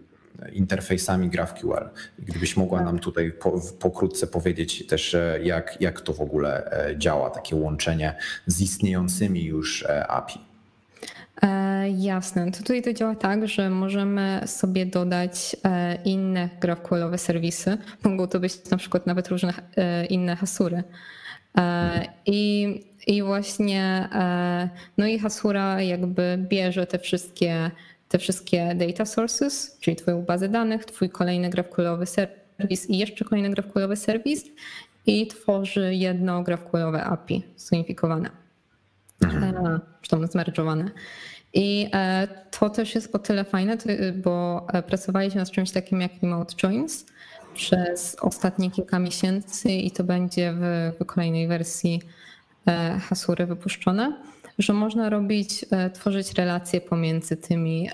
interfejsami 0.53 1.29
GraphQL. 1.29 1.89
Gdybyś 2.19 2.57
mogła 2.57 2.81
nam 2.81 2.95
tak. 2.95 3.03
tutaj 3.03 3.31
po, 3.31 3.61
pokrótce 3.79 4.27
powiedzieć 4.27 4.87
też, 4.87 5.13
e, 5.13 5.39
jak, 5.43 5.81
jak 5.81 6.01
to 6.01 6.13
w 6.13 6.21
ogóle 6.21 6.71
działa, 6.97 7.29
takie 7.29 7.55
łączenie 7.55 8.15
z 8.45 8.61
istniejącymi 8.61 9.43
już 9.45 9.85
API. 10.07 10.46
E, 11.41 11.89
jasne. 11.89 12.51
Tutaj 12.51 12.81
to 12.81 12.93
działa 12.93 13.15
tak, 13.15 13.47
że 13.47 13.69
możemy 13.69 14.41
sobie 14.45 14.85
dodać 14.85 15.55
e, 15.63 15.97
inne 16.05 16.49
GraphQLowe 16.61 17.17
serwisy. 17.17 17.77
Mogą 18.03 18.27
to 18.27 18.39
być 18.39 18.69
na 18.69 18.77
przykład 18.77 19.07
nawet 19.07 19.27
różne 19.27 19.53
e, 19.75 20.05
inne 20.05 20.35
hasury. 20.35 20.83
I, 22.25 22.81
I 23.07 23.23
właśnie, 23.23 24.09
no 24.97 25.07
i 25.07 25.19
hasura 25.19 25.81
jakby 25.81 26.39
bierze 26.49 26.85
te 26.85 26.99
wszystkie, 26.99 27.71
te 28.09 28.17
wszystkie 28.17 28.75
data 28.75 29.05
sources, 29.05 29.77
czyli 29.79 29.95
twoją 29.95 30.21
bazę 30.21 30.49
danych, 30.49 30.85
twój 30.85 31.09
kolejny 31.09 31.49
GraphQLowy 31.49 32.05
serwis 32.05 32.89
i 32.89 32.97
jeszcze 32.97 33.25
kolejny 33.25 33.49
GraphQLowy 33.49 33.95
serwis 33.95 34.43
i 35.05 35.27
tworzy 35.27 35.95
jedno 35.95 36.43
GraphQLowe 36.43 37.03
API 37.03 37.43
zunifikowane. 37.55 38.46
Mhm. 39.21 39.79
Czy 40.01 40.09
tam 40.09 40.27
zmerdżowane. 40.27 40.91
I 41.53 41.89
e, 41.93 42.27
to 42.51 42.69
też 42.69 42.95
jest 42.95 43.15
o 43.15 43.19
tyle 43.19 43.43
fajne, 43.43 43.77
bo 44.15 44.67
e, 44.73 44.83
pracowaliśmy 44.83 45.39
nad 45.39 45.51
czymś 45.51 45.71
takim 45.71 46.01
jak 46.01 46.11
Remote 46.21 46.55
Joins 46.55 47.05
przez 47.53 48.15
ostatnie 48.21 48.71
kilka 48.71 48.99
miesięcy 48.99 49.69
i 49.69 49.91
to 49.91 50.03
będzie 50.03 50.53
w, 50.53 51.05
kolejnej 51.05 51.47
wersji 51.47 52.01
e, 52.67 52.99
Hasury 52.99 53.45
wypuszczone, 53.45 54.17
że 54.59 54.73
można 54.73 55.09
robić, 55.09 55.65
tworzyć 55.93 56.33
relacje 56.33 56.81
pomiędzy 56.81 57.37
tymi, 57.37 57.89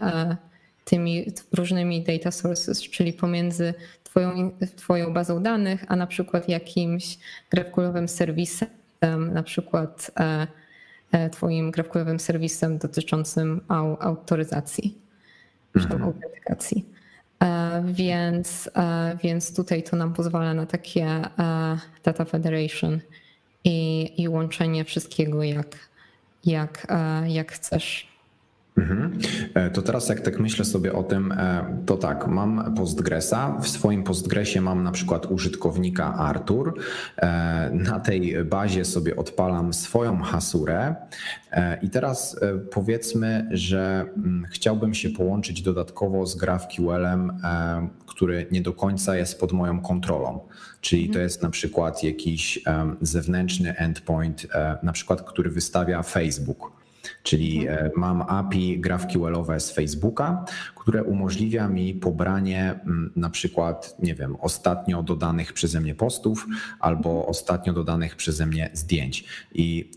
tymi 0.85 1.25
różnymi 1.53 2.03
data 2.03 2.31
sources, 2.31 2.81
czyli 2.81 3.13
pomiędzy 3.13 3.73
twoją, 4.03 4.51
twoją 4.75 5.13
bazą 5.13 5.43
danych, 5.43 5.85
a 5.87 5.95
na 5.95 6.07
przykład 6.07 6.49
jakimś 6.49 7.17
GraphQLowym 7.49 8.07
serwisem, 8.07 8.69
na 9.33 9.43
przykład 9.43 10.11
E, 10.19 10.47
twoim 11.31 11.71
GraphQLowym 11.71 12.19
serwisem 12.19 12.77
dotyczącym 12.77 13.61
autoryzacji 13.99 14.97
czy 15.73 15.83
mhm. 15.83 16.03
autentykacji. 16.03 16.85
E, 17.43 17.83
więc, 17.87 18.69
e, 18.75 19.17
więc 19.23 19.55
tutaj 19.55 19.83
to 19.83 19.95
nam 19.95 20.13
pozwala 20.13 20.53
na 20.53 20.65
takie 20.65 21.21
data 22.03 22.25
federation 22.25 22.99
i, 23.63 24.11
i 24.21 24.29
łączenie 24.29 24.85
wszystkiego 24.85 25.43
jak, 25.43 25.89
jak, 26.45 26.87
jak 27.27 27.51
chcesz. 27.51 28.12
Mhm. 28.77 29.17
E, 29.53 29.69
to 29.69 29.81
teraz 29.81 30.09
jak 30.09 30.21
tak 30.21 30.39
myślę 30.39 30.65
sobie 30.65 30.93
o 30.93 31.03
tym, 31.03 31.31
e, 31.31 31.65
to 31.85 31.97
tak, 31.97 32.27
mam 32.27 32.75
Postgresa, 32.75 33.57
w 33.61 33.67
swoim 33.67 34.03
Postgresie 34.03 34.61
mam 34.61 34.83
na 34.83 34.91
przykład 34.91 35.25
użytkownika 35.25 36.13
Artur, 36.13 36.79
e, 37.17 37.69
na 37.73 37.99
tej 37.99 38.45
bazie 38.45 38.85
sobie 38.85 39.15
odpalam 39.15 39.73
swoją 39.73 40.21
hasurę. 40.21 40.95
I 41.81 41.89
teraz 41.89 42.39
powiedzmy, 42.71 43.47
że 43.51 44.05
mm, 44.17 44.45
chciałbym 44.51 44.93
się 44.93 45.09
połączyć 45.09 45.61
dodatkowo 45.61 46.25
z 46.25 46.35
GraphQL-em, 46.35 47.31
który 48.07 48.47
nie 48.51 48.61
do 48.61 48.73
końca 48.73 49.17
jest 49.17 49.39
pod 49.39 49.51
moją 49.51 49.81
kontrolą, 49.81 50.39
czyli 50.81 51.03
to 51.03 51.07
mhm. 51.07 51.23
jest 51.23 51.43
na 51.43 51.49
przykład 51.49 52.03
jakiś 52.03 52.63
zewnętrzny 53.01 53.77
endpoint, 53.77 54.47
na 54.83 54.91
przykład 54.91 55.21
który 55.21 55.49
wystawia 55.49 56.03
Facebook 56.03 56.82
Czyli 57.23 57.67
e, 57.67 57.91
mam 57.95 58.21
API 58.21 58.79
GraphQLowe 58.79 59.59
z 59.59 59.71
Facebooka, 59.71 60.45
które 60.75 61.03
umożliwia 61.03 61.67
mi 61.67 61.93
pobranie 61.93 62.79
mm, 62.85 63.11
na 63.15 63.29
przykład, 63.29 63.95
nie 63.99 64.15
wiem, 64.15 64.35
ostatnio 64.39 65.03
dodanych 65.03 65.53
przeze 65.53 65.79
mnie 65.79 65.95
postów 65.95 66.47
albo 66.79 67.27
ostatnio 67.27 67.73
dodanych 67.73 68.15
przeze 68.15 68.45
mnie 68.45 68.69
zdjęć. 68.73 69.25
I 69.53 69.91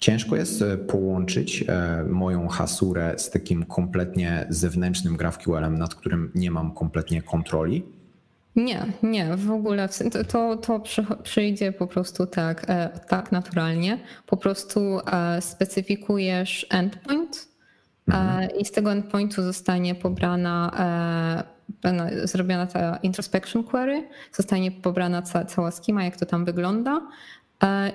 Ciężko 0.00 0.36
jest 0.36 0.62
e, 0.62 0.76
połączyć 0.78 1.64
e, 1.68 2.04
moją 2.04 2.48
hasurę 2.48 3.14
z 3.16 3.30
takim 3.30 3.64
kompletnie 3.64 4.46
zewnętrznym 4.48 5.16
GraphQL-em, 5.16 5.78
nad 5.78 5.94
którym 5.94 6.32
nie 6.34 6.50
mam 6.50 6.74
kompletnie 6.74 7.22
kontroli. 7.22 7.97
Nie, 8.58 8.86
nie, 9.02 9.36
w 9.36 9.50
ogóle 9.50 9.88
to, 9.88 10.24
to, 10.24 10.56
to 10.56 10.82
przyjdzie 11.22 11.72
po 11.72 11.86
prostu 11.86 12.26
tak, 12.26 12.64
e, 12.68 13.00
tak 13.08 13.32
naturalnie. 13.32 13.98
Po 14.26 14.36
prostu 14.36 14.80
e, 15.12 15.40
specyfikujesz 15.40 16.66
endpoint 16.70 17.48
e, 18.08 18.14
mhm. 18.14 18.50
i 18.58 18.64
z 18.64 18.70
tego 18.70 18.92
endpointu 18.92 19.42
zostanie 19.42 19.94
pobrana, 19.94 20.72
zrobiona 22.24 22.66
ta 22.66 22.96
introspection 22.96 23.64
query, 23.64 24.08
zostanie 24.32 24.70
pobrana 24.70 25.22
ca, 25.22 25.44
cała 25.44 25.70
schema, 25.70 26.04
jak 26.04 26.16
to 26.16 26.26
tam 26.26 26.44
wygląda 26.44 27.00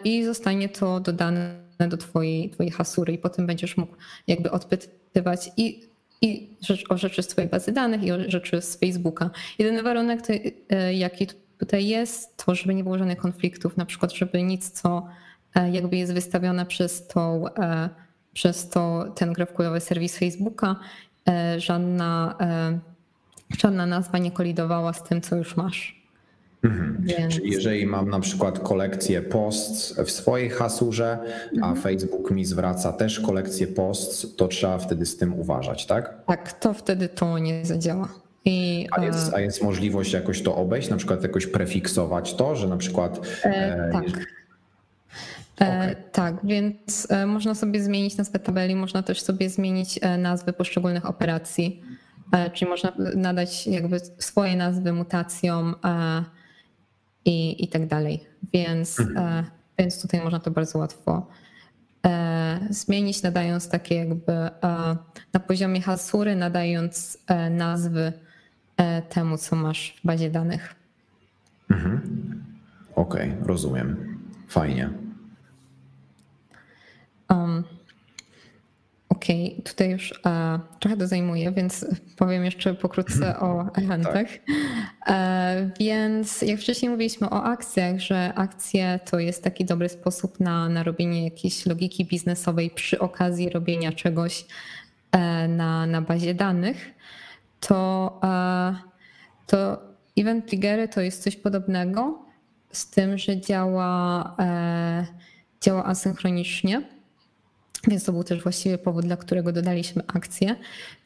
i 0.04 0.26
zostanie 0.26 0.70
to 0.70 1.00
dodane 1.00 1.56
do 1.80 1.98
twojej, 1.98 2.50
twojej 2.50 2.72
hasury 2.72 3.14
i 3.14 3.18
potem 3.18 3.48
będziesz 3.48 3.78
mógł 3.78 3.96
jakby 4.28 4.52
odpytywać 4.52 5.52
i 5.58 5.93
i 6.24 6.50
o 6.90 6.98
rzeczy 6.98 7.24
z 7.24 7.28
Twojej 7.28 7.50
bazy 7.50 7.72
danych 7.72 8.04
i 8.04 8.12
o 8.12 8.32
rzeczy 8.32 8.62
z 8.62 8.80
Facebooka. 8.80 9.30
Jedyny 9.60 9.84
warunek, 9.84 10.28
to, 10.28 10.34
e, 10.70 10.94
jaki 10.94 11.28
tutaj 11.58 11.88
jest, 11.88 12.46
to 12.46 12.56
żeby 12.56 12.76
nie 12.76 12.84
było 12.84 12.98
żadnych 12.98 13.18
konfliktów, 13.18 13.78
na 13.78 13.86
przykład, 13.86 14.14
żeby 14.14 14.44
nic, 14.44 14.72
co 14.72 15.08
e, 15.56 15.72
jakby 15.72 15.98
jest 15.98 16.14
wystawione 16.14 16.66
przez, 16.66 17.08
tą, 17.08 17.48
e, 17.48 17.90
przez 18.34 18.70
to, 18.70 19.06
ten 19.16 19.34
GraphQLowy 19.34 19.80
serwis 19.80 20.18
Facebooka, 20.18 20.76
żadna, 21.58 22.38
żadna 23.60 23.86
nazwa 23.86 24.18
nie 24.18 24.32
kolidowała 24.32 24.94
z 24.94 25.04
tym, 25.04 25.22
co 25.22 25.36
już 25.36 25.58
masz. 25.58 26.03
Mhm. 26.64 26.98
Więc... 27.00 27.34
Czyli 27.34 27.52
jeżeli 27.52 27.86
mam 27.86 28.10
na 28.10 28.20
przykład 28.20 28.60
kolekcję 28.60 29.22
posts 29.22 30.00
w 30.06 30.12
swojej 30.12 30.50
hasurze, 30.50 31.18
a 31.52 31.56
mhm. 31.56 31.76
Facebook 31.76 32.32
mi 32.32 32.46
zwraca 32.46 32.94
też 32.94 33.20
kolekcję 33.20 33.68
posts, 33.68 34.36
to 34.36 34.48
trzeba 34.48 34.78
wtedy 34.78 35.06
z 35.06 35.18
tym 35.18 35.40
uważać, 35.40 35.86
tak? 35.86 36.26
Tak, 36.28 36.54
to 36.54 36.74
wtedy 36.74 37.10
to 37.10 37.40
nie 37.40 37.66
zadziała. 37.66 38.10
I, 38.46 38.88
a, 38.92 39.06
jest, 39.06 39.34
a 39.34 39.40
jest 39.40 39.64
możliwość 39.64 40.14
jakoś 40.14 40.42
to 40.42 40.56
obejść, 40.56 40.90
na 40.90 40.98
przykład 40.98 41.24
jakoś 41.24 41.48
prefiksować 41.48 42.34
to, 42.34 42.56
że 42.56 42.68
na 42.68 42.78
przykład. 42.78 43.28
E, 43.46 43.50
e 43.50 43.92
tak. 43.92 44.04
Jeżeli... 44.04 44.26
Okay. 45.56 45.96
Tak, 46.12 46.36
więc 46.44 47.08
e, 47.12 47.26
można 47.26 47.56
sobie 47.56 47.84
zmienić 47.84 48.18
nazwę 48.18 48.40
tabeli, 48.40 48.76
można 48.76 49.04
też 49.04 49.22
sobie 49.22 49.50
zmienić 49.50 50.00
e, 50.02 50.18
nazwy 50.18 50.54
poszczególnych 50.54 51.06
operacji, 51.06 51.82
czyli 52.54 52.72
można 52.72 52.92
nadać 53.16 53.68
jakby 53.68 54.00
swoje 54.18 54.56
nazwy 54.56 54.94
mutacjom 54.94 55.76
i, 57.26 57.64
i 57.64 57.68
tak 57.68 57.88
dalej. 57.88 58.24
Więc, 58.54 59.00
mhm. 59.00 59.18
E, 59.18 59.44
więc 59.80 60.02
tutaj 60.02 60.22
można 60.24 60.40
to 60.40 60.52
bardzo 60.52 60.80
łatwo 60.80 61.28
e, 62.06 62.60
zmienić, 62.70 63.24
nadając 63.24 63.70
takie 63.70 63.96
jakby 63.96 64.32
e, 64.32 64.52
na 65.34 65.40
poziomie 65.48 65.82
hasury, 65.82 66.36
nadając 66.36 67.18
nazwy 67.52 68.14
temu, 69.10 69.38
co 69.38 69.56
masz 69.56 69.96
w 70.04 70.08
bazie 70.08 70.30
danych. 70.30 70.76
Mhm. 71.70 72.02
Okej, 72.96 73.32
okay, 73.32 73.48
rozumiem. 73.48 74.20
Fajnie. 74.48 74.90
Um, 77.30 77.64
Okej, 79.24 79.52
okay, 79.52 79.64
tutaj 79.64 79.90
już 79.90 80.14
e, 80.26 80.60
trochę 80.80 80.98
to 80.98 81.08
zajmuję, 81.08 81.52
więc 81.52 81.86
powiem 82.18 82.46
jeszcze 82.46 82.74
pokrótce 82.74 83.40
o 83.40 83.66
eventach. 83.84 84.14
Tak. 84.14 84.28
E, 85.08 85.70
więc 85.80 86.42
jak 86.42 86.60
wcześniej 86.60 86.92
mówiliśmy 86.92 87.30
o 87.30 87.44
akcjach, 87.44 88.00
że 88.00 88.34
akcje 88.36 89.00
to 89.06 89.20
jest 89.20 89.44
taki 89.44 89.66
dobry 89.66 89.90
sposób 89.90 90.40
na, 90.40 90.70
na 90.70 90.84
robienie 90.84 91.24
jakiejś 91.24 91.66
logiki 91.66 92.06
biznesowej 92.06 92.70
przy 92.70 93.00
okazji 93.00 93.50
robienia 93.50 93.92
czegoś 93.92 94.46
e, 95.12 95.48
na, 95.48 95.86
na 95.86 96.02
bazie 96.02 96.34
danych, 96.34 96.94
to, 97.60 98.20
to 99.48 99.82
event 100.18 100.48
triggery 100.48 100.88
to 100.88 101.02
jest 101.02 101.24
coś 101.24 101.36
podobnego 101.36 102.26
z 102.72 102.90
tym, 102.90 103.18
że 103.18 103.42
działa, 103.42 104.36
działa 105.62 105.86
asynchronicznie 105.86 106.93
więc 107.88 108.04
to 108.04 108.12
był 108.12 108.24
też 108.24 108.44
właściwie 108.44 108.78
powód, 108.78 109.06
dla 109.06 109.18
którego 109.18 109.52
dodaliśmy 109.52 110.04
akcję. 110.08 110.56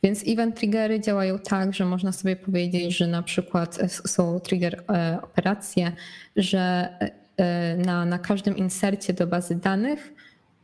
Więc 0.03 0.23
event 0.27 0.55
triggery 0.55 0.99
działają 0.99 1.39
tak, 1.39 1.73
że 1.73 1.85
można 1.85 2.11
sobie 2.11 2.35
powiedzieć, 2.35 2.97
że 2.97 3.07
na 3.07 3.23
przykład 3.23 3.79
są 4.07 4.39
trigger 4.39 4.83
e, 4.89 5.19
operacje, 5.21 5.91
że 6.35 6.89
e, 7.37 7.77
na, 7.77 8.05
na 8.05 8.19
każdym 8.19 8.57
insercie 8.57 9.13
do 9.13 9.27
bazy 9.27 9.55
danych 9.55 10.13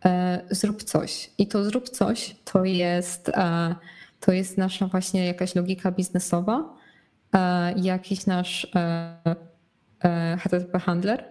e, 0.05 0.41
zrób 0.49 0.83
coś. 0.83 1.29
I 1.37 1.47
to 1.47 1.63
zrób 1.63 1.89
coś 1.89 2.35
to 2.45 2.65
jest, 2.65 3.31
to 4.19 4.31
jest 4.31 4.57
nasza 4.57 4.87
właśnie 4.87 5.25
jakaś 5.25 5.55
logika 5.55 5.91
biznesowa, 5.91 6.75
jakiś 7.75 8.25
nasz 8.25 8.67
HTTP 10.39 10.79
handler, 10.79 11.25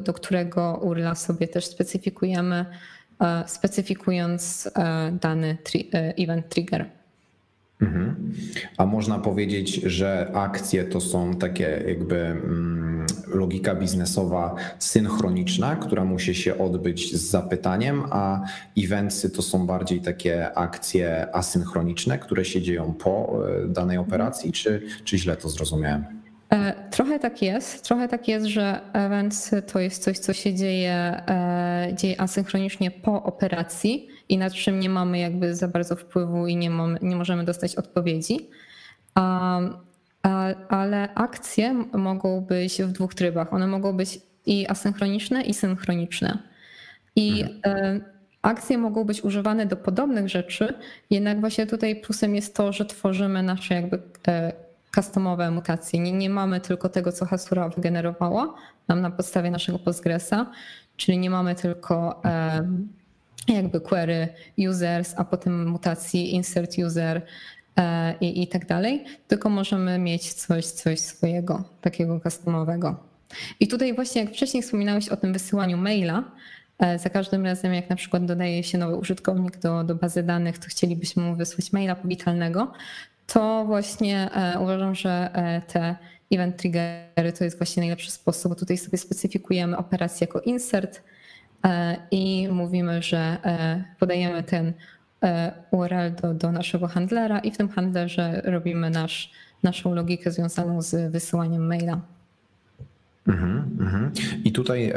do 0.00 0.12
którego 0.12 0.80
URLa 0.82 1.14
sobie 1.14 1.48
też 1.48 1.66
specyfikujemy 1.66 2.66
E, 2.66 3.01
specyfikując 3.46 4.70
e, 4.76 5.12
dany 5.20 5.56
tri 5.64 5.90
e, 5.94 6.14
event 6.16 6.48
trigger. 6.48 6.86
Mhm. 7.82 8.32
A 8.76 8.86
można 8.86 9.18
powiedzieć, 9.18 9.74
że 9.74 10.30
akcje 10.34 10.84
to 10.84 11.00
są 11.00 11.34
takie 11.34 11.82
jakby 11.88 12.16
mm, 12.16 13.06
logika 13.34 13.74
biznesowa 13.74 14.54
synchroniczna, 14.78 15.76
która 15.76 16.04
musi 16.04 16.34
się 16.34 16.58
odbyć 16.58 17.16
z 17.16 17.30
zapytaniem, 17.30 18.02
a 18.10 18.44
eventsy 18.78 19.30
to 19.30 19.42
są 19.42 19.66
bardziej 19.66 20.00
takie 20.00 20.54
akcje 20.54 21.26
asynchroniczne, 21.34 22.18
które 22.18 22.44
się 22.44 22.62
dzieją 22.62 22.94
po 22.94 23.42
e, 23.64 23.68
danej 23.68 23.98
operacji, 23.98 24.52
czy, 24.52 24.82
czy 25.04 25.18
źle 25.18 25.36
to 25.36 25.48
zrozumiałem? 25.48 26.21
E, 26.52 26.74
trochę 26.90 27.18
tak 27.18 27.42
jest. 27.42 27.84
Trochę 27.84 28.08
tak 28.08 28.28
jest, 28.28 28.46
że 28.46 28.80
events 28.92 29.50
to 29.72 29.80
jest 29.80 30.02
coś, 30.02 30.18
co 30.18 30.32
się 30.32 30.54
dzieje, 30.54 30.94
e, 30.94 31.92
dzieje 31.94 32.20
asynchronicznie 32.20 32.90
po 32.90 33.22
operacji 33.22 34.08
i 34.28 34.38
nad 34.38 34.52
czym 34.52 34.80
nie 34.80 34.88
mamy 34.88 35.18
jakby 35.18 35.54
za 35.54 35.68
bardzo 35.68 35.96
wpływu 35.96 36.46
i 36.46 36.56
nie, 36.56 36.70
mamy, 36.70 36.98
nie 37.02 37.16
możemy 37.16 37.44
dostać 37.44 37.76
odpowiedzi. 37.76 38.48
Ale 40.68 41.14
akcje 41.14 41.72
mogą 41.92 42.40
być 42.40 42.82
w 42.82 42.92
dwóch 42.92 43.14
trybach. 43.14 43.52
One 43.52 43.66
mogą 43.66 43.96
być 43.96 44.20
i 44.46 44.68
asynchroniczne, 44.68 45.42
i 45.42 45.54
synchroniczne. 45.54 46.38
I 47.16 47.42
mhm. 47.42 47.60
E, 47.64 48.00
akcje 48.42 48.78
mogą 48.78 49.04
być 49.04 49.24
używane 49.24 49.66
do 49.66 49.76
podobnych 49.76 50.28
rzeczy, 50.28 50.74
jednak 51.10 51.40
właśnie 51.40 51.66
tutaj 51.66 51.96
plusem 51.96 52.34
jest 52.34 52.56
to, 52.56 52.72
że 52.72 52.84
tworzymy 52.84 53.42
nasze 53.42 53.74
jakby 53.74 53.98
customowe 54.94 55.50
mutacje. 55.50 56.00
Nie, 56.00 56.12
nie 56.12 56.30
mamy 56.30 56.60
tylko 56.60 56.88
tego, 56.88 57.12
co 57.12 57.26
Hasura 57.26 57.68
wygenerowała 57.68 58.54
nam 58.88 59.00
na 59.00 59.10
podstawie 59.10 59.50
naszego 59.50 59.78
Postgresa, 59.78 60.46
czyli 60.96 61.18
nie 61.18 61.30
mamy 61.30 61.54
tylko 61.54 62.22
jakby 63.48 63.80
query 63.80 64.28
users, 64.68 65.14
a 65.16 65.24
potem 65.24 65.68
mutacji 65.68 66.34
insert 66.34 66.78
user 66.78 67.22
e, 67.76 68.14
i, 68.20 68.42
i 68.42 68.48
tak 68.48 68.66
dalej, 68.66 69.04
tylko 69.28 69.48
możemy 69.48 69.98
mieć 69.98 70.32
coś, 70.32 70.66
coś 70.66 71.00
swojego, 71.00 71.64
takiego 71.80 72.20
customowego. 72.20 72.96
I 73.60 73.68
tutaj 73.68 73.94
właśnie 73.94 74.22
jak 74.22 74.32
wcześniej 74.32 74.62
wspominałeś 74.62 75.08
o 75.08 75.16
tym 75.16 75.32
wysyłaniu 75.32 75.76
maila, 75.76 76.24
e, 76.78 76.98
za 76.98 77.10
każdym 77.10 77.44
razem, 77.44 77.74
jak 77.74 77.90
na 77.90 77.96
przykład 77.96 78.24
dodaje 78.24 78.62
się 78.62 78.78
nowy 78.78 78.96
użytkownik 78.96 79.58
do, 79.58 79.84
do 79.84 79.94
bazy 79.94 80.22
danych, 80.22 80.58
to 80.58 80.66
chcielibyśmy 80.68 81.22
mu 81.22 81.36
wysłać 81.36 81.72
maila 81.72 81.96
powitalnego, 81.96 82.72
to 83.26 83.64
właśnie 83.64 84.30
e, 84.34 84.60
uważam, 84.60 84.94
że 84.94 85.30
e, 85.34 85.60
te 85.60 85.96
event 86.32 86.56
triggery 86.56 87.32
to 87.38 87.44
jest 87.44 87.58
właśnie 87.58 87.80
najlepszy 87.80 88.10
sposób. 88.10 88.58
Tutaj 88.58 88.78
sobie 88.78 88.98
specyfikujemy 88.98 89.76
operację 89.76 90.26
jako 90.26 90.40
insert 90.40 91.02
e, 91.64 91.96
i 92.10 92.48
mówimy, 92.52 93.02
że 93.02 93.36
podajemy 93.98 94.42
ten 94.42 94.72
URL 95.70 96.14
do, 96.22 96.34
do 96.34 96.52
naszego 96.52 96.88
handlera 96.88 97.38
i 97.38 97.50
w 97.50 97.56
tym 97.56 97.68
handlerze 97.68 98.42
robimy 98.44 98.90
nasz, 98.90 99.32
naszą 99.62 99.94
logikę 99.94 100.30
związaną 100.30 100.82
z 100.82 101.12
wysyłaniem 101.12 101.66
maila. 101.66 102.00
Mm 103.28 103.70
-hmm. 103.78 104.10
I 104.44 104.52
tutaj, 104.52 104.92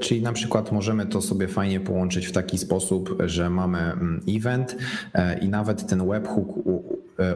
czyli 0.00 0.22
na 0.22 0.32
przykład 0.32 0.72
możemy 0.72 1.06
to 1.06 1.22
sobie 1.22 1.48
fajnie 1.48 1.80
połączyć 1.80 2.26
w 2.26 2.32
taki 2.32 2.58
sposób, 2.58 3.22
że 3.24 3.50
mamy 3.50 3.78
mm, 3.78 4.20
event 4.28 4.76
i 5.40 5.48
nawet 5.48 5.86
ten 5.86 6.08
webhook 6.08 6.48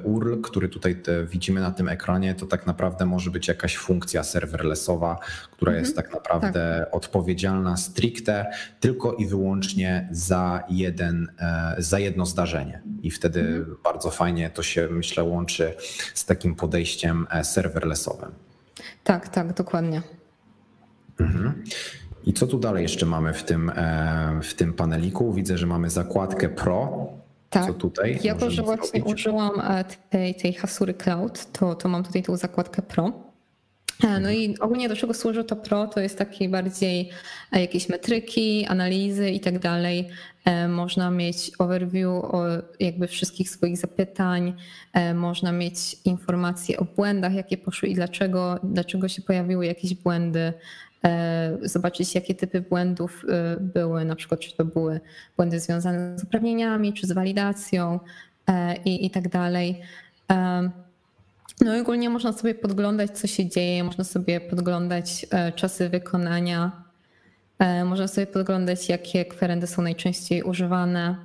URL, 0.04 0.40
który 0.40 0.68
tutaj 0.68 1.02
widzimy 1.26 1.60
na 1.60 1.70
tym 1.70 1.88
ekranie, 1.88 2.34
to 2.34 2.46
tak 2.46 2.66
naprawdę 2.66 3.06
może 3.06 3.30
być 3.30 3.48
jakaś 3.48 3.76
funkcja 3.76 4.22
serverlessowa, 4.22 5.18
która 5.50 5.72
-hmm. 5.72 5.78
jest 5.78 5.96
tak 5.96 6.12
naprawdę 6.12 6.84
tak. 6.84 6.94
odpowiedzialna 6.94 7.76
stricte 7.76 8.46
tylko 8.80 9.12
i 9.12 9.26
wyłącznie 9.26 10.08
za, 10.10 10.64
jeden, 10.70 11.32
za 11.78 11.98
jedno 11.98 12.26
zdarzenie. 12.26 12.82
I 13.02 13.10
wtedy 13.10 13.42
-hmm. 13.42 13.84
bardzo 13.84 14.10
fajnie 14.10 14.50
to 14.50 14.62
się, 14.62 14.88
myślę, 14.90 15.24
łączy 15.24 15.74
z 16.14 16.24
takim 16.24 16.54
podejściem 16.54 17.26
serverlessowym. 17.42 18.30
Tak, 19.04 19.28
tak, 19.28 19.54
dokładnie. 19.54 20.02
Mhm. 21.20 21.62
I 22.24 22.32
co 22.32 22.46
tu 22.46 22.58
dalej 22.58 22.82
jeszcze 22.82 23.06
mamy 23.06 23.32
w 23.32 23.44
tym, 23.44 23.70
e, 23.76 24.40
w 24.42 24.54
tym 24.54 24.72
paneliku? 24.72 25.32
Widzę, 25.32 25.58
że 25.58 25.66
mamy 25.66 25.90
zakładkę 25.90 26.48
Pro. 26.48 27.08
Tak. 27.50 27.66
Co 27.66 27.74
tutaj? 27.74 28.18
Jako, 28.22 28.50
że 28.50 28.62
właśnie 28.62 29.00
zrobić? 29.00 29.14
użyłam 29.14 29.60
e, 29.60 29.84
tej, 30.10 30.34
tej 30.34 30.52
Hasury 30.52 30.94
Cloud, 30.94 31.52
to, 31.52 31.74
to 31.74 31.88
mam 31.88 32.04
tutaj 32.04 32.22
tą 32.22 32.36
zakładkę 32.36 32.82
Pro. 32.82 33.12
E, 34.04 34.20
no 34.20 34.30
i 34.30 34.58
ogólnie 34.58 34.88
do 34.88 34.96
czego 34.96 35.14
służy 35.14 35.44
to 35.44 35.56
Pro? 35.56 35.86
To 35.86 36.00
jest 36.00 36.18
takie 36.18 36.48
bardziej 36.48 37.10
e, 37.52 37.60
jakieś 37.60 37.88
metryki, 37.88 38.66
analizy 38.66 39.30
i 39.30 39.40
tak 39.40 39.58
dalej. 39.58 40.08
Można 40.68 41.10
mieć 41.10 41.50
overview 41.58 42.08
o 42.08 42.44
jakby 42.80 43.06
wszystkich 43.06 43.50
swoich 43.50 43.76
zapytań, 43.76 44.54
można 45.14 45.52
mieć 45.52 45.96
informacje 46.04 46.76
o 46.78 46.84
błędach, 46.84 47.34
jakie 47.34 47.58
poszły 47.58 47.88
i 47.88 47.94
dlaczego, 47.94 48.60
dlaczego 48.62 49.08
się 49.08 49.22
pojawiły 49.22 49.66
jakieś 49.66 49.94
błędy, 49.94 50.52
zobaczyć 51.62 52.14
jakie 52.14 52.34
typy 52.34 52.60
błędów 52.60 53.24
były, 53.60 54.04
na 54.04 54.16
przykład 54.16 54.40
czy 54.40 54.56
to 54.56 54.64
były 54.64 55.00
błędy 55.36 55.60
związane 55.60 56.18
z 56.18 56.24
uprawnieniami, 56.24 56.92
czy 56.92 57.06
z 57.06 57.12
walidacją 57.12 58.00
i, 58.84 59.06
i 59.06 59.10
tak 59.10 59.28
dalej. 59.28 59.82
No 61.60 61.76
i 61.76 61.80
ogólnie 61.80 62.10
można 62.10 62.32
sobie 62.32 62.54
podglądać, 62.54 63.18
co 63.18 63.26
się 63.26 63.48
dzieje, 63.48 63.84
można 63.84 64.04
sobie 64.04 64.40
podglądać 64.40 65.26
e, 65.30 65.52
czasy 65.52 65.88
wykonania, 65.88 66.84
e, 67.58 67.84
można 67.84 68.08
sobie 68.08 68.26
podglądać, 68.26 68.88
jakie 68.88 69.24
kwerendy 69.24 69.66
są 69.66 69.82
najczęściej 69.82 70.42
używane. 70.42 71.16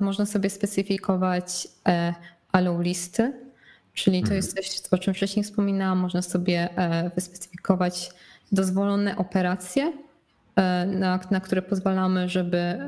Można 0.00 0.26
sobie 0.26 0.50
specyfikować 0.50 1.68
e, 1.88 2.14
allow 2.52 2.80
listy, 2.80 3.32
czyli 3.94 4.22
to 4.22 4.34
jest 4.34 4.48
mhm. 4.48 4.66
coś, 4.66 4.80
o 4.90 4.98
czym 4.98 5.14
wcześniej 5.14 5.44
wspominałam. 5.44 5.98
Można 5.98 6.22
sobie 6.22 6.68
wyspecyfikować 7.14 8.10
dozwolone 8.52 9.16
operacje, 9.16 9.92
na, 10.86 11.20
na 11.30 11.40
które 11.40 11.62
pozwalamy, 11.62 12.28
żeby, 12.28 12.78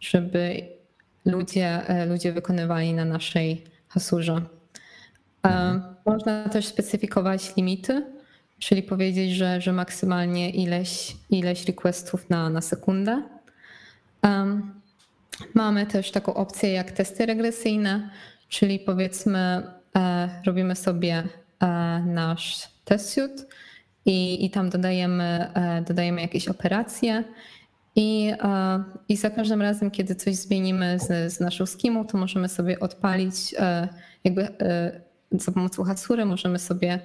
żeby 0.00 0.68
ludzie, 1.24 1.80
ludzie 2.08 2.32
wykonywali 2.32 2.94
na 2.94 3.04
naszej 3.04 3.64
hasurze. 3.88 4.40
Mhm. 5.42 5.82
Można 6.06 6.48
też 6.48 6.66
specyfikować 6.66 7.56
limity, 7.56 8.06
czyli 8.58 8.82
powiedzieć, 8.82 9.32
że, 9.32 9.60
że 9.60 9.72
maksymalnie 9.72 10.50
ileś, 10.50 11.16
ileś 11.30 11.66
requestów 11.66 12.30
na, 12.30 12.50
na 12.50 12.60
sekundę. 12.60 13.22
Mamy 15.54 15.86
też 15.86 16.10
taką 16.10 16.34
opcję 16.34 16.72
jak 16.72 16.92
testy 16.92 17.26
regresyjne, 17.26 18.10
czyli 18.48 18.78
powiedzmy, 18.78 19.62
e, 19.96 20.28
robimy 20.46 20.76
sobie 20.76 21.24
e, 21.60 21.66
nasz 22.06 22.68
test 22.84 23.10
suite 23.10 23.44
i, 24.06 24.44
i 24.44 24.50
tam 24.50 24.70
dodajemy, 24.70 25.50
e, 25.54 25.82
dodajemy 25.82 26.20
jakieś 26.20 26.48
operacje. 26.48 27.24
I, 27.96 28.32
e, 28.42 28.84
I 29.08 29.16
za 29.16 29.30
każdym 29.30 29.62
razem, 29.62 29.90
kiedy 29.90 30.14
coś 30.14 30.34
zmienimy 30.34 30.98
z, 30.98 31.32
z 31.32 31.40
naszą 31.40 31.66
skimą, 31.66 32.06
to 32.06 32.18
możemy 32.18 32.48
sobie 32.48 32.80
odpalić 32.80 33.54
e, 33.58 33.88
jakby 34.24 34.48
za 35.30 35.52
pomocą 35.52 35.84
Hatsury 35.84 36.24
możemy 36.24 36.58
sobie 36.58 37.00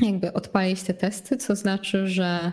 jakby 0.00 0.32
odpalić 0.32 0.82
te 0.82 0.94
testy, 0.94 1.36
co 1.36 1.56
znaczy, 1.56 2.08
że 2.08 2.52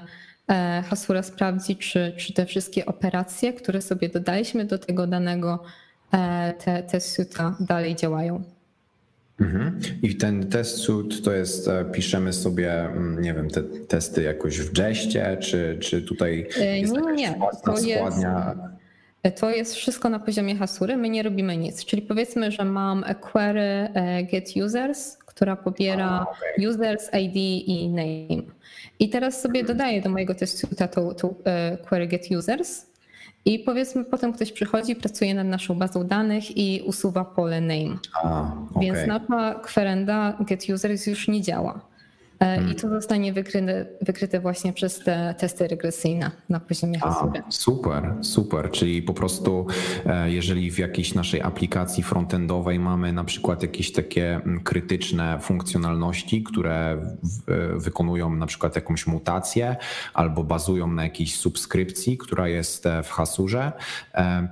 Hasura 0.90 1.24
sprawdzi, 1.24 1.76
czy, 1.76 2.14
czy 2.18 2.34
te 2.34 2.46
wszystkie 2.46 2.86
operacje, 2.86 3.54
które 3.54 3.82
sobie 3.82 4.10
dodaliśmy 4.10 4.66
do 4.66 4.78
tego 4.78 5.08
danego 5.08 5.64
te, 6.60 6.84
te 6.84 7.00
dalej 7.60 7.96
działają. 7.96 8.44
Mhm. 9.40 9.80
I 10.04 10.16
ten 10.16 10.50
test 10.50 10.78
suit 10.78 11.24
to 11.24 11.32
jest, 11.32 11.68
e, 11.68 11.86
piszemy 11.86 12.34
sobie, 12.34 12.74
mm, 12.74 13.22
nie 13.22 13.34
wiem, 13.34 13.50
te 13.50 13.64
testy 13.64 14.24
jakoś 14.24 14.60
w 14.60 14.78
Jeście, 14.78 15.38
czy, 15.38 15.78
czy 15.82 16.02
tutaj 16.02 16.48
jest 16.82 16.94
nie, 16.94 17.14
nie, 17.14 17.34
to 17.34 17.78
składnia? 17.78 18.56
Jest, 19.24 19.40
to 19.40 19.50
jest 19.50 19.76
wszystko 19.76 20.10
na 20.10 20.20
poziomie 20.20 20.56
hasury, 20.56 20.98
my 20.98 21.10
nie 21.10 21.24
robimy 21.24 21.58
nic. 21.58 21.86
Czyli 21.86 22.02
powiedzmy, 22.02 22.52
że 22.52 22.66
mam 22.66 23.06
query 23.22 23.62
e, 23.62 24.24
get 24.24 24.50
users, 24.66 25.18
która 25.18 25.56
pobiera 25.56 26.22
okay. 26.22 26.70
users, 26.70 27.10
ID 27.14 27.36
i 27.68 27.90
name. 27.90 28.44
I 29.00 29.10
teraz 29.10 29.42
sobie 29.42 29.64
dodaję 29.64 30.02
do 30.02 30.10
mojego 30.10 30.36
testu 30.36 30.68
tą, 30.76 31.16
tą 31.16 31.36
e, 31.46 31.78
query 31.78 32.08
get 32.08 32.32
users 32.32 32.91
i 33.46 33.60
powiedzmy 33.60 34.06
potem 34.06 34.34
ktoś 34.34 34.52
przychodzi, 34.52 34.96
pracuje 34.96 35.34
nad 35.34 35.48
naszą 35.48 35.76
bazą 35.76 36.08
danych 36.08 36.58
i 36.58 36.82
usuwa 36.86 37.26
pole 37.26 37.62
name. 37.62 37.98
A, 38.14 38.52
okay. 38.72 38.84
Więc 38.84 39.08
nasza 39.08 39.60
kwerenda 39.60 40.38
get 40.40 40.70
users 40.70 41.08
już 41.08 41.28
nie 41.28 41.42
działa. 41.42 41.91
E, 42.42 42.56
I 42.56 42.60
hmm. 42.60 42.76
to 42.76 42.90
zostanie 42.90 43.34
wykryte, 43.34 43.86
wykryte 44.02 44.40
właśnie 44.40 44.74
przez 44.74 45.00
te 45.00 45.36
testy 45.38 45.68
regresyjne 45.68 46.32
na 46.50 46.60
poziomie 46.60 47.00
Hasura. 47.00 47.44
Super, 47.50 48.14
super. 48.22 48.72
Czyli 48.72 49.02
po 49.02 49.14
prostu, 49.14 49.68
e, 50.06 50.32
jeżeli 50.32 50.72
w 50.72 50.80
jakiejś 50.80 51.14
naszej 51.14 51.42
aplikacji 51.42 52.04
frontendowej 52.04 52.80
mamy 52.80 53.14
na 53.14 53.24
przykład 53.24 53.62
jakieś 53.62 53.92
takie 53.92 54.36
mm, 54.36 54.64
krytyczne 54.64 55.40
funkcjonalności, 55.42 56.44
które 56.44 56.92
e, 56.92 57.00
wykonują 57.76 58.36
na 58.36 58.46
przykład 58.46 58.76
jakąś 58.76 59.08
mutację 59.08 59.76
albo 60.14 60.44
bazują 60.44 60.88
na 60.88 61.04
jakiejś 61.04 61.36
subskrypcji, 61.36 62.18
która 62.18 62.48
jest 62.48 62.86
w 63.04 63.10
Hasurze, 63.10 63.72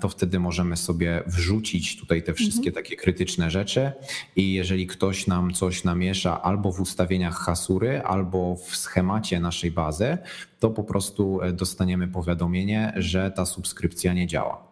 to 0.01 0.09
wtedy 0.09 0.39
możemy 0.39 0.77
sobie 0.77 1.23
wrzucić 1.27 1.99
tutaj 1.99 2.23
te 2.23 2.33
wszystkie 2.33 2.69
mhm. 2.69 2.83
takie 2.83 2.95
krytyczne 2.95 3.51
rzeczy 3.51 3.91
i 4.35 4.53
jeżeli 4.53 4.87
ktoś 4.87 5.27
nam 5.27 5.53
coś 5.53 5.83
namiesza 5.83 6.41
albo 6.41 6.71
w 6.71 6.81
ustawieniach 6.81 7.35
Hasura, 7.35 7.78
Hasury 7.79 8.01
albo 8.03 8.55
w 8.55 8.75
schemacie 8.75 9.39
naszej 9.39 9.71
bazy, 9.71 10.17
to 10.59 10.69
po 10.69 10.83
prostu 10.83 11.39
dostaniemy 11.53 12.07
powiadomienie, 12.07 12.93
że 12.95 13.31
ta 13.31 13.45
subskrypcja 13.45 14.13
nie 14.13 14.27
działa. 14.27 14.63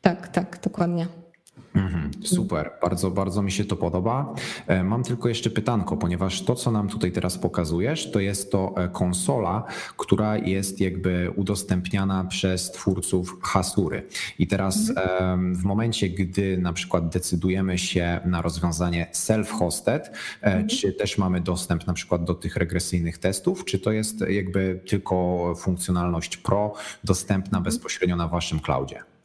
Tak, 0.00 0.28
tak, 0.28 0.60
dokładnie. 0.62 1.06
Mhm, 1.76 2.10
super, 2.24 2.70
bardzo, 2.82 3.10
bardzo 3.10 3.42
mi 3.42 3.52
się 3.52 3.64
to 3.64 3.76
podoba. 3.76 4.34
E, 4.66 4.84
mam 4.84 5.02
tylko 5.02 5.28
jeszcze 5.28 5.50
pytanko, 5.50 5.96
ponieważ 5.96 6.42
to, 6.42 6.54
co 6.54 6.70
nam 6.70 6.88
tutaj 6.88 7.12
teraz 7.12 7.38
pokazujesz, 7.38 8.10
to 8.10 8.20
jest 8.20 8.52
to 8.52 8.74
e, 8.76 8.88
konsola, 8.88 9.64
która 9.96 10.36
jest 10.36 10.80
jakby 10.80 11.30
udostępniana 11.36 12.24
przez 12.24 12.70
twórców 12.70 13.38
Hasury. 13.42 14.06
I 14.38 14.46
teraz 14.46 14.90
mhm. 14.90 15.54
w 15.54 15.64
momencie, 15.64 16.08
gdy 16.08 16.58
na 16.58 16.72
przykład 16.72 17.08
decydujemy 17.08 17.78
się 17.78 18.20
na 18.24 18.42
rozwiązanie 18.42 19.06
self-hosted, 19.12 20.00
e, 20.00 20.12
mhm. 20.42 20.68
czy 20.68 20.92
też 20.92 21.18
mamy 21.18 21.40
dostęp 21.40 21.86
na 21.86 21.92
przykład 21.92 22.24
do 22.24 22.34
tych 22.34 22.56
regresyjnych 22.56 23.18
testów, 23.18 23.64
czy 23.64 23.78
to 23.78 23.92
jest 23.92 24.20
jakby 24.28 24.80
tylko 24.86 25.54
funkcjonalność 25.56 26.36
Pro 26.36 26.74
dostępna 27.04 27.58
mhm. 27.58 27.64
bezpośrednio 27.64 28.16
na 28.16 28.28
waszym 28.28 28.60
cloudzie? 28.60 29.15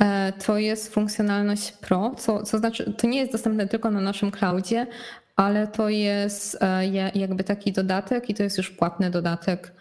E, 0.00 0.32
to 0.32 0.58
jest 0.58 0.94
funkcjonalność 0.94 1.72
Pro, 1.72 2.14
co, 2.18 2.42
co 2.42 2.58
znaczy, 2.58 2.92
to 2.92 3.06
nie 3.06 3.18
jest 3.18 3.32
dostępne 3.32 3.68
tylko 3.68 3.90
na 3.90 4.00
naszym 4.00 4.30
cloudzie, 4.30 4.86
ale 5.36 5.66
to 5.66 5.88
jest 5.88 6.58
e, 6.60 6.86
jakby 7.14 7.44
taki 7.44 7.72
dodatek 7.72 8.30
i 8.30 8.34
to 8.34 8.42
jest 8.42 8.58
już 8.58 8.70
płatny 8.70 9.10
dodatek, 9.10 9.72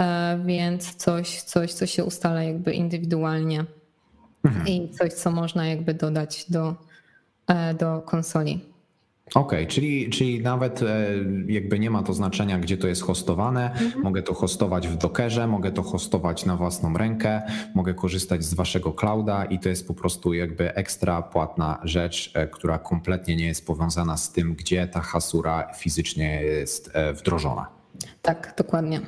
e, 0.00 0.38
więc 0.44 0.94
coś, 0.94 1.42
coś 1.42 1.72
co 1.72 1.86
się 1.86 2.04
ustala 2.04 2.42
jakby 2.42 2.72
indywidualnie 2.72 3.64
mhm. 4.44 4.66
i 4.66 4.88
coś, 4.88 5.12
co 5.12 5.30
można 5.30 5.66
jakby 5.66 5.94
dodać 5.94 6.46
do, 6.48 6.74
do 7.78 8.02
konsoli. 8.02 8.75
Okej, 9.34 9.58
okay, 9.58 9.66
czyli, 9.66 10.10
czyli 10.10 10.40
nawet 10.40 10.82
e, 10.82 10.86
jakby 11.46 11.78
nie 11.78 11.90
ma 11.90 12.02
to 12.02 12.14
znaczenia, 12.14 12.58
gdzie 12.58 12.76
to 12.76 12.88
jest 12.88 13.02
hostowane. 13.02 13.72
Mhm. 13.72 14.02
Mogę 14.02 14.22
to 14.22 14.34
hostować 14.34 14.88
w 14.88 14.96
Dockerze, 14.96 15.46
mogę 15.46 15.72
to 15.72 15.82
hostować 15.82 16.44
na 16.44 16.56
własną 16.56 16.98
rękę, 16.98 17.42
mogę 17.74 17.94
korzystać 17.94 18.44
z 18.44 18.54
waszego 18.54 18.92
clouda 18.92 19.44
i 19.44 19.58
to 19.58 19.68
jest 19.68 19.86
po 19.86 19.94
prostu 19.94 20.34
jakby 20.34 20.74
ekstra 20.74 21.22
płatna 21.22 21.80
rzecz, 21.84 22.32
e, 22.34 22.46
która 22.46 22.78
kompletnie 22.78 23.36
nie 23.36 23.46
jest 23.46 23.66
powiązana 23.66 24.16
z 24.16 24.32
tym, 24.32 24.54
gdzie 24.54 24.86
ta 24.86 25.00
hasura 25.00 25.72
fizycznie 25.74 26.42
jest 26.42 26.90
e, 26.92 27.12
wdrożona. 27.12 27.66
Tak, 28.22 28.54
dokładnie. 28.58 29.00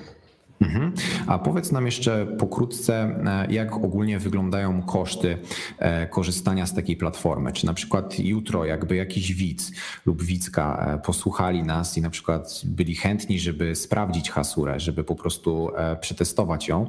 Mhm. 0.61 0.93
A 1.27 1.39
powiedz 1.39 1.73
nam 1.73 1.87
jeszcze 1.87 2.27
pokrótce, 2.27 2.95
e, 3.27 3.53
jak 3.53 3.75
ogólnie 3.75 4.19
wyglądają 4.19 4.83
koszty 4.83 5.39
e, 5.79 6.07
korzystania 6.07 6.67
z 6.67 6.75
takiej 6.75 6.97
platformy. 6.97 7.53
Czy 7.53 7.67
na 7.67 7.75
przykład 7.75 8.19
jutro, 8.19 8.65
jakby 8.65 8.97
jakiś 8.97 9.35
widz 9.35 9.73
lub 10.07 10.23
widzka 10.23 10.87
e, 10.95 10.99
posłuchali 10.99 11.63
nas 11.63 11.99
i 11.99 12.03
na 12.03 12.11
przykład 12.11 12.61
byli 12.65 12.95
chętni, 12.95 13.41
żeby 13.41 13.75
sprawdzić 13.75 14.31
hasurę, 14.31 14.81
żeby 14.81 15.05
po 15.05 15.15
prostu 15.15 15.71
przetestować 16.01 16.69
ją, 16.69 16.89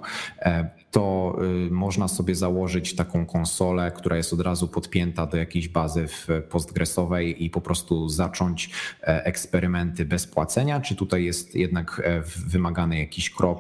to 0.91 1.35
y, 1.67 1.71
można 1.71 2.07
sobie 2.07 2.35
założyć 2.35 2.95
taką 2.95 3.25
konsolę, 3.25 3.91
która 3.95 4.17
jest 4.17 4.33
od 4.33 4.41
razu 4.41 4.67
podpięta 4.67 5.25
do 5.25 5.37
jakiejś 5.37 5.67
bazy 5.67 6.07
postgresowej 6.49 7.45
i 7.45 7.49
po 7.49 7.61
prostu 7.61 8.09
zacząć 8.09 8.69
eksperymenty 9.01 10.05
bez 10.05 10.27
płacenia, 10.27 10.81
czy 10.81 10.95
tutaj 10.95 11.23
jest 11.23 11.55
jednak 11.55 12.01
wymagany 12.47 12.99
jakiś 12.99 13.29
krok, 13.29 13.58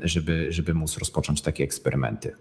żeby, 0.00 0.46
żeby 0.52 0.74
móc 0.74 0.98
rozpocząć 0.98 1.42
takie 1.42 1.64
eksperymenty? 1.64 2.34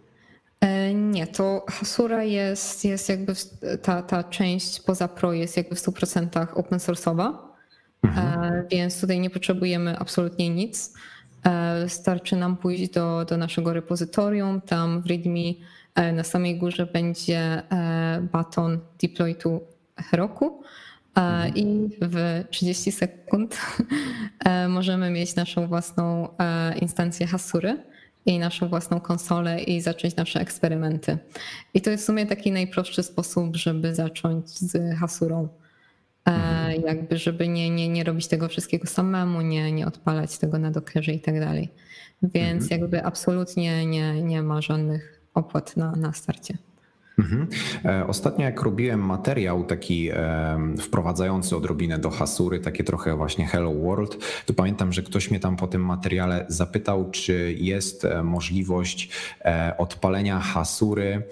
E, 0.59 0.93
nie, 0.93 1.27
to 1.27 1.65
Hasura 1.69 2.23
jest, 2.23 2.85
jest 2.85 3.09
jakby 3.09 3.33
ta, 3.81 4.01
ta 4.01 4.23
część 4.23 4.81
poza 4.81 5.07
Pro 5.07 5.33
jest 5.33 5.57
jakby 5.57 5.75
w 5.75 5.79
100% 5.79 6.47
open 6.53 6.79
source'owa, 6.79 7.33
mhm. 8.03 8.67
więc 8.71 9.01
tutaj 9.01 9.19
nie 9.19 9.29
potrzebujemy 9.29 9.99
absolutnie 9.99 10.49
nic. 10.49 10.93
E, 11.45 11.89
starczy 11.89 12.35
nam 12.35 12.57
pójść 12.57 12.89
do, 12.89 13.25
do 13.25 13.37
naszego 13.37 13.73
repozytorium. 13.73 14.61
Tam 14.61 15.01
w 15.01 15.05
README 15.05 15.53
e, 15.95 16.13
na 16.13 16.23
samej 16.23 16.57
górze 16.57 16.85
będzie 16.85 17.39
e, 17.71 18.27
baton 18.31 18.79
deploy 19.01 19.35
to 19.35 19.59
Heroku. 19.97 20.63
Mhm. 21.15 21.55
I 21.55 21.89
w 22.01 22.43
30 22.51 22.91
sekund 22.91 23.57
możemy 24.69 25.09
mieć 25.09 25.35
naszą 25.35 25.67
własną 25.67 26.27
instancję 26.81 27.27
Hasury 27.27 27.77
i 28.25 28.39
naszą 28.39 28.67
własną 28.67 28.99
konsolę 28.99 29.61
i 29.63 29.81
zacząć 29.81 30.15
nasze 30.15 30.39
eksperymenty. 30.39 31.17
I 31.73 31.81
to 31.81 31.89
jest 31.89 32.03
w 32.03 32.05
sumie 32.05 32.25
taki 32.25 32.51
najprostszy 32.51 33.03
sposób, 33.03 33.55
żeby 33.55 33.95
zacząć 33.95 34.49
z 34.49 34.97
Hasurą. 34.99 35.47
E, 36.27 36.31
mhm. 36.31 36.81
jakby 36.81 37.17
żeby 37.17 37.47
nie, 37.47 37.69
nie, 37.69 37.89
nie 37.89 38.03
robić 38.03 38.27
tego 38.27 38.47
wszystkiego 38.47 38.87
samemu, 38.87 39.41
nie, 39.41 39.71
nie 39.71 39.87
odpalać 39.87 40.37
tego 40.37 40.59
na 40.59 40.71
Dockerze 40.71 41.11
i 41.11 41.19
tak 41.19 41.39
dalej. 41.39 41.69
Więc 42.23 42.63
mhm. 42.63 42.81
jakby 42.81 43.03
absolutnie 43.03 43.85
nie, 43.85 44.21
nie 44.21 44.43
ma 44.43 44.61
żadnych 44.61 45.21
opłat 45.33 45.77
na, 45.77 45.91
na 45.91 46.13
starcie. 46.13 46.57
Mhm. 47.23 47.47
E, 47.85 48.07
ostatnio 48.07 48.45
jak 48.45 48.61
robiłem 48.61 48.99
materiał 48.99 49.63
taki 49.63 50.09
wprowadzający 50.79 51.57
odrobinę 51.57 51.99
do 51.99 52.09
Hasury, 52.09 52.59
takie 52.59 52.83
trochę 52.83 53.15
właśnie 53.15 53.45
Hello 53.45 53.73
World, 53.73 54.17
to 54.45 54.53
pamiętam, 54.53 54.93
że 54.93 55.03
ktoś 55.03 55.31
mnie 55.31 55.39
tam 55.39 55.55
po 55.55 55.67
tym 55.67 55.85
materiale 55.85 56.45
zapytał, 56.47 57.11
czy 57.11 57.55
jest 57.59 58.05
e, 58.05 58.23
możliwość 58.23 59.09
odpalenia 59.77 60.39
Hasury 60.39 61.23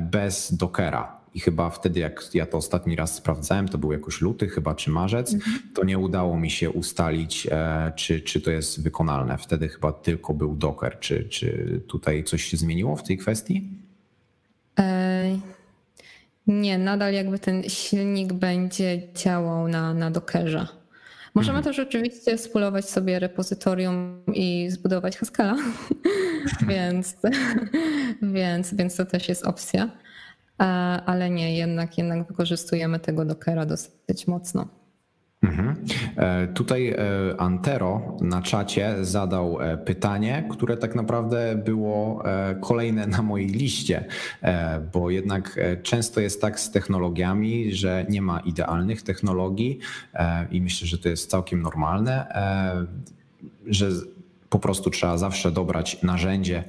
bez 0.00 0.54
Dockera. 0.54 1.24
I 1.34 1.40
chyba 1.40 1.70
wtedy, 1.70 2.00
jak 2.00 2.34
ja 2.34 2.46
to 2.46 2.58
ostatni 2.58 2.96
raz 2.96 3.14
sprawdzałem, 3.14 3.68
to 3.68 3.78
był 3.78 3.92
jakoś 3.92 4.20
luty 4.20 4.48
chyba 4.48 4.74
czy 4.74 4.90
marzec, 4.90 5.34
mhm. 5.34 5.58
to 5.74 5.84
nie 5.84 5.98
udało 5.98 6.36
mi 6.40 6.50
się 6.50 6.70
ustalić, 6.70 7.48
e, 7.50 7.92
czy, 7.96 8.20
czy 8.20 8.40
to 8.40 8.50
jest 8.50 8.82
wykonalne. 8.82 9.38
Wtedy 9.38 9.68
chyba 9.68 9.92
tylko 9.92 10.34
był 10.34 10.56
Docker. 10.56 10.98
Czy, 11.00 11.24
czy 11.24 11.80
tutaj 11.88 12.24
coś 12.24 12.44
się 12.44 12.56
zmieniło 12.56 12.96
w 12.96 13.02
tej 13.02 13.18
kwestii? 13.18 13.83
Nie, 16.46 16.78
nadal 16.78 17.12
jakby 17.12 17.38
ten 17.38 17.62
silnik 17.62 18.32
będzie 18.32 19.12
działał 19.14 19.68
na, 19.68 19.94
na 19.94 20.10
Dockerze. 20.10 20.66
Możemy 21.34 21.58
mhm. 21.58 21.74
też 21.74 21.86
oczywiście 21.86 22.38
spulować 22.38 22.90
sobie 22.90 23.18
repozytorium 23.18 24.22
i 24.34 24.70
zbudować 24.70 25.18
Haskella, 25.18 25.56
więc, 26.68 27.16
więc, 28.22 28.74
więc 28.74 28.96
to 28.96 29.04
też 29.06 29.28
jest 29.28 29.46
opcja. 29.46 29.90
E, 30.60 30.64
ale 31.06 31.30
nie, 31.30 31.56
jednak, 31.56 31.98
jednak 31.98 32.28
wykorzystujemy 32.28 33.00
tego 33.00 33.24
Dockera 33.24 33.66
dosyć 33.66 34.26
mocno. 34.26 34.83
Mhm. 35.44 35.76
E, 36.16 36.46
tutaj 36.46 36.88
e, 36.88 36.96
Antero 37.38 38.16
na 38.20 38.42
czacie 38.42 39.04
zadał 39.04 39.58
pytanie, 39.84 40.48
które 40.50 40.76
tak 40.76 40.94
naprawdę 40.94 41.56
było 41.64 42.22
kolejne 42.60 43.06
na 43.06 43.22
mojej 43.22 43.48
liście, 43.48 44.04
bo 44.92 45.10
jednak 45.10 45.60
często 45.82 46.20
jest 46.20 46.40
tak 46.40 46.60
z 46.60 46.70
technologiami, 46.70 47.74
że 47.74 48.06
nie 48.08 48.22
ma 48.22 48.40
idealnych 48.40 49.02
technologii 49.02 49.78
i 50.50 50.60
myślę, 50.60 50.86
że 50.86 50.98
to 50.98 51.08
jest 51.08 51.30
całkiem 51.30 51.62
normalne, 51.62 52.26
że 53.66 53.90
po 54.54 54.58
prostu 54.58 54.90
trzeba 54.90 55.18
zawsze 55.18 55.50
dobrać 55.50 56.02
narzędzie 56.02 56.64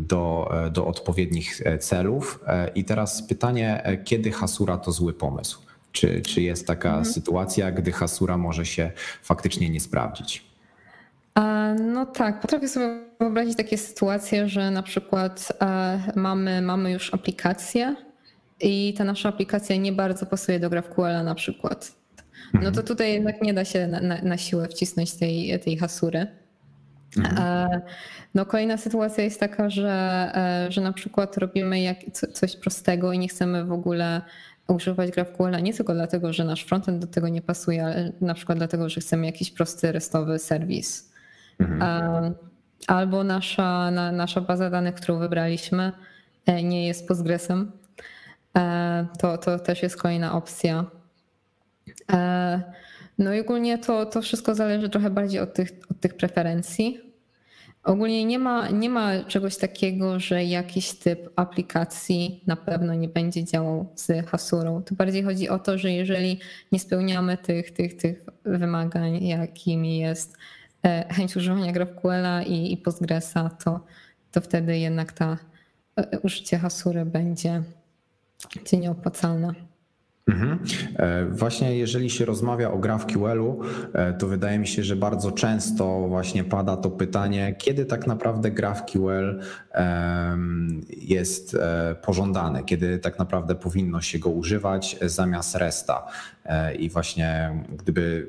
do, 0.00 0.50
do 0.72 0.86
odpowiednich 0.86 1.60
e, 1.64 1.78
celów. 1.78 2.40
E, 2.46 2.68
I 2.74 2.84
teraz 2.84 3.22
pytanie, 3.22 3.84
e, 3.84 3.96
kiedy 3.96 4.32
hasura 4.32 4.78
to 4.78 4.92
zły 4.92 5.12
pomysł? 5.12 5.62
Czy, 5.92 6.20
czy 6.20 6.42
jest 6.42 6.66
taka 6.66 6.88
mhm. 6.88 7.04
sytuacja, 7.04 7.72
gdy 7.72 7.92
hasura 7.92 8.36
może 8.36 8.66
się 8.66 8.90
faktycznie 9.22 9.70
nie 9.70 9.80
sprawdzić? 9.80 10.50
No 11.80 12.06
tak, 12.06 12.40
potrafię 12.40 12.68
sobie 12.68 13.00
wyobrazić 13.20 13.56
takie 13.56 13.78
sytuacje, 13.78 14.48
że 14.48 14.70
na 14.70 14.82
przykład 14.82 15.52
mamy, 16.16 16.62
mamy 16.62 16.92
już 16.92 17.14
aplikację 17.14 17.96
i 18.60 18.94
ta 18.98 19.04
nasza 19.04 19.28
aplikacja 19.28 19.76
nie 19.76 19.92
bardzo 19.92 20.26
pasuje 20.26 20.60
do 20.60 20.70
GraphQL 20.70 21.24
na 21.24 21.34
przykład. 21.34 21.92
No 22.54 22.60
to 22.60 22.68
mhm. 22.68 22.86
tutaj 22.86 23.12
jednak 23.12 23.42
nie 23.42 23.54
da 23.54 23.64
się 23.64 23.86
na, 23.86 24.00
na, 24.00 24.22
na 24.22 24.36
siłę 24.36 24.68
wcisnąć 24.68 25.12
tej, 25.12 25.60
tej 25.60 25.76
hasury. 25.76 26.26
Mhm. 27.16 27.38
E, 27.38 27.80
no 28.34 28.46
kolejna 28.46 28.76
sytuacja 28.76 29.24
jest 29.24 29.40
taka, 29.40 29.70
że, 29.70 29.90
e, 30.34 30.72
że 30.72 30.80
na 30.80 30.92
przykład 30.92 31.36
robimy 31.36 31.80
jak, 31.80 31.96
coś 32.12 32.56
prostego 32.56 33.12
i 33.12 33.18
nie 33.18 33.28
chcemy 33.28 33.64
w 33.64 33.72
ogóle 33.72 34.22
używać 34.74 35.10
GraphQL 35.10 35.62
nie 35.62 35.74
tylko 35.74 35.94
dlatego, 35.94 36.32
że 36.32 36.44
nasz 36.44 36.64
frontend 36.64 36.98
do 36.98 37.06
tego 37.06 37.28
nie 37.28 37.42
pasuje, 37.42 37.84
ale 37.84 38.12
na 38.20 38.34
przykład 38.34 38.58
dlatego, 38.58 38.88
że 38.88 39.00
chcemy 39.00 39.26
jakiś 39.26 39.50
prosty 39.50 39.92
restowy 39.92 40.38
serwis. 40.38 41.12
Mhm. 41.58 41.82
E, 41.82 42.32
albo 42.86 43.24
nasza, 43.24 43.90
na, 43.90 44.12
nasza 44.12 44.40
baza 44.40 44.70
danych, 44.70 44.94
którą 44.94 45.18
wybraliśmy, 45.18 45.92
nie 46.62 46.86
jest 46.86 47.08
Postgresem. 47.08 47.72
To, 49.18 49.38
to 49.38 49.58
też 49.58 49.82
jest 49.82 49.96
kolejna 49.96 50.32
opcja. 50.32 50.84
No 53.18 53.34
i 53.34 53.40
ogólnie 53.40 53.78
to, 53.78 54.06
to 54.06 54.22
wszystko 54.22 54.54
zależy 54.54 54.88
trochę 54.88 55.10
bardziej 55.10 55.40
od 55.40 55.54
tych, 55.54 55.70
od 55.90 56.00
tych 56.00 56.16
preferencji. 56.16 57.09
Ogólnie 57.84 58.24
nie 58.24 58.38
ma, 58.38 58.68
nie 58.68 58.90
ma 58.90 59.24
czegoś 59.24 59.56
takiego, 59.56 60.20
że 60.20 60.44
jakiś 60.44 60.92
typ 60.92 61.30
aplikacji 61.36 62.44
na 62.46 62.56
pewno 62.56 62.94
nie 62.94 63.08
będzie 63.08 63.44
działał 63.44 63.92
z 63.94 64.26
Hasurą. 64.26 64.82
Tu 64.82 64.94
bardziej 64.94 65.22
chodzi 65.22 65.48
o 65.48 65.58
to, 65.58 65.78
że 65.78 65.92
jeżeli 65.92 66.40
nie 66.72 66.78
spełniamy 66.78 67.38
tych, 67.38 67.70
tych, 67.70 67.96
tych 67.96 68.24
wymagań, 68.44 69.24
jakimi 69.24 69.98
jest 69.98 70.36
e, 70.82 71.14
chęć 71.14 71.36
używania 71.36 71.72
GraphQL 71.72 72.46
i, 72.46 72.72
i 72.72 72.76
Postgresa, 72.76 73.50
to, 73.64 73.80
to 74.32 74.40
wtedy 74.40 74.78
jednak 74.78 75.12
ta 75.12 75.38
e, 75.96 76.18
użycie 76.18 76.58
Hasury 76.58 77.04
będzie, 77.04 77.62
będzie 78.56 78.78
nieopłacalne. 78.78 79.69
Mhm. 80.30 80.58
E, 80.96 81.26
właśnie 81.26 81.78
jeżeli 81.78 82.10
się 82.10 82.24
rozmawia 82.24 82.70
o 82.70 82.78
GraphQL-u, 82.78 83.60
e, 83.92 84.12
to 84.12 84.26
wydaje 84.26 84.58
mi 84.58 84.66
się, 84.66 84.84
że 84.84 84.96
bardzo 84.96 85.32
często 85.32 86.08
właśnie 86.08 86.44
pada 86.44 86.76
to 86.76 86.90
pytanie, 86.90 87.54
kiedy 87.58 87.84
tak 87.84 88.06
naprawdę 88.06 88.50
GraphQL 88.50 89.40
jest 90.88 91.54
e, 91.54 91.94
pożądany, 92.02 92.64
kiedy 92.64 92.98
tak 92.98 93.18
naprawdę 93.18 93.54
powinno 93.54 94.00
się 94.00 94.18
go 94.18 94.30
używać 94.30 94.96
zamiast 95.02 95.54
RESTA. 95.54 96.06
I 96.78 96.90
właśnie 96.90 97.50
gdyby, 97.78 98.28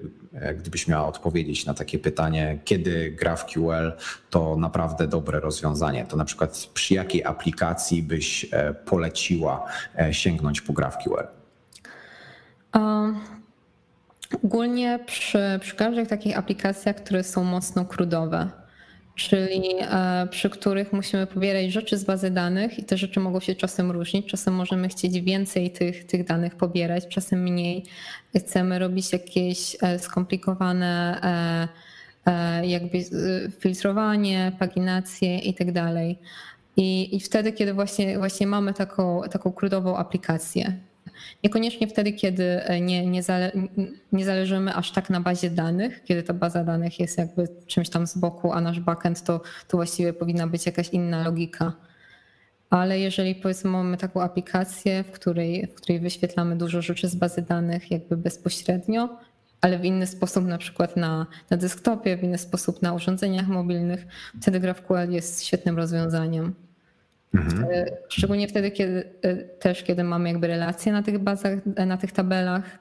gdybyś 0.58 0.88
miała 0.88 1.08
odpowiedzieć 1.08 1.66
na 1.66 1.74
takie 1.74 2.00
pytanie, 2.00 2.60
kiedy 2.66 3.12
GraphQL 3.12 3.94
to 4.30 4.58
naprawdę 4.58 5.08
dobre 5.08 5.40
rozwiązanie, 5.40 6.06
to 6.06 6.18
na 6.18 6.26
przykład 6.26 6.70
przy 6.74 6.94
jakiej 6.94 7.24
aplikacji 7.24 8.04
byś 8.04 8.46
poleciła 8.86 9.66
sięgnąć 10.12 10.62
po 10.62 10.74
GraphQL? 10.74 11.41
Ogólnie 14.44 15.00
przy, 15.06 15.60
przy 15.62 15.76
każdych 15.76 16.08
takich 16.08 16.38
aplikacjach, 16.38 16.96
które 16.96 17.24
są 17.24 17.44
mocno 17.44 17.86
krudowe, 17.86 18.50
czyli 19.16 19.64
e, 19.80 20.28
przy 20.32 20.50
których 20.50 20.94
musimy 20.94 21.28
pobierać 21.28 21.72
rzeczy 21.72 21.98
z 21.98 22.04
bazy 22.04 22.32
danych 22.32 22.80
i 22.80 22.84
te 22.84 22.98
rzeczy 22.98 23.20
mogą 23.20 23.40
się 23.40 23.56
czasem 23.56 23.92
różnić. 23.92 24.28
Czasem 24.28 24.54
możemy 24.54 24.90
chcieć 24.90 25.22
więcej 25.22 25.72
tych, 25.72 26.06
tych 26.06 26.26
danych 26.26 26.56
pobierać, 26.56 27.08
czasem 27.08 27.42
mniej. 27.44 27.86
Chcemy 28.38 28.80
robić 28.80 29.14
jakieś 29.14 29.78
e, 29.82 30.00
skomplikowane 30.00 31.20
e, 32.26 32.68
jakby 32.68 32.98
filtrowanie, 33.60 34.52
paginację 34.60 35.40
i 35.40 35.54
tak 35.54 35.72
dalej. 35.72 36.20
I, 36.78 37.16
I 37.16 37.20
wtedy, 37.20 37.52
kiedy 37.54 37.74
właśnie, 37.74 38.18
właśnie 38.18 38.48
mamy 38.48 38.74
taką, 38.74 39.22
taką 39.32 39.52
krudową 39.52 39.98
aplikację, 39.98 40.78
Niekoniecznie 41.44 41.88
wtedy, 41.88 42.14
kiedy 42.14 42.64
e, 42.64 42.82
nie, 42.82 43.06
nie, 43.06 43.24
zale, 43.24 43.52
nie 44.12 44.26
zależymy 44.26 44.76
aż 44.76 44.92
tak 44.92 45.10
na 45.10 45.22
bazie 45.22 45.50
danych, 45.50 46.04
kiedy 46.04 46.24
ta 46.24 46.34
baza 46.34 46.64
danych 46.64 47.00
jest 47.00 47.18
jakby 47.18 47.48
czymś 47.68 47.90
tam 47.90 48.08
z 48.08 48.18
boku, 48.18 48.54
a 48.54 48.62
nasz 48.62 48.80
backend 48.80 49.24
to, 49.24 49.42
to 49.68 49.78
właściwie 49.78 50.14
powinna 50.14 50.48
być 50.48 50.66
jakaś 50.66 50.90
inna 50.90 51.24
logika. 51.24 51.74
Ale 52.70 53.00
jeżeli 53.00 53.36
powiedzmy 53.36 53.70
mamy 53.70 53.98
taką 53.98 54.22
aplikację, 54.22 55.04
w 55.04 55.12
której, 55.12 55.68
w 55.68 55.74
której 55.74 56.00
wyświetlamy 56.00 56.56
dużo 56.56 56.82
rzeczy 56.82 57.08
z 57.08 57.16
bazy 57.16 57.42
danych 57.42 57.92
jakby 57.92 58.18
bezpośrednio, 58.18 59.10
ale 59.62 59.80
w 59.80 59.86
inny 59.86 60.08
sposób 60.08 60.46
na 60.46 60.58
przykład 60.58 60.98
na, 60.98 61.28
na 61.50 61.58
desktopie, 61.58 62.18
w 62.18 62.24
inny 62.24 62.38
sposób 62.38 62.82
na 62.82 62.94
urządzeniach 62.94 63.48
mobilnych, 63.48 64.06
wtedy 64.42 64.60
GraphQL 64.60 65.12
jest 65.12 65.46
świetnym 65.46 65.78
rozwiązaniem. 65.78 66.54
Mhm. 67.34 67.66
E, 67.72 67.86
szczególnie 68.10 68.48
wtedy, 68.48 68.72
kiedy 68.72 69.10
e, 69.22 69.36
też 69.36 69.84
kiedy 69.84 70.04
mamy 70.04 70.30
jakby 70.30 70.48
relacje 70.48 70.92
na 70.92 71.04
tych 71.04 71.20
bazach, 71.20 71.60
e, 71.76 71.86
na 71.86 71.98
tych 71.98 72.12
tabelach 72.12 72.80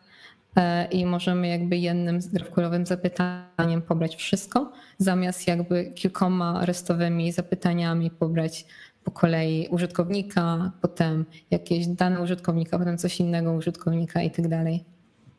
i 0.90 1.06
możemy 1.06 1.48
jakby 1.48 1.76
jednym 1.76 2.20
zdrawkulowym 2.20 2.86
zapytaniem 2.86 3.82
pobrać 3.88 4.16
wszystko, 4.16 4.72
zamiast 4.98 5.46
jakby 5.46 5.84
kilkoma 5.84 6.66
restowymi 6.66 7.32
zapytaniami 7.32 8.10
pobrać 8.10 8.66
po 9.04 9.10
kolei 9.10 9.68
użytkownika, 9.68 10.72
potem 10.80 11.24
jakieś 11.50 11.86
dane 11.86 12.20
użytkownika, 12.20 12.78
potem 12.78 12.98
coś 12.98 13.20
innego 13.20 13.52
użytkownika 13.52 14.22
i 14.22 14.30
tak 14.30 14.48
dalej. 14.48 14.84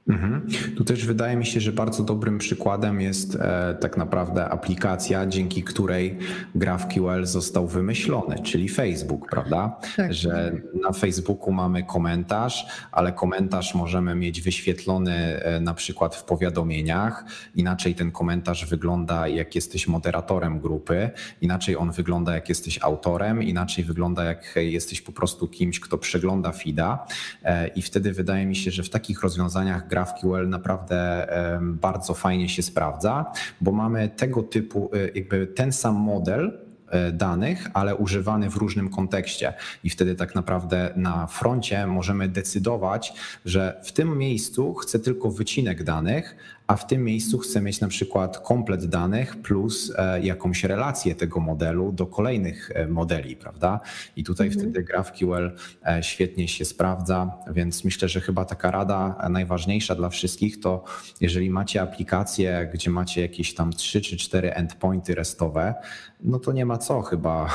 Mhm. 0.08 0.48
Tu 0.78 0.84
też 0.84 1.06
wydaje 1.06 1.36
mi 1.36 1.46
się, 1.46 1.60
że 1.60 1.72
bardzo 1.72 2.04
dobrym 2.04 2.38
przykładem 2.38 3.02
jest 3.02 3.36
e, 3.36 3.78
tak 3.82 3.98
naprawdę 3.98 4.50
aplikacja, 4.50 5.26
dzięki 5.26 5.64
której 5.64 6.18
GraphQL 6.56 7.26
został 7.26 7.68
wymyślony, 7.68 8.36
czyli 8.44 8.70
Facebook, 8.70 9.30
prawda? 9.30 9.80
Tak. 9.98 10.14
Że 10.14 10.52
na 10.82 10.92
Facebooku 10.92 11.52
mamy 11.52 11.84
komentarz, 11.84 12.66
ale 12.92 13.12
komentarz 13.12 13.76
możemy 13.76 14.16
mieć 14.16 14.42
wyświetlony 14.42 15.16
e, 15.16 15.60
na 15.60 15.74
przykład 15.74 16.16
w 16.16 16.24
powiadomieniach. 16.24 17.26
Inaczej 17.56 17.96
ten 17.96 18.12
komentarz 18.12 18.66
wygląda, 18.66 19.28
jak 19.28 19.56
jesteś 19.56 19.88
moderatorem 19.88 20.60
grupy, 20.60 21.10
inaczej 21.42 21.78
on 21.78 21.92
wygląda, 21.92 22.36
jak 22.36 22.50
jesteś 22.50 22.80
autorem, 22.82 23.44
inaczej 23.44 23.84
wygląda, 23.84 24.24
jak 24.24 24.56
jesteś 24.56 25.02
po 25.02 25.12
prostu 25.12 25.48
kimś, 25.48 25.80
kto 25.80 25.98
przegląda 25.98 26.52
feeda. 26.52 27.06
E, 27.44 27.68
I 27.68 27.82
wtedy 27.82 28.14
wydaje 28.14 28.46
mi 28.46 28.56
się, 28.56 28.72
że 28.72 28.84
w 28.84 28.90
takich 28.90 29.22
rozwiązaniach 29.22 29.91
GraphQL 29.92 30.50
naprawdę 30.50 31.28
bardzo 31.62 32.14
fajnie 32.14 32.50
się 32.50 32.64
sprawdza, 32.64 33.32
bo 33.62 33.72
mamy 33.72 34.10
tego 34.10 34.44
typu, 34.44 34.92
e, 34.94 35.10
jakby 35.16 35.48
ten 35.48 35.72
sam 35.72 35.96
model, 35.96 36.60
e, 36.88 37.12
danych, 37.12 37.68
ale 37.74 37.96
używany 37.96 38.50
w 38.50 38.56
różnym 38.56 38.90
kontekście. 38.90 39.54
I 39.84 39.90
wtedy 39.90 40.16
tak 40.16 40.36
naprawdę 40.36 40.94
na 40.96 41.28
froncie 41.28 41.88
możemy 41.88 42.28
decydować, 42.28 43.14
że 43.46 43.82
w 43.84 43.92
tym 43.92 44.18
miejscu 44.18 44.74
chcę 44.74 45.00
tylko 45.00 45.32
wycinek 45.32 45.84
danych, 45.84 46.36
a 46.72 46.76
w 46.76 46.88
tym 46.88 47.04
miejscu 47.04 47.40
chcę 47.40 47.62
mieć 47.62 47.82
na 47.82 47.88
przykład 47.88 48.40
komplet 48.40 48.86
danych 48.86 49.42
plus 49.42 49.94
e, 49.98 50.22
jakąś 50.22 50.64
relację 50.64 51.16
tego 51.16 51.40
modelu 51.40 51.92
do 51.92 52.06
kolejnych 52.08 52.72
e, 52.76 52.88
modeli, 52.88 53.36
prawda? 53.36 53.80
I 54.16 54.24
tutaj 54.24 54.48
mhm. 54.48 54.66
wtedy 54.66 54.84
GraphQL 54.84 55.52
e, 55.86 56.04
świetnie 56.04 56.48
się 56.48 56.66
sprawdza, 56.66 57.32
więc 57.54 57.84
myślę, 57.84 58.10
że 58.10 58.22
chyba 58.22 58.46
taka 58.46 58.72
rada 58.72 59.30
najważniejsza 59.30 59.96
dla 59.96 60.10
wszystkich 60.10 60.60
to 60.60 60.84
jeżeli 61.22 61.50
macie 61.50 61.82
aplikację, 61.82 62.70
gdzie 62.74 62.90
macie 62.90 63.22
jakieś 63.22 63.54
tam 63.54 63.74
3 63.74 64.02
czy 64.02 64.18
4 64.18 64.54
endpointy 64.54 65.16
restowe, 65.16 65.76
no 66.24 66.40
to 66.40 66.52
nie 66.52 66.66
ma 66.66 66.78
co 66.78 67.02
chyba 67.02 67.50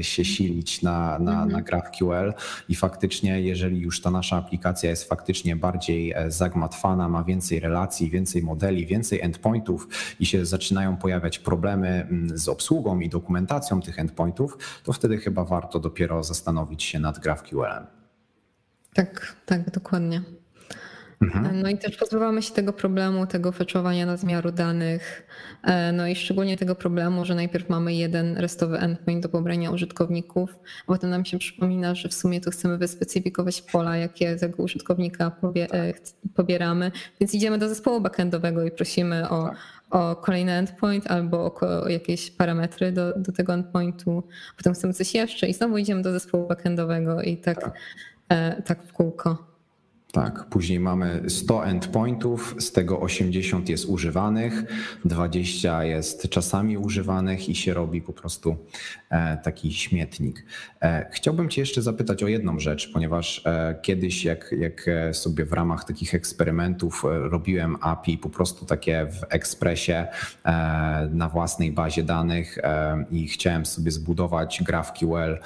się 0.00 0.24
silić 0.24 0.82
na, 0.82 1.18
na, 1.18 1.32
mhm. 1.32 1.48
na 1.48 1.62
GraphQL 1.62 2.34
i 2.68 2.74
faktycznie 2.74 3.40
jeżeli 3.40 3.80
już 3.80 4.00
ta 4.00 4.10
nasza 4.10 4.36
aplikacja 4.36 4.90
jest 4.90 5.08
faktycznie 5.08 5.56
bardziej 5.56 6.14
zagmatwana, 6.28 7.08
ma 7.08 7.24
więcej 7.24 7.60
relacji, 7.60 8.10
więcej 8.10 8.31
więcej 8.32 8.42
modeli, 8.42 8.86
więcej 8.86 9.20
endpointów 9.20 9.88
i 10.20 10.26
się 10.26 10.46
zaczynają 10.46 10.96
pojawiać 10.96 11.38
problemy 11.38 11.88
mm, 11.88 12.38
z 12.38 12.48
obsługą 12.48 13.00
i 13.00 13.08
dokumentacją 13.08 13.80
tych 13.80 13.98
endpointów, 13.98 14.58
to 14.84 14.92
wtedy 14.92 15.18
chyba 15.18 15.44
warto 15.44 15.80
dopiero 15.80 16.22
zastanowić 16.22 16.82
się 16.82 16.98
nad 16.98 17.18
GraphQL-em. 17.18 17.86
Tak, 18.94 19.36
tak, 19.46 19.70
dokładnie. 19.70 20.22
Mhm. 21.22 21.60
No 21.60 21.68
i 21.68 21.78
też 21.78 21.96
pozbywamy 21.96 22.42
się 22.42 22.54
tego 22.54 22.72
problemu, 22.72 23.26
tego 23.26 23.52
feczowania 23.52 24.06
nadmiaru 24.06 24.52
danych, 24.52 25.26
e, 25.62 25.92
no 25.92 26.06
i 26.06 26.16
szczególnie 26.16 26.56
tego 26.56 26.74
problemu, 26.74 27.24
że 27.24 27.34
najpierw 27.34 27.68
mamy 27.68 27.94
jeden 27.94 28.36
restowy 28.36 28.78
endpoint 28.78 29.22
do 29.22 29.28
pobrania 29.28 29.70
użytkowników, 29.70 30.58
a 30.86 30.92
potem 30.92 31.10
nam 31.10 31.24
się 31.24 31.38
przypomina, 31.38 31.94
że 31.94 32.08
w 32.08 32.14
sumie 32.14 32.40
to 32.40 32.50
chcemy 32.50 32.78
wyspecyfikować 32.78 33.62
pola, 33.62 33.96
jakie 33.96 34.36
tego 34.36 34.62
użytkownika 34.62 35.32
e, 35.72 35.92
pobieramy, 36.34 36.92
więc 37.20 37.34
idziemy 37.34 37.58
do 37.58 37.68
zespołu 37.68 38.00
backendowego 38.00 38.64
i 38.64 38.70
prosimy 38.70 39.28
o, 39.28 39.48
tak. 39.48 39.56
o 39.90 40.16
kolejny 40.16 40.52
endpoint 40.52 41.10
albo 41.10 41.54
o 41.60 41.88
jakieś 41.88 42.30
parametry 42.30 42.92
do, 42.92 43.12
do 43.18 43.32
tego 43.32 43.54
endpointu, 43.54 44.22
potem 44.56 44.74
chcemy 44.74 44.92
coś 44.92 45.14
jeszcze 45.14 45.48
i 45.48 45.54
znowu 45.54 45.78
idziemy 45.78 46.02
do 46.02 46.12
zespołu 46.12 46.48
backendowego 46.48 47.22
i 47.22 47.36
tak, 47.36 47.60
tak. 47.60 47.78
E, 48.28 48.62
tak 48.62 48.82
w 48.82 48.92
kółko. 48.92 49.51
Tak, 50.12 50.44
później 50.44 50.80
mamy 50.80 51.22
100 51.28 51.66
endpointów, 51.66 52.54
z 52.58 52.72
tego 52.72 53.00
80 53.00 53.68
jest 53.68 53.84
używanych, 53.84 54.64
20 55.04 55.84
jest 55.84 56.28
czasami 56.28 56.78
używanych 56.78 57.48
i 57.48 57.54
się 57.54 57.74
robi 57.74 58.02
po 58.02 58.12
prostu 58.12 58.56
e, 59.10 59.36
taki 59.36 59.72
śmietnik. 59.72 60.44
E, 60.82 61.06
chciałbym 61.12 61.48
Cię 61.48 61.62
jeszcze 61.62 61.82
zapytać 61.82 62.22
o 62.22 62.28
jedną 62.28 62.58
rzecz, 62.58 62.92
ponieważ 62.92 63.42
e, 63.46 63.74
kiedyś, 63.82 64.24
jak, 64.24 64.54
jak 64.58 64.90
sobie 65.12 65.44
w 65.44 65.52
ramach 65.52 65.84
takich 65.84 66.14
eksperymentów 66.14 67.04
robiłem 67.04 67.76
API 67.80 68.18
po 68.18 68.30
prostu 68.30 68.66
takie 68.66 69.06
w 69.06 69.34
Expressie 69.34 70.04
na 71.10 71.28
własnej 71.28 71.72
bazie 71.72 72.02
danych 72.02 72.58
i 73.10 73.28
chciałem 73.28 73.66
sobie 73.66 73.90
zbudować 73.90 74.62
GraphQL 74.62 75.38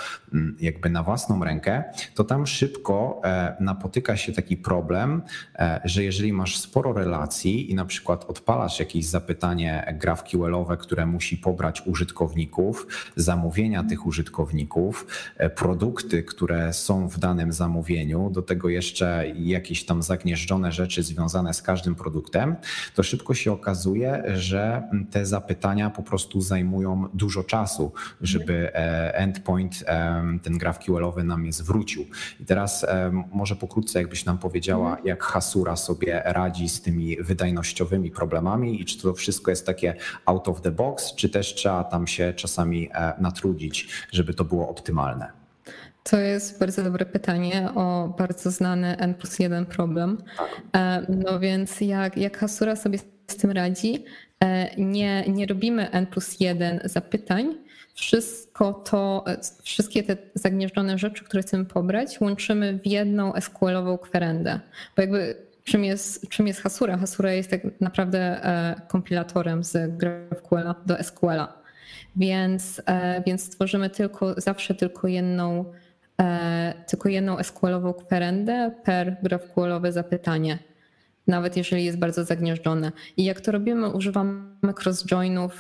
jakby 0.61 0.91
na 0.91 1.03
własną 1.03 1.45
rękę, 1.45 1.85
to 2.15 2.25
tam 2.25 2.47
szybko 2.47 3.23
napotyka 3.61 4.17
się 4.17 4.33
taki 4.33 4.56
problem, 4.57 5.23
e, 5.55 5.81
że 5.85 6.05
jeżeli 6.05 6.33
masz 6.33 6.59
sporo 6.59 6.93
relacji 6.93 7.71
i 7.71 7.75
na 7.75 7.85
przykład 7.85 8.25
odpalasz 8.25 8.81
jakieś 8.81 9.07
zapytanie 9.07 9.95
GraphQL-owe, 10.01 10.77
które 10.77 11.07
musi 11.07 11.37
pobrać 11.37 11.83
użytkowników, 11.87 12.87
zamówienia 13.17 13.85
tych 13.85 14.07
użytkowników, 14.07 15.07
e, 15.37 15.51
produkty, 15.51 16.23
które 16.23 16.73
są 16.73 17.09
w 17.09 17.19
danym 17.19 17.53
zamówieniu, 17.53 18.31
do 18.31 18.43
tego 18.43 18.69
jeszcze 18.69 19.25
jakieś 19.39 19.85
tam 19.85 20.03
zagnieżdżone 20.03 20.73
rzeczy 20.73 21.03
związane 21.03 21.55
z 21.55 21.63
każdym 21.63 21.95
produktem, 21.95 22.57
to 22.95 23.03
szybko 23.03 23.35
się 23.35 23.53
okazuje, 23.53 24.23
że 24.35 24.83
te 25.11 25.27
zapytania 25.27 25.91
po 25.91 26.03
prostu 26.03 26.41
zajmują 26.41 27.09
dużo 27.15 27.45
czasu, 27.45 27.93
żeby 28.21 28.75
e, 28.75 29.15
endpoint, 29.15 29.85
ten 30.43 30.59
GraphQL-owy 30.59 31.25
nam 31.25 31.47
je 31.47 31.53
zwrócił. 31.53 32.07
I 32.41 32.45
teraz 32.45 32.87
może 33.33 33.57
pokrótce 33.57 33.99
jakbyś 33.99 34.25
nam 34.25 34.39
powiedziała, 34.47 34.89
mhm. 34.89 35.07
jak 35.07 35.23
Hasura 35.23 35.77
sobie 35.77 36.23
radzi 36.25 36.69
z 36.69 36.83
tymi 36.83 37.17
wydajnościowymi 37.17 38.11
problemami 38.11 38.81
i 38.81 38.85
czy 38.85 39.03
to 39.03 39.15
wszystko 39.15 39.51
jest 39.51 39.67
takie 39.67 39.95
out 40.27 40.49
of 40.49 40.61
the 40.61 40.71
box, 40.71 41.15
czy 41.15 41.29
też 41.29 41.55
trzeba 41.55 41.85
tam 41.85 42.07
się 42.07 42.33
czasami 42.37 42.89
e, 42.95 43.13
natrudzić, 43.21 43.89
żeby 44.13 44.35
to 44.35 44.45
było 44.45 44.69
optymalne? 44.69 45.33
To 46.03 46.19
jest 46.19 46.61
bardzo 46.61 46.83
dobre 46.83 47.07
pytanie 47.07 47.69
o 47.75 48.15
bardzo 48.19 48.51
znany 48.51 48.97
N 48.99 49.15
plus 49.15 49.39
1 49.39 49.67
problem. 49.67 50.19
Tak. 50.39 50.63
E, 50.77 51.07
no 51.09 51.41
więc 51.41 51.81
jak, 51.81 52.17
jak 52.17 52.39
Hasura 52.39 52.77
sobie 52.77 52.99
z 53.31 53.37
tym 53.37 53.51
radzi, 53.51 54.05
e, 54.41 54.77
nie, 54.77 55.25
nie 55.29 55.47
robimy 55.47 55.91
N 55.91 56.07
plus 56.07 56.41
1 56.41 56.81
zapytań, 56.85 57.55
wszystko 57.97 58.73
to, 58.73 59.25
wszystkie 59.63 60.03
te 60.03 60.17
zagnieżdżone 60.35 60.99
rzeczy, 60.99 61.25
które 61.25 61.43
chcemy 61.43 61.65
pobrać, 61.65 62.21
łączymy 62.21 62.79
w 62.85 62.87
jedną 62.87 63.33
SQL-ową 63.33 63.99
kwerendę. 63.99 64.61
Bo 64.97 65.03
jakby 65.03 65.37
czym 65.65 65.85
jest, 65.85 66.29
czym 66.29 66.47
jest 66.47 66.61
Hasura? 66.61 66.97
Hasura 66.97 67.33
jest 67.33 67.51
tak 67.51 67.61
naprawdę 67.81 68.19
e, 68.19 68.81
kompilatorem 68.89 69.65
z 69.65 69.97
GraphQL 69.97 70.75
do 70.87 71.03
SQL-a. 71.03 71.59
Więc, 72.17 72.83
e, 72.87 73.23
więc 73.27 73.45
stworzymy 73.45 73.91
tylko, 73.91 74.41
zawsze 74.41 74.75
tylko 74.75 75.09
jedną, 75.09 75.65
e, 76.21 76.75
tylko 76.87 77.09
jedną 77.09 77.39
SQL-ową 77.39 77.95
kwerendę 77.95 78.75
per 78.85 79.17
GraphQL-owe 79.23 79.93
zapytanie 79.93 80.59
nawet 81.27 81.57
jeżeli 81.57 81.85
jest 81.85 81.99
bardzo 81.99 82.25
zagnieżdżone. 82.25 82.93
I 83.17 83.25
jak 83.25 83.41
to 83.41 83.53
robimy, 83.53 83.89
używamy 83.89 84.73
cross-joinów 84.85 85.51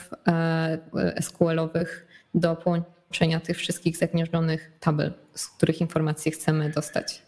SQL-owych 1.21 2.06
do 2.37 2.57
połączenia 2.57 3.41
tych 3.41 3.57
wszystkich 3.57 3.97
zagnieżdżonych 3.97 4.73
tabel, 4.81 5.13
z 5.35 5.49
których 5.49 5.81
informacje 5.81 6.33
chcemy 6.33 6.71
dostać. 6.71 7.23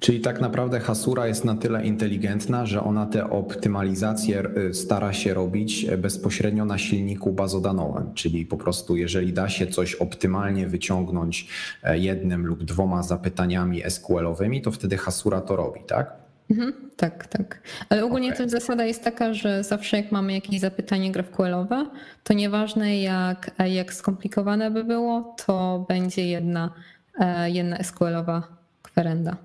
Czyli 0.00 0.20
tak 0.20 0.40
naprawdę 0.40 0.80
Hasura 0.80 1.26
jest 1.26 1.44
na 1.44 1.54
tyle 1.54 1.86
inteligentna, 1.86 2.66
że 2.66 2.84
ona 2.84 3.06
te 3.06 3.30
optymalizacje 3.30 4.42
y, 4.56 4.74
stara 4.74 5.12
się 5.12 5.34
robić 5.34 5.86
bezpośrednio 5.98 6.64
na 6.64 6.78
silniku 6.78 7.32
bazodanowym. 7.32 8.14
Czyli 8.14 8.46
po 8.46 8.56
prostu, 8.56 8.96
jeżeli 8.96 9.32
da 9.32 9.48
się 9.48 9.66
coś 9.66 9.94
optymalnie 9.94 10.66
wyciągnąć 10.66 11.48
e, 11.82 11.98
jednym 11.98 12.46
lub 12.46 12.64
dwoma 12.64 13.02
zapytaniami 13.02 13.82
SQL-owymi, 13.82 14.62
to 14.62 14.70
wtedy 14.70 14.96
Hasura 14.96 15.40
to 15.40 15.56
robi, 15.56 15.80
tak? 15.86 16.23
Mhm, 16.50 16.72
tak, 16.96 17.26
tak. 17.26 17.60
Ale 17.88 18.04
ogólnie 18.04 18.28
okay. 18.28 18.38
też 18.38 18.50
zasada 18.50 18.84
jest 18.84 19.04
taka, 19.04 19.34
że 19.34 19.64
zawsze 19.64 19.96
jak 19.96 20.12
mamy 20.12 20.32
jakieś 20.32 20.60
zapytanie 20.60 21.12
GraphQL-owe, 21.12 21.86
to 22.24 22.34
nieważne 22.34 23.00
jak, 23.00 23.50
jak 23.66 23.94
skomplikowane 23.94 24.70
by 24.70 24.84
było, 24.84 25.36
to 25.46 25.84
będzie 25.88 26.28
jedna, 26.28 26.70
e, 27.18 27.50
jedna 27.50 27.76
SQL-owa 27.82 28.42
kwerenda. 28.82 29.36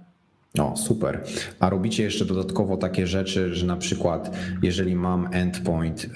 O, 0.59 0.77
super. 0.77 1.23
A 1.59 1.69
robicie 1.69 2.03
jeszcze 2.03 2.25
dodatkowo 2.25 2.77
takie 2.77 3.07
rzeczy, 3.07 3.55
że 3.55 3.65
na 3.65 3.77
przykład 3.77 4.35
jeżeli 4.61 4.95
mam 4.95 5.29
endpoint, 5.31 6.09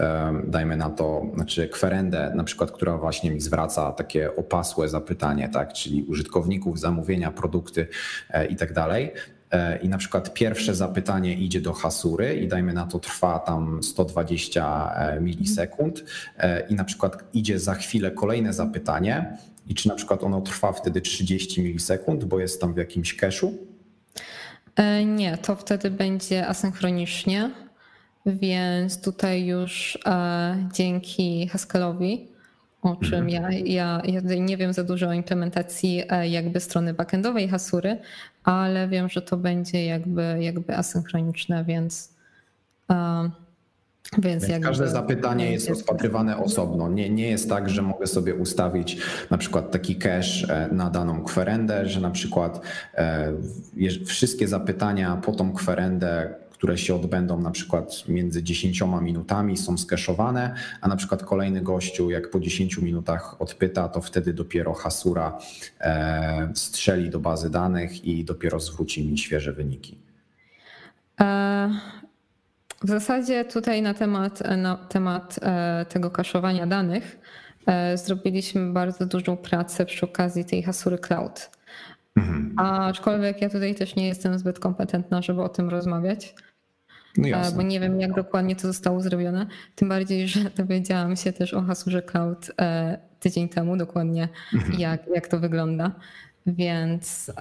dajmy 0.48 0.78
na 0.78 0.90
to, 0.90 1.22
znaczy 1.36 1.68
kwerendę, 1.68 2.32
na 2.36 2.44
przykład, 2.44 2.72
która 2.72 2.98
właśnie 2.98 3.32
mi 3.32 3.42
zwraca 3.42 3.92
takie 3.92 4.36
opasłe 4.36 4.90
zapytanie, 4.90 5.50
tak, 5.50 5.74
czyli 5.74 6.04
użytkowników, 6.04 6.80
zamówienia, 6.80 7.32
produkty 7.32 7.88
e, 8.30 8.46
i 8.46 8.56
tak 8.56 8.74
dalej, 8.74 9.12
E, 9.43 9.43
i 9.82 9.90
na 9.90 9.98
przykład 9.98 10.34
pierwsze 10.34 10.76
zapytanie 10.76 11.34
idzie 11.34 11.62
do 11.62 11.74
hasury 11.74 12.36
i 12.36 12.48
dajmy 12.48 12.74
na 12.74 12.86
to 12.86 13.00
trwa 13.00 13.40
tam 13.40 13.84
120 13.84 14.94
e, 14.96 15.20
milisekund. 15.22 16.04
E, 16.38 16.68
i 16.68 16.76
na 16.76 16.84
przykład 16.84 17.24
idzie 17.34 17.60
za 17.60 17.74
chwilę 17.74 18.12
kolejne 18.12 18.54
zapytanie. 18.54 19.38
I 19.68 19.76
czy 19.76 19.88
na 19.88 19.96
przykład 19.96 20.24
ono 20.24 20.42
trwa 20.42 20.74
wtedy 20.74 21.02
30 21.02 21.62
milisekund, 21.62 22.24
bo 22.24 22.40
jest 22.40 22.62
tam 22.62 22.74
w 22.74 22.78
jakimś 22.78 23.18
cache'u? 23.18 23.52
Nie, 25.06 25.38
to 25.38 25.56
wtedy 25.56 25.92
będzie 25.92 26.48
asynchronicznie, 26.48 27.52
więc 28.26 29.02
tutaj 29.02 29.46
już 29.46 29.98
dzięki 30.74 31.48
Haskellowi 31.48 32.33
o 32.84 32.96
czym 32.96 33.28
mhm. 33.28 33.30
ja, 33.30 33.52
ja, 33.52 34.02
ja 34.06 34.22
nie 34.40 34.58
wiem 34.58 34.74
za 34.74 34.84
dużo 34.84 35.08
o 35.08 35.14
implementacji 35.14 36.04
e, 36.10 36.28
jakby 36.30 36.60
strony 36.60 36.94
backendowej 36.94 37.50
Hasury, 37.50 37.98
ale 38.44 38.88
wiem, 38.88 39.10
że 39.10 39.22
to 39.22 39.38
będzie 39.38 39.86
jakby, 39.86 40.38
jakby 40.40 40.78
asynchroniczne, 40.78 41.64
więc. 41.64 42.14
Uh, 42.90 42.96
więc, 44.18 44.46
Więc 44.48 44.66
każde 44.66 44.88
zapytanie 44.88 45.52
jest 45.52 45.70
rozpatrywane 45.70 46.38
osobno. 46.38 46.90
Nie, 46.90 47.10
nie 47.10 47.30
jest 47.30 47.50
tak, 47.50 47.70
że 47.70 47.82
mogę 47.82 48.08
sobie 48.08 48.36
ustawić 48.36 48.98
na 49.30 49.38
przykład 49.38 49.72
taki 49.72 49.96
cache 49.96 50.48
e, 50.50 50.74
na 50.74 50.90
daną 50.90 51.24
kwerendę, 51.24 51.90
że 51.90 52.02
na 52.02 52.12
przykład 52.12 52.62
wszystkie 54.06 54.48
zapytania 54.48 55.22
po 55.26 55.32
tą 55.32 55.54
kwerendę 55.54 56.36
które 56.64 56.78
się 56.78 56.96
odbędą 56.96 57.42
na 57.42 57.52
przykład 57.52 58.08
między 58.08 58.44
10 58.44 58.82
minutami, 59.02 59.58
są 59.58 59.78
skeszowane, 59.78 60.56
a 60.82 60.88
na 60.88 60.96
przykład 60.96 61.24
kolejny 61.24 61.62
gościu, 61.62 62.12
jak 62.12 62.30
po 62.30 62.40
10 62.40 62.78
minutach 62.78 63.42
odpyta, 63.42 63.90
to 63.90 64.02
wtedy 64.02 64.34
dopiero 64.34 64.74
Hasura 64.74 65.38
e, 65.80 66.52
strzeli 66.56 67.10
do 67.10 67.20
bazy 67.20 67.50
danych 67.50 68.06
i 68.06 68.26
dopiero 68.26 68.60
zwróci 68.60 69.08
mi 69.08 69.18
świeże 69.18 69.54
wyniki. 69.54 69.98
E, 71.22 71.70
w 72.84 72.90
zasadzie 72.90 73.46
tutaj 73.46 73.82
na 73.82 73.94
temat, 73.94 74.44
na 74.58 74.76
temat 74.76 75.40
e, 75.42 75.86
tego 75.90 76.12
kaszowania 76.12 76.68
danych 76.68 77.18
zrobiliśmy 77.96 78.74
bardzo 78.74 79.06
dużą 79.06 79.38
pracę 79.38 79.86
przy 79.86 80.06
okazji 80.06 80.46
tej 80.46 80.64
Hasury 80.64 80.98
Cloud. 80.98 81.50
Mhm. 82.16 82.60
Aczkolwiek 82.60 83.42
ja 83.42 83.50
tutaj 83.50 83.76
też 83.76 83.96
nie 83.96 84.08
jestem 84.08 84.40
zbyt 84.40 84.60
kompetentna, 84.60 85.22
żeby 85.22 85.42
o 85.42 85.50
tym 85.50 85.70
rozmawiać. 85.70 86.36
No 87.18 87.52
bo 87.56 87.62
nie 87.62 87.80
wiem, 87.80 88.02
jak 88.02 88.14
dokładnie 88.14 88.56
to 88.56 88.62
zostało 88.62 89.02
zrobione. 89.02 89.48
Tym 89.76 89.90
bardziej, 89.90 90.28
że 90.28 90.40
dowiedziałam 90.58 91.16
się 91.16 91.34
też 91.34 91.54
o 91.54 91.62
Hasurze 91.62 92.02
Cloud 92.02 92.52
e, 92.62 92.98
tydzień 93.20 93.50
temu 93.50 93.78
dokładnie, 93.78 94.30
mhm. 94.54 94.80
jak, 94.80 95.02
jak 95.16 95.28
to 95.28 95.40
wygląda. 95.40 95.92
Więc 96.46 97.32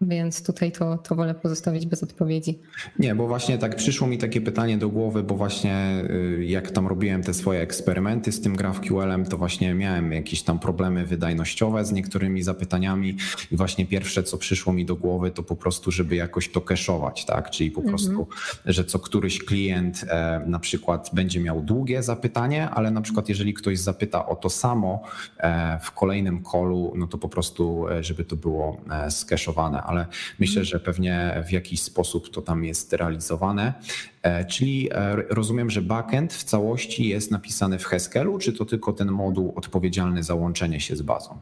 więc 0.00 0.42
tutaj 0.42 0.72
to, 0.72 0.98
to 0.98 1.14
wolę 1.14 1.34
pozostawić 1.34 1.86
bez 1.86 2.02
odpowiedzi. 2.02 2.58
Nie, 2.98 3.14
bo 3.14 3.26
właśnie 3.26 3.58
tak 3.58 3.76
przyszło 3.76 4.06
mi 4.06 4.18
takie 4.18 4.40
pytanie 4.40 4.78
do 4.78 4.88
głowy, 4.88 5.22
bo 5.22 5.34
właśnie 5.34 6.04
y, 6.10 6.44
jak 6.44 6.70
tam 6.70 6.86
robiłem 6.86 7.22
te 7.22 7.34
swoje 7.34 7.60
eksperymenty 7.60 8.32
z 8.32 8.40
tym 8.40 8.56
GraphQL-em, 8.56 9.24
to 9.26 9.38
właśnie 9.38 9.74
miałem 9.74 10.12
jakieś 10.12 10.42
tam 10.42 10.58
problemy 10.58 11.06
wydajnościowe 11.06 11.84
z 11.84 11.92
niektórymi 11.92 12.42
zapytaniami 12.42 13.16
i 13.52 13.56
właśnie 13.56 13.86
pierwsze, 13.86 14.22
co 14.22 14.38
przyszło 14.38 14.72
mi 14.72 14.84
do 14.84 14.96
głowy, 14.96 15.30
to 15.30 15.42
po 15.42 15.56
prostu, 15.56 15.90
żeby 15.90 16.16
jakoś 16.16 16.48
to 16.48 16.60
cache'ować, 16.60 17.24
tak? 17.26 17.50
Czyli 17.50 17.70
po 17.70 17.82
prostu, 17.82 18.10
mm 18.10 18.24
-hmm. 18.24 18.58
że 18.66 18.84
co 18.84 18.98
któryś 18.98 19.44
klient 19.44 20.04
e, 20.08 20.42
na 20.46 20.58
przykład 20.58 21.10
będzie 21.12 21.40
miał 21.40 21.62
długie 21.62 22.02
zapytanie, 22.02 22.70
ale 22.70 22.90
na 22.90 23.00
przykład 23.00 23.28
jeżeli 23.28 23.54
ktoś 23.54 23.78
zapyta 23.78 24.26
o 24.26 24.36
to 24.36 24.50
samo 24.50 25.02
e, 25.38 25.78
w 25.82 25.92
kolejnym 25.92 26.42
kolu, 26.42 26.92
no 26.96 27.06
to 27.06 27.18
po 27.18 27.28
prostu, 27.28 27.88
e, 27.88 28.02
żeby 28.02 28.24
to 28.24 28.36
było 28.36 28.80
skeszowane 29.08 29.87
ale 29.88 30.06
myślę, 30.38 30.64
że 30.64 30.80
pewnie 30.80 31.44
w 31.46 31.52
jakiś 31.52 31.82
sposób 31.82 32.30
to 32.30 32.42
tam 32.42 32.64
jest 32.64 32.92
realizowane. 32.92 33.74
E, 34.22 34.44
czyli 34.44 34.88
e, 34.92 35.16
rozumiem, 35.16 35.70
że 35.70 35.82
backend 35.82 36.32
w 36.32 36.44
całości 36.44 37.08
jest 37.08 37.30
napisany 37.30 37.78
w 37.78 37.84
Haskellu, 37.84 38.38
czy 38.38 38.52
to 38.52 38.64
tylko 38.64 38.92
ten 38.92 39.10
moduł 39.10 39.52
odpowiedzialny 39.56 40.22
za 40.22 40.34
łączenie 40.34 40.80
się 40.80 40.96
z 40.96 41.02
bazą? 41.02 41.38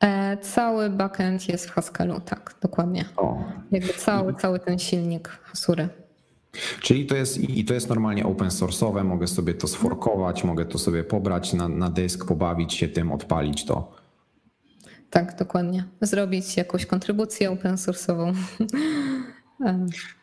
E, 0.00 0.36
cały 0.36 0.90
backend 0.90 1.48
jest 1.48 1.66
w 1.66 1.70
Haskellu, 1.70 2.20
tak, 2.20 2.54
dokładnie. 2.62 3.04
O. 3.16 3.44
Jakby 3.70 3.92
cały, 3.92 4.34
cały 4.34 4.60
ten 4.60 4.78
silnik 4.78 5.28
Hasury. 5.28 5.88
Czyli 6.80 7.06
to 7.06 7.16
jest 7.16 7.50
i 7.50 7.64
to 7.64 7.74
jest 7.74 7.88
normalnie 7.88 8.26
open 8.26 8.48
source'owe, 8.48 9.04
mogę 9.04 9.26
sobie 9.26 9.54
to 9.54 9.68
sforkować, 9.68 10.44
mogę 10.44 10.64
to 10.64 10.78
sobie 10.78 11.04
pobrać 11.04 11.52
na, 11.52 11.68
na 11.68 11.90
dysk, 11.90 12.26
pobawić 12.26 12.74
się 12.74 12.88
tym, 12.88 13.12
odpalić 13.12 13.64
to. 13.64 13.97
Tak, 15.10 15.38
dokładnie. 15.38 15.84
Zrobić 16.00 16.56
jakąś 16.56 16.86
kontrybucję 16.86 17.50
open 17.50 17.74
source'ową. 17.74 18.34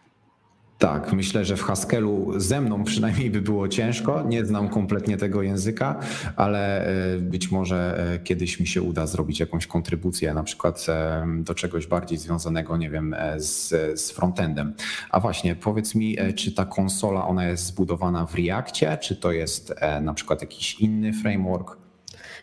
Tak, 0.77 1.13
myślę, 1.13 1.45
że 1.45 1.57
w 1.57 1.63
Haskellu 1.63 2.33
ze 2.39 2.61
mną 2.61 2.83
przynajmniej 2.83 3.29
by 3.29 3.41
było 3.41 3.67
ciężko. 3.67 4.23
Nie 4.23 4.45
znam 4.45 4.69
kompletnie 4.69 5.17
tego 5.17 5.41
języka, 5.41 5.99
ale 6.35 6.87
e, 7.15 7.17
być 7.19 7.51
może 7.51 8.09
e, 8.13 8.19
kiedyś 8.19 8.59
mi 8.59 8.67
się 8.67 8.81
uda 8.81 9.07
zrobić 9.07 9.39
jakąś 9.39 9.67
kontrybucję, 9.67 10.33
na 10.33 10.43
przykład 10.43 10.85
e, 10.89 11.25
do 11.39 11.55
czegoś 11.55 11.87
bardziej 11.87 12.17
związanego, 12.17 12.77
nie 12.77 12.89
wiem, 12.89 13.15
z, 13.37 13.69
z 13.99 14.11
frontendem. 14.11 14.73
A 15.09 15.19
właśnie, 15.19 15.55
powiedz 15.55 15.95
mi, 15.95 16.17
czy 16.35 16.51
ta 16.51 16.65
konsola 16.65 17.27
ona 17.27 17.45
jest 17.45 17.65
zbudowana 17.65 18.25
w 18.25 18.35
Reactie, 18.35 18.97
czy 18.97 19.15
to 19.15 19.31
jest 19.31 19.75
na 20.01 20.13
przykład 20.13 20.41
jakiś 20.41 20.79
inny 20.79 21.13
framework? 21.13 21.84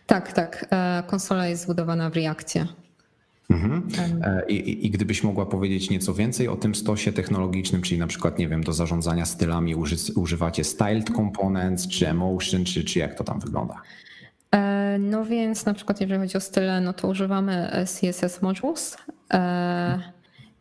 Tak, 0.05 0.33
tak. 0.33 0.65
Konsola 1.07 1.47
jest 1.47 1.63
zbudowana 1.63 2.09
w 2.09 2.13
Reactie. 2.13 2.67
Mhm. 3.49 3.87
E, 4.23 4.45
I, 4.47 4.85
I, 4.85 4.89
gdybyś 4.89 5.23
mogła 5.23 5.45
powiedzieć 5.45 5.89
nieco 5.89 6.13
więcej 6.13 6.47
o 6.47 6.55
tym 6.55 6.75
stosie 6.75 7.13
technologicznym, 7.13 7.81
czyli 7.81 7.99
na 7.99 8.07
przykład, 8.07 8.39
nie 8.39 8.47
wiem, 8.47 8.63
do 8.63 8.73
zarządzania 8.73 9.25
stylami 9.25 9.75
uży, 9.75 9.95
używacie 10.15 10.63
styled 10.63 11.09
components, 11.15 11.87
czy 11.87 12.09
emotion, 12.09 12.65
czy, 12.65 12.83
czy 12.83 12.99
jak 12.99 13.15
to 13.15 13.23
tam 13.23 13.39
wygląda? 13.39 13.81
E, 14.51 14.97
no 14.99 15.25
więc 15.25 15.65
na 15.65 15.73
przykład 15.73 16.01
jeżeli 16.01 16.19
chodzi 16.19 16.37
o 16.37 16.41
style, 16.41 16.81
no 16.81 16.93
to 16.93 17.07
używamy 17.07 17.71
e, 17.71 17.85
CSS 17.85 18.41
modules. 18.41 18.97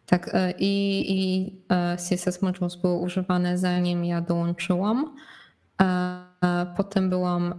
Tak, 0.06 0.36
i, 0.58 1.04
i 1.08 1.52
CSS 1.96 2.42
modules 2.42 2.76
były 2.76 2.94
używane 2.94 3.58
zanim 3.58 4.04
ja 4.04 4.20
dołączyłam. 4.20 5.16
Potem 6.76 7.10
byłam 7.10 7.54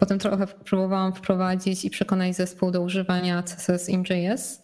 Potem 0.00 0.18
trochę 0.18 0.46
próbowałam 0.46 1.12
wprowadzić 1.12 1.84
i 1.84 1.90
przekonać 1.90 2.36
zespół 2.36 2.70
do 2.70 2.82
używania 2.82 3.42
CSS 3.42 3.88
in.js. 3.88 4.62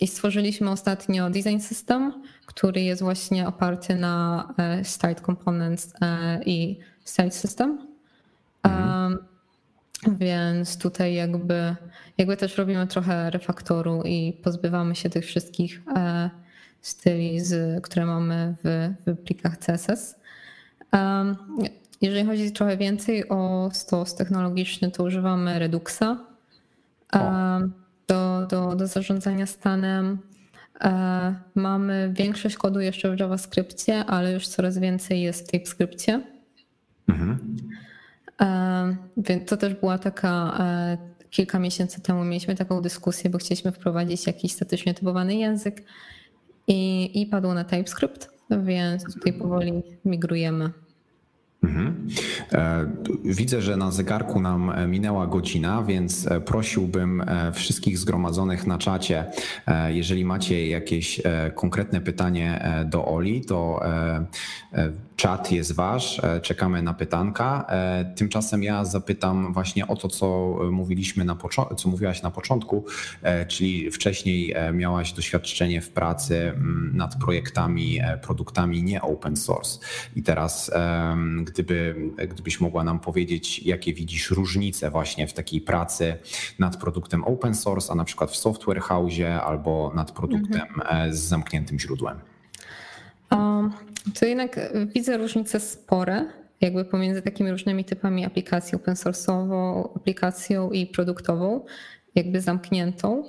I 0.00 0.06
stworzyliśmy 0.06 0.70
ostatnio 0.70 1.30
design 1.30 1.58
system, 1.58 2.22
który 2.46 2.80
jest 2.80 3.02
właśnie 3.02 3.48
oparty 3.48 3.96
na 3.96 4.48
e, 4.58 4.84
style 4.84 5.14
components 5.14 5.92
e, 6.00 6.40
i 6.46 6.78
style 7.04 7.30
system. 7.30 7.88
Mhm. 8.62 9.18
Więc 10.06 10.78
tutaj 10.78 11.14
jakby, 11.14 11.76
jakby 12.18 12.36
też 12.36 12.58
robimy 12.58 12.86
trochę 12.86 13.30
refaktoru 13.30 14.02
i 14.02 14.32
pozbywamy 14.42 14.94
się 14.94 15.10
tych 15.10 15.24
wszystkich 15.24 15.82
e, 15.96 16.30
styli, 16.80 17.38
które 17.82 18.06
mamy 18.06 18.54
w, 18.64 18.94
w 19.06 19.16
plikach 19.16 19.58
CSS. 19.58 20.16
Jeżeli 22.02 22.26
chodzi 22.26 22.52
trochę 22.52 22.76
więcej 22.76 23.28
o 23.28 23.70
stos 23.72 24.14
technologiczny, 24.14 24.90
to 24.90 25.04
używamy 25.04 25.58
Reduxa 25.58 26.26
do, 28.08 28.46
do, 28.46 28.76
do 28.76 28.86
zarządzania 28.86 29.46
stanem. 29.46 30.18
E, 30.80 31.34
mamy 31.54 32.12
większość 32.16 32.56
kodu 32.56 32.80
jeszcze 32.80 33.16
w 33.16 33.20
JavaScriptie, 33.20 34.04
ale 34.04 34.32
już 34.32 34.48
coraz 34.48 34.78
więcej 34.78 35.22
jest 35.22 35.48
w 35.48 35.50
TypeScriptie. 35.50 36.20
Mhm. 37.08 37.56
E, 38.40 38.96
więc 39.16 39.48
to 39.48 39.56
też 39.56 39.74
była 39.74 39.98
taka, 39.98 40.58
e, 40.60 40.98
kilka 41.30 41.58
miesięcy 41.58 42.00
temu 42.00 42.24
mieliśmy 42.24 42.56
taką 42.56 42.80
dyskusję, 42.80 43.30
bo 43.30 43.38
chcieliśmy 43.38 43.72
wprowadzić 43.72 44.26
jakiś 44.26 44.52
statycznie 44.52 44.94
typowany 44.94 45.34
język 45.34 45.82
i, 46.66 47.10
i 47.22 47.26
padło 47.26 47.54
na 47.54 47.64
TypeScript, 47.64 48.30
więc 48.50 49.14
tutaj 49.14 49.32
powoli 49.32 49.82
migrujemy. 50.04 50.70
Mhm. 51.62 52.08
E, 52.52 52.86
widzę, 53.24 53.62
że 53.62 53.76
na 53.76 53.90
zegarku 53.90 54.40
nam 54.40 54.72
minęła 54.88 55.26
godzina, 55.26 55.82
więc 55.82 56.26
e, 56.26 56.40
prosiłbym 56.40 57.20
e, 57.20 57.52
wszystkich 57.52 57.98
zgromadzonych 57.98 58.66
na 58.66 58.78
czacie, 58.78 59.24
jeżeli 59.88 60.24
macie 60.24 60.68
jakieś 60.68 61.20
konkretne 61.54 62.00
pytanie 62.00 62.64
do 62.86 63.04
Oli, 63.04 63.44
to 63.44 63.80
czat 65.22 65.52
jest 65.52 65.72
wasz, 65.72 66.20
czekamy 66.42 66.82
na 66.82 66.94
pytanka. 66.94 67.66
Tymczasem 68.16 68.62
ja 68.62 68.84
zapytam 68.84 69.52
właśnie 69.52 69.86
o 69.86 69.96
to, 69.96 70.08
co 70.08 70.58
mówiliśmy 70.70 71.24
na 71.24 71.36
co 71.76 71.88
mówiłaś 71.88 72.22
na 72.22 72.30
początku, 72.30 72.84
czyli 73.48 73.90
wcześniej 73.90 74.54
miałaś 74.72 75.12
doświadczenie 75.12 75.80
w 75.80 75.90
pracy 75.90 76.52
nad 76.92 77.16
projektami, 77.16 78.00
produktami 78.22 78.82
nie 78.82 79.02
open 79.02 79.36
source. 79.36 79.78
I 80.16 80.22
teraz 80.22 80.70
gdyby, 81.44 81.96
gdybyś 82.28 82.60
mogła 82.60 82.84
nam 82.84 83.00
powiedzieć, 83.00 83.62
jakie 83.62 83.94
widzisz 83.94 84.30
różnice 84.30 84.90
właśnie 84.90 85.26
w 85.26 85.32
takiej 85.32 85.60
pracy 85.60 86.16
nad 86.58 86.76
produktem 86.76 87.24
open 87.24 87.54
source, 87.54 87.92
a 87.92 87.94
na 87.94 88.04
przykład 88.04 88.30
w 88.30 88.36
software 88.36 88.80
house 88.80 89.20
albo 89.44 89.92
nad 89.94 90.12
produktem 90.12 90.62
mhm. 90.62 91.14
z 91.14 91.18
zamkniętym 91.18 91.78
źródłem. 91.78 92.31
To 94.20 94.26
jednak 94.26 94.60
widzę 94.94 95.16
różnice 95.16 95.60
spore 95.60 96.26
jakby 96.62 96.84
pomiędzy 96.84 97.22
takimi 97.22 97.50
różnymi 97.50 97.84
typami 97.84 98.24
aplikacji 98.24 98.76
open 98.76 98.94
source'ową, 98.94 99.88
aplikacją 99.96 100.70
i 100.70 100.86
produktową, 100.86 101.64
jakby 102.14 102.40
zamkniętą. 102.40 103.24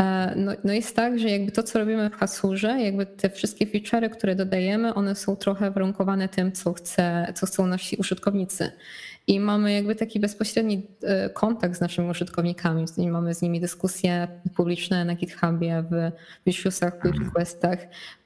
E, 0.00 0.34
no, 0.36 0.52
no, 0.64 0.72
jest 0.72 0.96
tak, 0.96 1.18
że 1.18 1.30
jakby 1.30 1.52
to, 1.52 1.62
co 1.62 1.78
robimy 1.78 2.10
w 2.10 2.14
Hasurze, 2.14 2.80
jakby 2.80 3.06
te 3.06 3.30
wszystkie 3.30 3.66
feature'y, 3.66 4.10
które 4.10 4.34
dodajemy, 4.34 4.94
one 4.94 5.14
są 5.14 5.36
trochę 5.36 5.70
warunkowane 5.70 6.28
tym, 6.28 6.52
co, 6.52 6.72
chce, 6.72 7.32
co 7.36 7.46
chcą 7.46 7.66
nasi 7.66 7.96
użytkownicy. 7.96 8.70
I 9.26 9.40
mamy 9.40 9.72
jakby 9.72 9.94
taki 9.94 10.20
bezpośredni 10.20 10.86
e, 11.02 11.30
kontakt 11.30 11.76
z 11.76 11.80
naszymi 11.80 12.10
użytkownikami. 12.10 12.84
Mamy 13.10 13.34
z 13.34 13.42
nimi 13.42 13.60
dyskusje 13.60 14.28
publiczne 14.56 15.04
na 15.04 15.14
GitHubie, 15.14 15.84
w 15.90 16.10
issuesach, 16.46 17.00
w 17.02 17.04
requestach. 17.04 17.78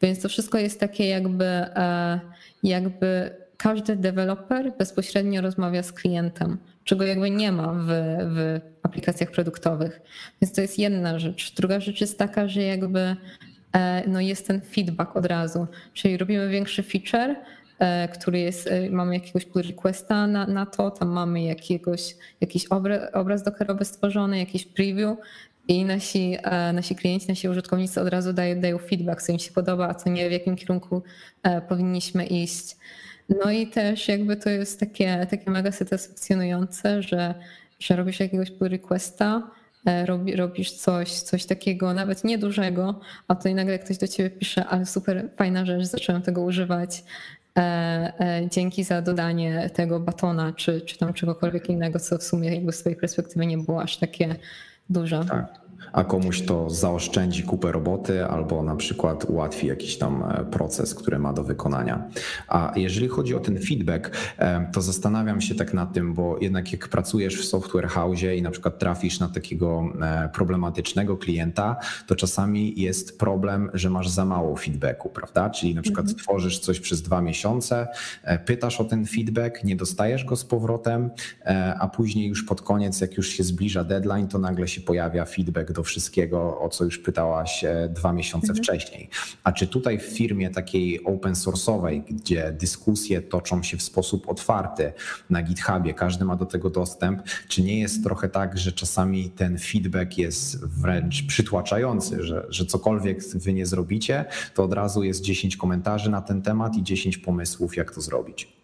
Więc 0.02 0.20
to 0.22 0.28
wszystko 0.28 0.58
jest 0.58 0.80
takie 0.80 1.08
jakby, 1.08 1.44
e, 1.44 2.20
jakby 2.62 3.30
każdy 3.56 3.96
deweloper 3.96 4.72
bezpośrednio 4.78 5.40
rozmawia 5.40 5.82
z 5.82 5.92
klientem, 5.92 6.58
czego 6.86 7.04
jakby 7.04 7.30
nie 7.30 7.52
ma 7.52 7.72
w, 7.72 7.86
w 8.34 8.60
aplikacjach 8.82 9.30
produktowych. 9.30 10.00
Więc 10.42 10.54
to 10.54 10.60
jest 10.60 10.78
jedna 10.78 11.18
rzecz. 11.18 11.54
Druga 11.54 11.80
rzecz 11.80 12.00
jest 12.00 12.18
taka, 12.18 12.48
że 12.48 12.62
jakby 12.62 13.16
e, 13.72 14.08
no 14.08 14.20
jest 14.20 14.46
ten 14.46 14.60
feedback 14.60 15.16
od 15.16 15.26
razu, 15.26 15.66
czyli 15.94 16.16
robimy 16.16 16.48
większy 16.48 16.82
feature, 16.82 17.36
e, 17.78 18.08
który 18.08 18.38
jest, 18.38 18.66
e, 18.66 18.90
mamy 18.90 19.14
jakiegoś 19.14 19.44
pull 19.44 19.62
requesta 19.62 20.26
na, 20.26 20.46
na 20.46 20.66
to, 20.66 20.90
tam 20.90 21.08
mamy 21.08 21.42
jakiegoś, 21.42 22.16
jakiś 22.40 22.66
obraz, 22.66 23.00
obraz 23.14 23.42
dockerowy 23.42 23.84
stworzony, 23.84 24.38
jakiś 24.38 24.66
preview 24.66 25.18
i 25.68 25.84
nasi, 25.84 26.36
nasi 26.72 26.96
klienci, 26.96 27.28
nasi 27.28 27.48
użytkownicy 27.48 28.00
od 28.00 28.08
razu 28.08 28.32
dają, 28.32 28.60
dają 28.60 28.78
feedback, 28.78 29.22
co 29.22 29.32
im 29.32 29.38
się 29.38 29.52
podoba, 29.52 29.88
a 29.88 29.94
co 29.94 30.10
nie, 30.10 30.28
w 30.28 30.32
jakim 30.32 30.56
kierunku 30.56 31.02
powinniśmy 31.68 32.26
iść. 32.26 32.76
No 33.28 33.50
i 33.50 33.66
też 33.66 34.08
jakby 34.08 34.36
to 34.36 34.50
jest 34.50 34.80
takie, 34.80 35.26
takie 35.30 35.50
mega 35.50 35.72
satysfakcjonujące, 35.72 37.02
że, 37.02 37.34
że 37.78 37.96
robisz 37.96 38.20
jakiegoś 38.20 38.50
pull 38.50 38.68
requesta, 38.68 39.50
e, 39.86 40.06
robi, 40.06 40.36
robisz 40.36 40.72
coś, 40.72 41.12
coś 41.12 41.44
takiego 41.44 41.94
nawet 41.94 42.24
niedużego, 42.24 43.00
a 43.28 43.34
to 43.34 43.48
nagle 43.54 43.78
ktoś 43.78 43.98
do 43.98 44.08
ciebie 44.08 44.30
pisze, 44.30 44.64
ale 44.64 44.86
super 44.86 45.28
fajna 45.36 45.66
rzecz, 45.66 45.84
zacząłem 45.84 46.22
tego 46.22 46.42
używać. 46.42 47.04
E, 47.58 47.60
e, 48.20 48.48
dzięki 48.50 48.84
za 48.84 49.02
dodanie 49.02 49.70
tego 49.74 50.00
batona, 50.00 50.52
czy, 50.52 50.80
czy 50.80 50.98
tam 50.98 51.12
czegokolwiek 51.12 51.68
innego, 51.68 52.00
co 52.00 52.18
w 52.18 52.22
sumie 52.22 52.54
jakby 52.54 52.72
z 52.72 52.78
twojej 52.78 52.98
perspektywy 52.98 53.46
nie 53.46 53.58
było 53.58 53.82
aż 53.82 53.96
takie 53.96 54.36
duże. 54.90 55.24
Tak 55.28 55.65
a 55.92 56.04
komuś 56.04 56.42
to 56.42 56.70
zaoszczędzi 56.70 57.42
kupę 57.42 57.72
roboty 57.72 58.26
albo 58.26 58.62
na 58.62 58.76
przykład 58.76 59.24
ułatwi 59.24 59.66
jakiś 59.66 59.98
tam 59.98 60.22
e, 60.22 60.44
proces, 60.44 60.94
który 60.94 61.18
ma 61.18 61.32
do 61.32 61.44
wykonania. 61.44 62.10
A 62.48 62.72
jeżeli 62.76 63.08
chodzi 63.08 63.34
o 63.34 63.40
ten 63.40 63.58
feedback, 63.60 64.10
e, 64.38 64.70
to 64.72 64.82
zastanawiam 64.82 65.40
się 65.40 65.54
tak 65.54 65.74
nad 65.74 65.92
tym, 65.92 66.14
bo 66.14 66.38
jednak 66.40 66.72
jak 66.72 66.88
pracujesz 66.88 67.40
w 67.40 67.44
software 67.44 67.88
house 67.88 68.22
i 68.36 68.42
na 68.42 68.50
przykład 68.50 68.78
trafisz 68.78 69.20
na 69.20 69.28
takiego 69.28 69.84
e, 70.02 70.28
problematycznego 70.28 71.16
klienta, 71.16 71.76
to 72.06 72.14
czasami 72.14 72.80
jest 72.80 73.18
problem, 73.18 73.70
że 73.74 73.90
masz 73.90 74.08
za 74.08 74.24
mało 74.24 74.56
feedbacku, 74.56 75.08
prawda? 75.08 75.50
Czyli 75.50 75.74
na 75.74 75.82
przykład 75.82 76.06
mhm. 76.06 76.18
tworzysz 76.18 76.58
coś 76.58 76.80
przez 76.80 77.02
dwa 77.02 77.22
miesiące, 77.22 77.88
pytasz 78.44 78.80
o 78.80 78.84
ten 78.84 79.06
feedback, 79.06 79.64
nie 79.64 79.76
dostajesz 79.76 80.24
go 80.24 80.36
z 80.36 80.44
powrotem, 80.44 81.10
a 81.80 81.88
później 81.88 82.28
już 82.28 82.44
pod 82.44 82.62
koniec, 82.62 83.00
jak 83.00 83.16
już 83.16 83.28
się 83.28 83.44
zbliża 83.44 83.84
deadline, 83.84 84.28
to 84.28 84.38
nagle 84.38 84.68
się 84.68 84.80
pojawia 84.80 85.24
feedback 85.24 85.65
do 85.72 85.82
wszystkiego, 85.82 86.60
o 86.60 86.68
co 86.68 86.84
już 86.84 86.98
pytałaś 86.98 87.64
e, 87.64 87.88
dwa 87.88 88.12
miesiące 88.12 88.48
mhm. 88.48 88.64
wcześniej. 88.64 89.08
A 89.44 89.52
czy 89.52 89.66
tutaj 89.66 89.98
w 89.98 90.02
firmie 90.02 90.50
takiej 90.50 91.04
open 91.04 91.32
source'owej, 91.32 92.02
gdzie 92.10 92.52
dyskusje 92.52 93.22
toczą 93.22 93.62
się 93.62 93.76
w 93.76 93.82
sposób 93.82 94.28
otwarty 94.28 94.92
na 95.30 95.42
GitHubie, 95.42 95.94
każdy 95.94 96.24
ma 96.24 96.36
do 96.36 96.46
tego 96.46 96.70
dostęp, 96.70 97.22
czy 97.48 97.62
nie 97.62 97.80
jest 97.80 98.04
trochę 98.04 98.28
tak, 98.28 98.58
że 98.58 98.72
czasami 98.72 99.30
ten 99.30 99.58
feedback 99.58 100.18
jest 100.18 100.64
wręcz 100.64 101.26
przytłaczający, 101.26 102.22
że, 102.22 102.46
że 102.48 102.66
cokolwiek 102.66 103.24
wy 103.34 103.52
nie 103.52 103.66
zrobicie, 103.66 104.24
to 104.54 104.64
od 104.64 104.72
razu 104.72 105.02
jest 105.02 105.20
10 105.20 105.56
komentarzy 105.56 106.10
na 106.10 106.22
ten 106.22 106.42
temat 106.42 106.76
i 106.76 106.82
10 106.82 107.18
pomysłów, 107.18 107.76
jak 107.76 107.94
to 107.94 108.00
zrobić? 108.00 108.55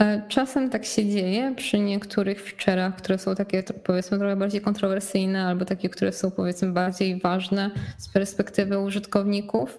E, 0.00 0.22
czasem 0.28 0.70
tak 0.70 0.84
się 0.84 1.08
dzieje 1.08 1.54
przy 1.56 1.78
niektórych 1.78 2.44
feature'ach, 2.44 2.92
które 2.92 3.18
są 3.18 3.34
takie 3.34 3.62
powiedzmy 3.62 4.18
trochę 4.18 4.36
bardziej 4.36 4.60
kontrowersyjne 4.60 5.44
albo 5.44 5.64
takie, 5.64 5.88
które 5.88 6.12
są 6.12 6.30
powiedzmy 6.30 6.72
bardziej 6.72 7.20
ważne 7.20 7.70
z 7.98 8.08
perspektywy 8.08 8.78
użytkowników. 8.78 9.78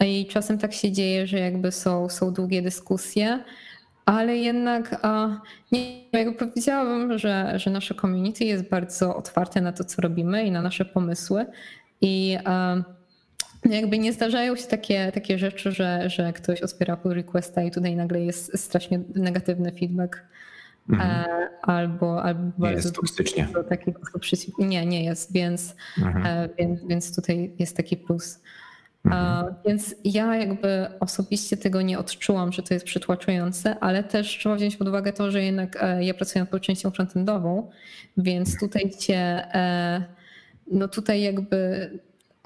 i 0.00 0.26
czasem 0.26 0.58
tak 0.58 0.72
się 0.72 0.92
dzieje, 0.92 1.26
że 1.26 1.38
jakby 1.38 1.72
są, 1.72 2.08
są 2.08 2.32
długie 2.32 2.62
dyskusje, 2.62 3.44
ale 4.04 4.36
jednak 4.36 5.00
nie, 5.72 6.10
jakby 6.10 6.32
powiedziałabym, 6.32 7.18
że, 7.18 7.52
że 7.56 7.70
nasze 7.70 7.94
community 7.94 8.44
jest 8.44 8.68
bardzo 8.68 9.16
otwarte 9.16 9.60
na 9.60 9.72
to, 9.72 9.84
co 9.84 10.02
robimy 10.02 10.44
i 10.44 10.50
na 10.50 10.62
nasze 10.62 10.84
pomysły 10.84 11.46
i 12.00 12.38
jakby 13.64 13.98
nie 13.98 14.12
zdarzają 14.12 14.56
się 14.56 14.66
takie, 14.66 15.12
takie 15.12 15.38
rzeczy, 15.38 15.72
że, 15.72 16.10
że 16.10 16.32
ktoś 16.32 16.62
otwiera 16.62 16.96
pull 16.96 17.14
requesta 17.14 17.62
i 17.62 17.70
tutaj 17.70 17.96
nagle 17.96 18.20
jest 18.20 18.58
strasznie 18.58 19.00
negatywny 19.14 19.72
feedback. 19.72 20.22
Mhm. 20.90 21.10
E, 21.10 21.48
albo, 21.62 22.22
albo 22.22 22.42
nie 22.44 22.52
bardzo 22.58 22.88
jest 22.88 22.96
toksycznie. 22.96 23.48
Przeciw... 24.20 24.54
Nie, 24.58 24.86
nie 24.86 25.04
jest, 25.04 25.32
więc, 25.32 25.76
mhm. 25.98 26.26
E, 26.26 26.48
więc, 26.58 26.80
więc 26.88 27.16
tutaj 27.16 27.52
jest 27.58 27.76
taki 27.76 27.96
plus. 27.96 28.40
Mhm. 29.04 29.54
Więc 29.66 29.94
ja 30.04 30.36
jakby 30.36 30.86
osobiście 31.00 31.56
tego 31.56 31.82
nie 31.82 31.98
odczułam, 31.98 32.52
że 32.52 32.62
to 32.62 32.74
jest 32.74 32.86
przytłaczające, 32.86 33.78
ale 33.80 34.04
też 34.04 34.26
trzeba 34.38 34.54
wziąć 34.54 34.76
pod 34.76 34.88
uwagę 34.88 35.12
to, 35.12 35.30
że 35.30 35.42
jednak 35.42 35.76
e, 35.80 36.04
ja 36.04 36.14
pracuję 36.14 36.46
nad 36.52 36.62
częścią 36.62 36.90
frontendową, 36.90 37.70
więc 38.16 38.60
tutaj 38.60 38.90
cię, 38.98 39.46
no 40.70 40.88
tutaj 40.88 41.22
jakby 41.22 41.90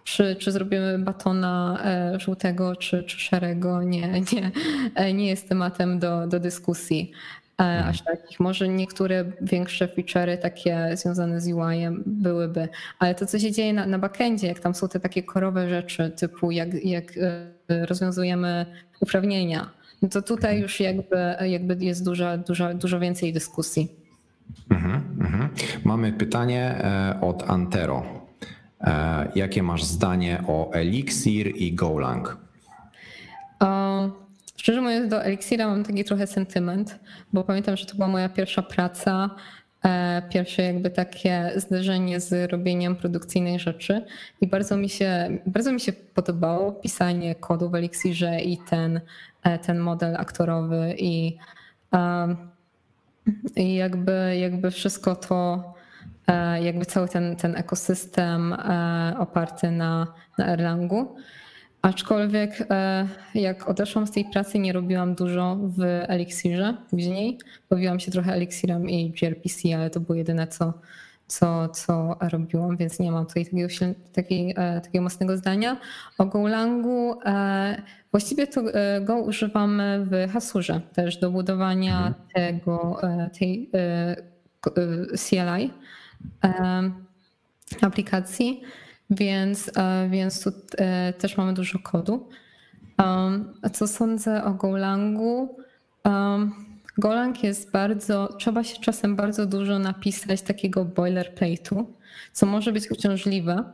czy, 0.04 0.36
czy 0.36 0.52
zrobimy 0.52 0.98
batona 0.98 1.78
e, 1.84 2.20
żółtego 2.20 2.76
czy, 2.76 3.04
czy 3.04 3.20
szarego, 3.20 3.82
nie, 3.82 4.08
nie, 4.32 4.50
e, 4.94 5.12
nie 5.12 5.28
jest 5.28 5.48
tematem 5.48 5.98
do, 5.98 6.26
do 6.26 6.40
dyskusji. 6.40 7.12
E, 7.58 7.64
mhm. 7.64 7.88
Aż 7.88 8.02
takich. 8.02 8.40
Może 8.40 8.68
niektóre 8.68 9.24
większe 9.40 9.86
feature'y 9.86 10.38
takie 10.38 10.90
związane 10.96 11.40
z 11.40 11.46
UI-em 11.46 12.02
byłyby, 12.06 12.68
ale 12.98 13.14
to, 13.14 13.26
co 13.26 13.38
się 13.38 13.52
dzieje 13.52 13.72
na, 13.72 13.86
na 13.86 13.98
backendzie, 13.98 14.46
jak 14.46 14.60
tam 14.60 14.74
są 14.74 14.88
te 14.88 15.00
takie 15.00 15.22
korowe 15.22 15.68
rzeczy, 15.68 16.10
typu 16.10 16.50
jak, 16.50 16.84
jak 16.84 17.04
rozwiązujemy 17.68 18.66
uprawnienia, 19.00 19.70
no 20.02 20.08
to 20.08 20.22
tutaj 20.22 20.50
mhm. 20.50 20.62
już 20.62 20.80
jakby, 20.80 21.16
jakby 21.46 21.84
jest 21.84 22.04
dużo, 22.04 22.38
dużo, 22.38 22.74
dużo 22.74 23.00
więcej 23.00 23.32
dyskusji. 23.32 23.88
Mhm. 24.70 25.48
Mamy 25.84 26.12
pytanie 26.12 26.84
od 27.20 27.50
Antero. 27.50 28.21
E, 28.82 29.28
jakie 29.34 29.62
masz 29.62 29.84
zdanie 29.84 30.42
o 30.48 30.72
Elixir 30.72 31.56
i 31.56 31.72
Golang? 31.74 32.36
O, 33.60 34.10
szczerze 34.56 34.80
mówiąc, 34.80 35.10
do 35.10 35.24
Elixira 35.24 35.68
mam 35.68 35.84
taki 35.84 36.04
trochę 36.04 36.26
sentyment, 36.26 36.98
bo 37.32 37.44
pamiętam, 37.44 37.76
że 37.76 37.86
to 37.86 37.94
była 37.94 38.08
moja 38.08 38.28
pierwsza 38.28 38.62
praca, 38.62 39.30
e, 39.84 40.22
pierwsze 40.30 40.62
jakby 40.62 40.90
takie 40.90 41.52
zderzenie 41.56 42.20
z 42.20 42.52
robieniem 42.52 42.96
produkcyjnych 42.96 43.60
rzeczy 43.60 44.04
i 44.40 44.46
bardzo 44.46 44.76
mi 44.76 44.88
się, 44.88 45.38
bardzo 45.46 45.72
mi 45.72 45.80
się 45.80 45.92
podobało 45.92 46.72
pisanie 46.72 47.34
kodu 47.34 47.70
w 47.70 47.74
Elixirze 47.74 48.40
i 48.40 48.58
ten, 48.58 49.00
e, 49.42 49.58
ten 49.58 49.78
model 49.78 50.16
aktorowy 50.16 50.94
i, 50.98 51.36
i 53.56 53.74
jakby, 53.74 54.36
jakby 54.40 54.70
wszystko 54.70 55.16
to 55.16 55.72
jakby 56.62 56.86
cały 56.86 57.08
ten, 57.08 57.36
ten 57.36 57.56
ekosystem 57.56 58.52
e, 58.52 59.14
oparty 59.18 59.70
na, 59.70 60.06
na 60.38 60.46
Erlangu. 60.46 61.16
Aczkolwiek 61.82 62.66
e, 62.70 63.08
jak 63.34 63.68
odeszłam 63.68 64.06
z 64.06 64.10
tej 64.10 64.24
pracy, 64.24 64.58
nie 64.58 64.72
robiłam 64.72 65.14
dużo 65.14 65.56
w 65.56 65.82
Elixirze 66.08 66.74
później. 66.90 67.38
Bawiłam 67.70 68.00
się 68.00 68.10
trochę 68.10 68.32
Elixirem 68.32 68.90
i 68.90 69.10
gRPC, 69.10 69.74
ale 69.76 69.90
to 69.90 70.00
było 70.00 70.14
jedyne, 70.14 70.46
co, 70.46 70.72
co, 71.26 71.68
co 71.68 72.16
robiłam, 72.20 72.76
więc 72.76 72.98
nie 72.98 73.12
mam 73.12 73.26
tutaj 73.26 73.44
takiego, 73.44 73.68
takiej, 74.12 74.54
takiego 74.54 75.02
mocnego 75.02 75.36
zdania. 75.36 75.76
O 76.18 76.26
Golangu 76.26 77.18
właściwie 78.10 78.46
to 78.46 78.62
Go 79.00 79.16
używamy 79.16 80.06
w 80.10 80.32
Hasurze 80.32 80.80
też 80.94 81.16
do 81.16 81.30
budowania 81.30 82.06
mhm. 82.06 82.14
tego, 82.34 83.00
tej 83.38 83.70
CLI 85.16 85.70
aplikacji, 87.80 88.62
więc, 89.10 89.70
e, 89.76 90.08
więc 90.10 90.44
tu 90.44 90.50
e, 90.78 91.12
też 91.12 91.36
mamy 91.36 91.54
dużo 91.54 91.78
kodu. 91.78 92.28
Co 93.72 93.88
sądzę 93.88 94.44
o 94.44 94.54
Golangu? 94.54 95.56
Golang 96.98 97.44
jest 97.44 97.70
bardzo, 97.70 98.36
trzeba 98.38 98.64
się 98.64 98.80
czasem 98.80 99.16
bardzo 99.16 99.46
dużo 99.46 99.78
napisać 99.78 100.42
takiego 100.42 100.84
boilerplate'u, 100.84 101.84
co 102.32 102.46
może 102.46 102.72
być 102.72 102.90
uciążliwe, 102.90 103.64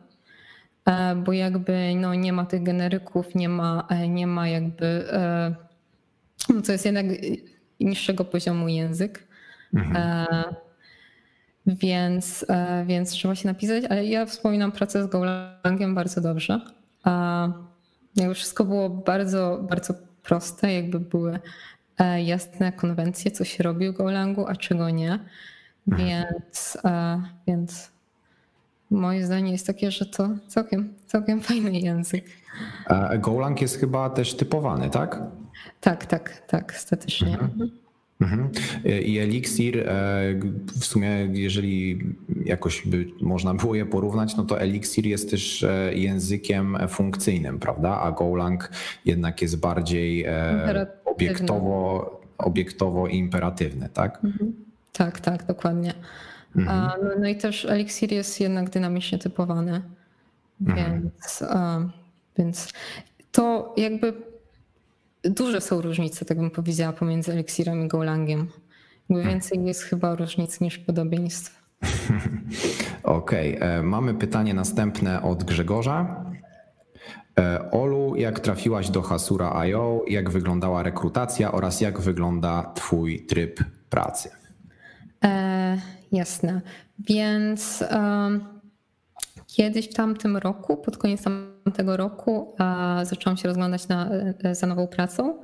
e, 0.85 1.17
bo 1.17 1.33
jakby 1.33 1.95
no, 1.97 2.15
nie 2.15 2.33
ma 2.33 2.47
tych 2.47 2.63
generyków, 2.63 3.35
nie 3.35 3.49
ma, 3.49 3.89
nie 4.09 4.27
ma 4.27 4.49
jakby, 4.49 5.05
no, 6.49 6.63
to 6.63 6.73
jest 6.73 6.85
jednak 6.85 7.07
niższego 7.81 8.25
poziomu 8.25 8.69
język. 8.69 9.29
Mhm 9.75 9.97
e, 9.97 10.68
więc 12.87 13.11
trzeba 13.11 13.35
się 13.35 13.49
napisać, 13.49 13.85
ale 13.85 14.07
ja 14.07 14.27
wspominam 14.27 14.73
pracę 14.73 15.05
z 15.05 15.07
Golangiem 15.07 15.95
bardzo 15.95 16.21
dobrze. 16.21 16.61
Jakby 18.17 18.35
wszystko 18.35 18.65
było 18.65 18.91
bardzo, 18.91 19.61
bardzo 19.69 19.95
proste, 20.23 20.73
jakby 20.73 21.01
były 21.01 21.39
e, 21.99 22.23
jasne 22.23 22.73
konwencje, 22.73 23.31
co 23.31 23.45
się 23.45 23.63
robi 23.63 23.89
w 23.89 23.93
Golangu, 23.93 24.47
a 24.47 24.57
czego 24.57 24.91
nie. 24.91 25.19
Więc, 25.87 26.79
e, 26.85 27.23
więc 27.47 27.91
moje 28.91 29.27
zdanie 29.27 29.53
jest 29.53 29.67
takie, 29.67 29.91
że 29.91 30.07
to 30.07 30.29
całkiem, 30.47 30.95
całkiem 31.07 31.41
fajny 31.41 31.81
język. 31.81 32.25
Golang 33.19 33.61
jest 33.61 33.81
chyba 33.81 34.11
też 34.11 34.35
typowany, 34.35 34.91
tak? 34.91 35.21
Tak, 35.81 36.07
tak, 36.07 36.47
tak, 36.47 36.75
statycznie. 36.75 37.33
Mhm. 37.33 37.71
Mhm. 38.21 38.51
I 39.05 39.19
Elixir, 39.19 39.79
e, 39.79 39.85
w 40.81 40.85
sumie, 40.85 41.29
jeżeli 41.33 41.99
jakoś 42.45 42.87
by 42.87 43.07
można 43.21 43.55
było 43.55 43.75
je 43.75 43.87
porównać, 43.87 44.37
no 44.37 44.45
to 44.45 44.61
Elixir 44.61 45.07
jest 45.07 45.31
też 45.31 45.63
e, 45.63 45.95
językiem 45.95 46.79
funkcyjnym, 46.89 47.59
prawda? 47.59 48.01
A 48.01 48.13
Golang 48.13 48.71
jednak 49.05 49.43
jest 49.43 49.61
bardziej 49.61 50.25
e, 50.25 50.87
obiektowo, 51.05 52.21
obiektowo 52.39 53.09
imperatywny, 53.09 53.89
tak? 53.89 54.25
Mhm. 54.25 54.53
Tak, 54.93 55.21
tak, 55.21 55.47
dokładnie. 55.47 55.95
Mhm. 56.57 56.91
No, 57.03 57.09
no, 57.21 57.29
i 57.29 57.37
też 57.37 57.65
Elixir 57.65 58.13
jest 58.13 58.41
jednak 58.41 58.71
dynamicznie 58.71 59.19
typowany, 59.19 59.83
mhm. 60.61 61.03
więc, 61.03 61.45
więc 62.39 62.73
to 63.33 63.75
jakby 63.77 64.13
duże 65.31 65.61
są 65.61 65.81
różnice, 65.81 66.25
tak 66.25 66.39
bym 66.39 66.51
powiedziała, 66.51 66.93
pomiędzy 66.93 67.33
eliksirem 67.33 67.85
i 67.85 67.89
Golangiem. 67.89 68.49
Hmm. 69.09 69.29
Więcej 69.29 69.65
jest 69.65 69.83
chyba 69.83 70.15
różnic 70.15 70.61
niż 70.61 70.79
podobieństw. 70.79 71.63
Okej, 73.03 73.57
okay. 73.57 73.69
E, 73.69 73.83
mamy 73.83 74.15
pytanie 74.15 74.55
następne 74.55 75.23
od 75.23 75.45
Grzegorza. 75.45 76.25
E, 77.39 77.71
Olu, 77.71 78.17
jak 78.17 78.41
trafiłaś 78.41 78.91
do 78.91 79.03
Hasura.io, 79.03 80.05
jak 80.09 80.31
wyglądała 80.31 80.83
rekrutacja 80.83 81.53
oraz 81.53 81.81
jak 81.81 82.01
wygląda 82.01 82.73
Twój 82.75 83.27
tryb 83.27 83.61
pracy? 83.91 84.31
E, 85.25 85.79
jasne. 86.13 86.61
Więc 86.99 87.85
um, 87.91 88.58
kiedyś 89.59 89.89
w 89.89 89.95
tamtym 89.95 90.37
roku, 90.37 90.77
pod 90.77 90.97
koniec 90.97 91.25
tego 91.75 91.97
roku 91.97 92.55
zaczęłam 93.03 93.37
się 93.37 93.49
rozglądać 93.49 93.89
na, 93.89 94.11
e, 94.45 94.55
za 94.55 94.67
nową 94.67 94.87
pracą. 94.87 95.43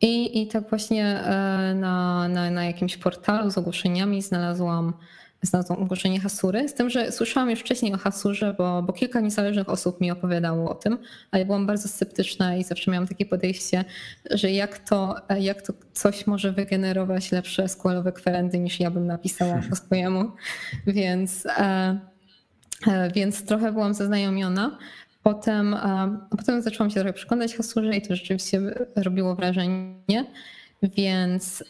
I, 0.00 0.42
i 0.42 0.46
tak 0.48 0.68
właśnie 0.68 1.06
e, 1.06 1.74
na, 1.74 2.28
na, 2.28 2.50
na 2.50 2.64
jakimś 2.64 2.96
portalu 2.96 3.50
z 3.50 3.58
ogłoszeniami 3.58 4.22
znalazłam, 4.22 4.92
znalazłam 5.42 5.82
ogłoszenie 5.82 6.20
Hasury. 6.20 6.68
Z 6.68 6.74
tym, 6.74 6.90
że 6.90 7.12
słyszałam 7.12 7.50
już 7.50 7.60
wcześniej 7.60 7.94
o 7.94 7.98
Hasurze, 7.98 8.54
bo, 8.58 8.82
bo 8.82 8.92
kilka 8.92 9.20
niezależnych 9.20 9.68
osób 9.68 10.00
mi 10.00 10.10
opowiadało 10.10 10.70
o 10.70 10.74
tym, 10.74 10.98
a 11.30 11.38
ja 11.38 11.44
byłam 11.44 11.66
bardzo 11.66 11.88
sceptyczna 11.88 12.56
i 12.56 12.64
zawsze 12.64 12.90
miałam 12.90 13.08
takie 13.08 13.26
podejście, 13.26 13.84
że 14.30 14.50
jak 14.50 14.78
to, 14.78 15.16
e, 15.28 15.40
jak 15.40 15.62
to 15.62 15.72
coś 15.92 16.26
może 16.26 16.52
wygenerować 16.52 17.32
lepsze 17.32 17.68
skłalowe 17.68 18.12
kwerendy 18.12 18.58
niż 18.58 18.80
ja 18.80 18.90
bym 18.90 19.06
napisała 19.06 19.60
po 19.70 19.76
swojemu. 19.76 20.30
Więc, 20.86 21.46
więc 23.14 23.44
trochę 23.44 23.72
byłam 23.72 23.94
zaznajomiona. 23.94 24.78
Potem, 25.22 25.76
potem 26.30 26.62
zaczęłam 26.62 26.90
się 26.90 27.00
trochę 27.00 27.12
przekonać 27.12 27.56
Hasurze 27.56 27.96
i 27.96 28.02
to 28.02 28.16
rzeczywiście 28.16 28.60
robiło 28.96 29.34
wrażenie, 29.34 30.26
więc, 30.82 31.64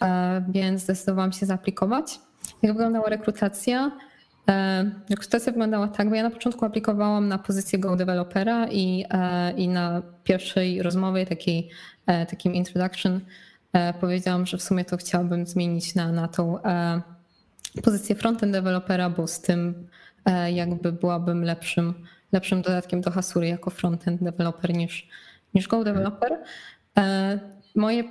więc 0.49 0.83
zdecydowałam 0.83 1.33
się 1.33 1.47
zaaplikować. 1.47 2.21
Jak 2.63 2.73
wyglądała 2.73 3.09
rekrutacja? 3.09 3.91
E, 4.49 4.91
rekrutacja 5.11 5.53
wyglądała 5.53 5.89
tak, 5.89 6.09
bo 6.09 6.15
ja 6.15 6.23
na 6.23 6.31
początku 6.31 6.65
aplikowałam 6.65 7.29
na 7.29 7.39
pozycję 7.39 7.79
Go 7.79 7.97
Developera 7.97 8.69
i, 8.69 9.05
e, 9.11 9.53
i 9.53 9.69
na 9.69 10.03
pierwszej 10.25 10.83
rozmowie, 10.83 11.27
takiej, 11.27 11.71
e, 12.07 12.27
takim 12.27 12.55
introduction, 12.55 13.21
powiedziałam, 14.01 14.47
że 14.47 14.59
w 14.59 14.63
sumie 14.63 14.85
to 14.85 14.97
chciałabym 14.97 15.47
zmienić 15.47 15.95
na, 15.95 16.13
na 16.13 16.29
tą 16.29 16.59
pozycję 17.83 18.15
frontend 18.15 18.53
developera, 18.53 19.11
bo 19.11 19.27
z 19.27 19.41
tym 19.41 19.87
jakby 20.53 20.93
byłabym 20.93 21.45
lepszym 21.45 21.95
lepszym 22.33 22.63
dodatkiem 22.63 23.01
do 23.01 23.11
Hasury 23.11 23.49
jako 23.49 23.71
frontend 23.71 24.23
developer 24.23 24.75
niż, 24.75 25.09
niż 25.55 25.69
Go 25.69 25.85
developer. 25.85 26.39
Moje 27.75 28.05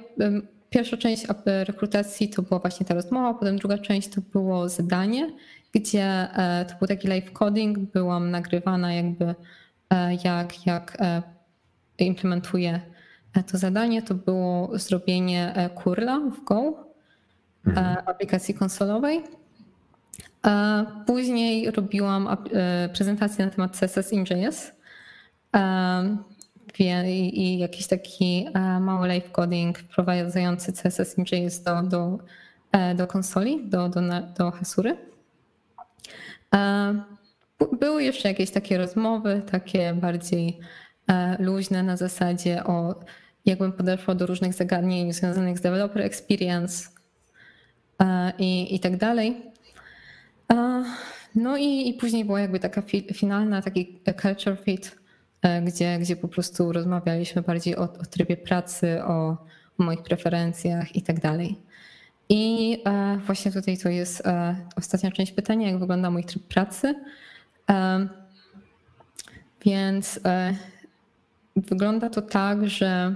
pierwsza 0.70 0.98
część 0.98 1.28
rekrutacji 1.46 2.30
to 2.30 2.42
była 2.42 2.60
właśnie 2.60 2.86
ta 2.86 2.94
rozmowa, 2.94 3.34
potem 3.34 3.58
druga 3.58 3.78
część 3.78 4.10
to 4.10 4.22
było 4.22 4.70
zadanie, 4.70 5.30
gdzie 5.74 6.28
to 6.68 6.76
był 6.80 6.88
taki 6.88 7.08
live 7.08 7.32
coding, 7.34 7.80
byłam 7.80 8.32
nagrywana 8.32 8.94
jakby 8.94 9.36
jak, 10.24 10.66
jak 10.66 10.98
implementuję 11.98 12.82
to 13.52 13.58
zadanie. 13.58 14.02
To 14.02 14.14
było 14.14 14.80
zrobienie 14.80 15.70
curla 15.84 16.20
w 16.20 16.44
Go, 16.44 16.88
mhm. 17.68 17.98
aplikacji 18.06 18.54
konsolowej. 18.54 19.24
Później 21.06 21.72
robiłam 21.72 22.28
e, 22.54 22.90
prezentację 22.90 23.46
na 23.46 23.52
temat 23.52 23.80
CSS 23.80 24.14
in 24.14 24.26
JS 24.30 24.72
i 27.14 27.60
jakiś 27.60 27.88
taki 27.88 28.48
e, 28.54 28.80
mały 28.80 29.08
live 29.08 29.32
coding 29.32 29.80
wprowadzający 29.80 30.74
CSS 30.74 31.18
in 31.18 31.26
JS 31.32 31.64
do, 31.64 31.84
do, 31.84 32.20
e, 32.72 32.96
do 32.96 33.08
konsoli, 33.08 33.70
do, 33.70 33.90
do, 33.90 34.02
do 34.38 34.52
Hasury. 34.52 34.98
Były 37.80 38.04
jeszcze 38.04 38.28
jakieś 38.28 38.52
takie 38.52 38.78
rozmowy, 38.78 39.42
takie 39.52 39.94
bardziej 39.94 40.60
luźne 41.40 41.84
na 41.84 41.98
zasadzie 41.98 42.64
o 42.64 42.96
jakbym 43.46 43.72
podeszła 43.72 44.16
do 44.16 44.26
różnych 44.26 44.54
zagadnień 44.54 45.14
związanych 45.14 45.58
z 45.58 45.62
developer 45.62 46.02
experience 46.02 46.90
i, 48.38 48.76
i 48.76 48.80
tak 48.80 48.98
dalej. 48.98 49.49
No 51.36 51.58
i, 51.58 51.90
i 51.90 51.94
później 51.94 52.26
była 52.26 52.40
jakby 52.40 52.60
taka 52.60 52.82
fi, 52.82 53.08
finalna, 53.14 53.62
taki 53.62 54.02
culture 54.22 54.58
fit, 54.64 55.00
e, 55.42 55.62
gdzie, 55.62 56.00
gdzie 56.00 56.16
po 56.16 56.28
prostu 56.28 56.72
rozmawialiśmy 56.72 57.42
bardziej 57.42 57.78
o, 57.78 57.82
o 57.82 58.06
trybie 58.10 58.38
pracy, 58.38 59.04
o, 59.04 59.14
o, 59.14 59.38
moich 59.78 60.04
preferencjach 60.04 60.96
i 60.96 61.02
tak 61.02 61.20
dalej. 61.20 61.58
I 62.30 62.78
e, 62.86 63.18
właśnie 63.26 63.52
tutaj 63.52 63.78
to 63.78 63.90
jest 63.90 64.28
e, 64.28 64.56
ostatnia 64.76 65.12
część 65.12 65.32
pytania, 65.32 65.68
jak 65.68 65.80
wygląda 65.80 66.12
mój 66.12 66.24
tryb 66.24 66.44
pracy. 66.44 66.96
Więc 69.66 70.20
wygląda 71.56 72.10
to 72.10 72.22
tak, 72.22 72.68
że 72.68 73.16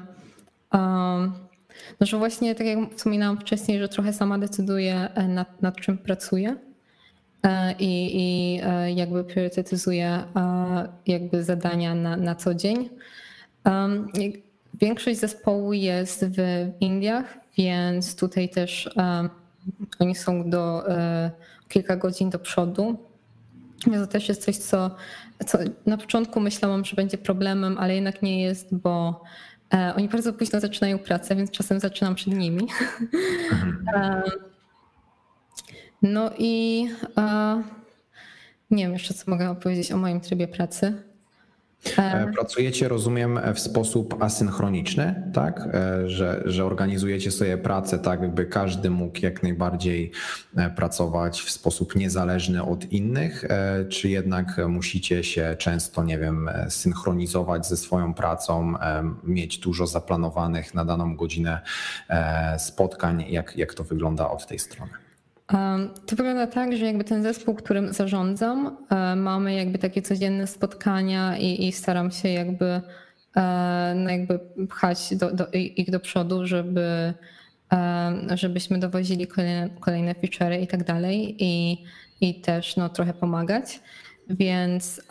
no, 1.99 2.05
że 2.07 2.17
właśnie 2.17 2.55
tak 2.55 2.67
jak 2.67 2.79
wspominałam 2.95 3.39
wcześniej, 3.39 3.79
że 3.79 3.89
trochę 3.89 4.13
sama 4.13 4.37
decyduję 4.37 5.09
nad, 5.27 5.61
nad 5.61 5.75
czym 5.75 5.97
pracuję 5.97 6.55
i, 7.79 8.11
i 8.13 8.59
e, 8.63 8.91
jakby 8.91 9.23
priorytetyzuje 9.23 10.07
e, 10.07 10.23
jakby 11.07 11.43
zadania 11.43 11.95
na, 11.95 12.17
na 12.17 12.35
co 12.35 12.53
dzień. 12.53 12.89
Większość 14.81 15.19
zespołu 15.19 15.73
jest 15.73 16.25
w 16.25 16.69
Indiach, 16.79 17.37
więc 17.57 18.15
tutaj 18.15 18.49
też 18.49 18.89
oni 19.99 20.15
są 20.15 20.49
do 20.49 20.83
kilka 21.69 21.95
godzin 21.95 22.29
do 22.29 22.39
przodu. 22.39 22.97
To 23.93 24.07
też 24.07 24.29
jest 24.29 24.45
coś, 24.45 24.57
co, 24.57 24.95
co 25.45 25.57
na 25.85 25.97
początku 25.97 26.39
myślałam, 26.39 26.85
że 26.85 26.95
będzie 26.95 27.17
problemem, 27.17 27.77
ale 27.77 27.95
jednak 27.95 28.21
nie 28.21 28.43
jest, 28.43 28.75
bo 28.75 29.23
oni 29.95 30.09
bardzo 30.09 30.33
późno 30.33 30.59
zaczynają 30.59 30.99
pracę, 30.99 31.35
więc 31.35 31.51
czasem 31.51 31.79
zaczynam 31.79 32.15
przed 32.15 32.33
nimi. 32.33 32.67
No 36.03 36.31
i 36.37 36.85
e, 37.17 37.63
nie 38.71 38.83
wiem 38.83 38.93
jeszcze, 38.93 39.13
co 39.13 39.31
mogę 39.31 39.49
opowiedzieć 39.49 39.91
o 39.91 39.97
moim 39.97 40.21
trybie 40.21 40.47
pracy. 40.47 40.93
E, 41.97 42.31
pracujecie, 42.33 42.87
rozumiem, 42.87 43.39
w 43.55 43.59
sposób 43.59 44.23
asynchroniczny, 44.23 45.31
tak? 45.33 45.69
E, 45.73 46.09
że, 46.09 46.43
że 46.45 46.65
organizujecie 46.65 47.31
sobie 47.31 47.57
pracę 47.57 47.99
tak, 47.99 48.33
by 48.33 48.45
każdy 48.45 48.89
mógł 48.89 49.19
jak 49.21 49.43
najbardziej 49.43 50.11
pracować 50.75 51.41
w 51.41 51.51
sposób 51.51 51.95
niezależny 51.95 52.63
od 52.63 52.91
innych, 52.91 53.45
czy 53.89 54.09
jednak 54.09 54.61
musicie 54.67 55.23
się 55.23 55.55
często, 55.59 56.03
nie 56.03 56.19
wiem, 56.19 56.49
synchronizować 56.69 57.67
ze 57.67 57.77
swoją 57.77 58.13
pracą, 58.13 58.73
mieć 59.23 59.57
dużo 59.57 59.87
zaplanowanych 59.87 60.73
na 60.73 60.85
daną 60.85 61.15
godzinę 61.15 61.61
spotkań? 62.57 63.25
Jak, 63.29 63.57
jak 63.57 63.73
to 63.73 63.83
wygląda 63.83 64.29
od 64.29 64.47
tej 64.47 64.59
strony? 64.59 65.02
To 66.05 66.15
wygląda 66.15 66.47
tak, 66.47 66.77
że 66.77 66.85
jakby 66.85 67.03
ten 67.03 67.23
zespół, 67.23 67.55
którym 67.55 67.93
zarządzam, 67.93 68.77
e, 68.89 69.15
mamy 69.15 69.53
jakby 69.53 69.77
takie 69.77 70.01
codzienne 70.01 70.47
spotkania 70.47 71.37
i, 71.37 71.67
i 71.67 71.71
staram 71.71 72.11
się 72.11 72.29
jakby, 72.29 72.81
e, 73.35 73.93
no 73.95 74.09
jakby 74.09 74.39
pchać 74.69 75.15
do, 75.15 75.31
do, 75.31 75.47
ich 75.53 75.91
do 75.91 75.99
przodu, 75.99 76.45
żeby, 76.45 77.13
e, 77.73 78.37
żebyśmy 78.37 78.79
dowozili 78.79 79.27
kolejne, 79.27 79.69
kolejne 79.79 80.13
feature'y 80.13 80.61
i 80.61 80.67
tak 80.67 80.83
dalej 80.83 81.35
i, 81.39 81.83
i 82.21 82.41
też 82.41 82.77
no, 82.77 82.89
trochę 82.89 83.13
pomagać. 83.13 83.79
Więc, 84.29 85.01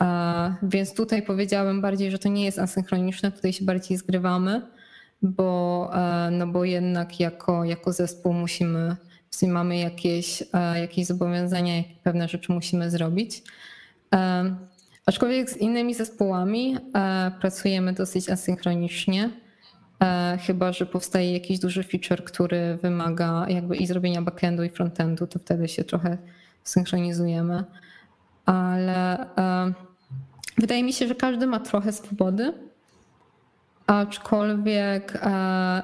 więc 0.63 0.93
tutaj 0.93 1.21
powiedziałabym 1.21 1.81
bardziej, 1.81 2.11
że 2.11 2.19
to 2.19 2.29
nie 2.29 2.45
jest 2.45 2.59
asynchroniczne, 2.59 3.31
tutaj 3.31 3.53
się 3.53 3.65
bardziej 3.65 3.97
zgrywamy, 3.97 4.61
bo, 5.21 5.91
no 6.31 6.47
bo 6.47 6.63
jednak 6.65 7.19
jako, 7.19 7.63
jako 7.63 7.93
zespół 7.93 8.33
musimy 8.33 8.95
jeśli 9.33 9.47
mamy 9.47 9.77
jakieś, 9.77 10.43
e, 10.53 10.79
jakieś 10.79 11.05
zobowiązania, 11.05 11.83
pewne 12.03 12.27
rzeczy 12.27 12.51
musimy 12.51 12.89
zrobić. 12.89 13.43
E, 14.15 14.55
aczkolwiek 15.05 15.49
z 15.49 15.57
innymi 15.57 15.93
zespołami 15.93 16.77
e, 16.95 17.31
pracujemy 17.41 17.93
dosyć 17.93 18.29
asynchronicznie, 18.29 19.29
chyba 20.47 20.71
że 20.71 20.85
powstaje 20.85 21.33
jakiś 21.33 21.59
duży 21.59 21.83
feature, 21.83 22.23
który 22.23 22.77
wymaga 22.81 23.45
jakby 23.49 23.75
i 23.75 23.87
zrobienia 23.87 24.21
backendu 24.21 24.63
i 24.63 24.69
frontendu, 24.69 25.27
to 25.27 25.39
wtedy 25.39 25.67
się 25.67 25.83
trochę 25.83 26.17
synchronizujemy. 26.63 27.63
Ale 28.45 29.25
wydaje 30.57 30.83
mi 30.83 30.93
się, 30.93 31.07
że 31.07 31.15
każdy 31.15 31.47
ma 31.47 31.59
trochę 31.59 31.91
swobody 31.91 32.53
Aczkolwiek, 33.87 35.15
e, 35.15 35.29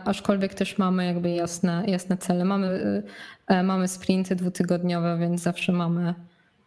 aczkolwiek 0.06 0.54
też 0.54 0.78
mamy 0.78 1.06
jakby 1.06 1.30
jasne, 1.30 1.84
jasne 1.88 2.18
cele. 2.18 2.46
Mamy, 2.46 3.04
e, 3.48 3.64
mamy 3.64 3.88
sprinty 3.88 4.36
dwutygodniowe, 4.36 5.18
więc 5.18 5.42
zawsze 5.42 5.72
mamy, 5.72 6.14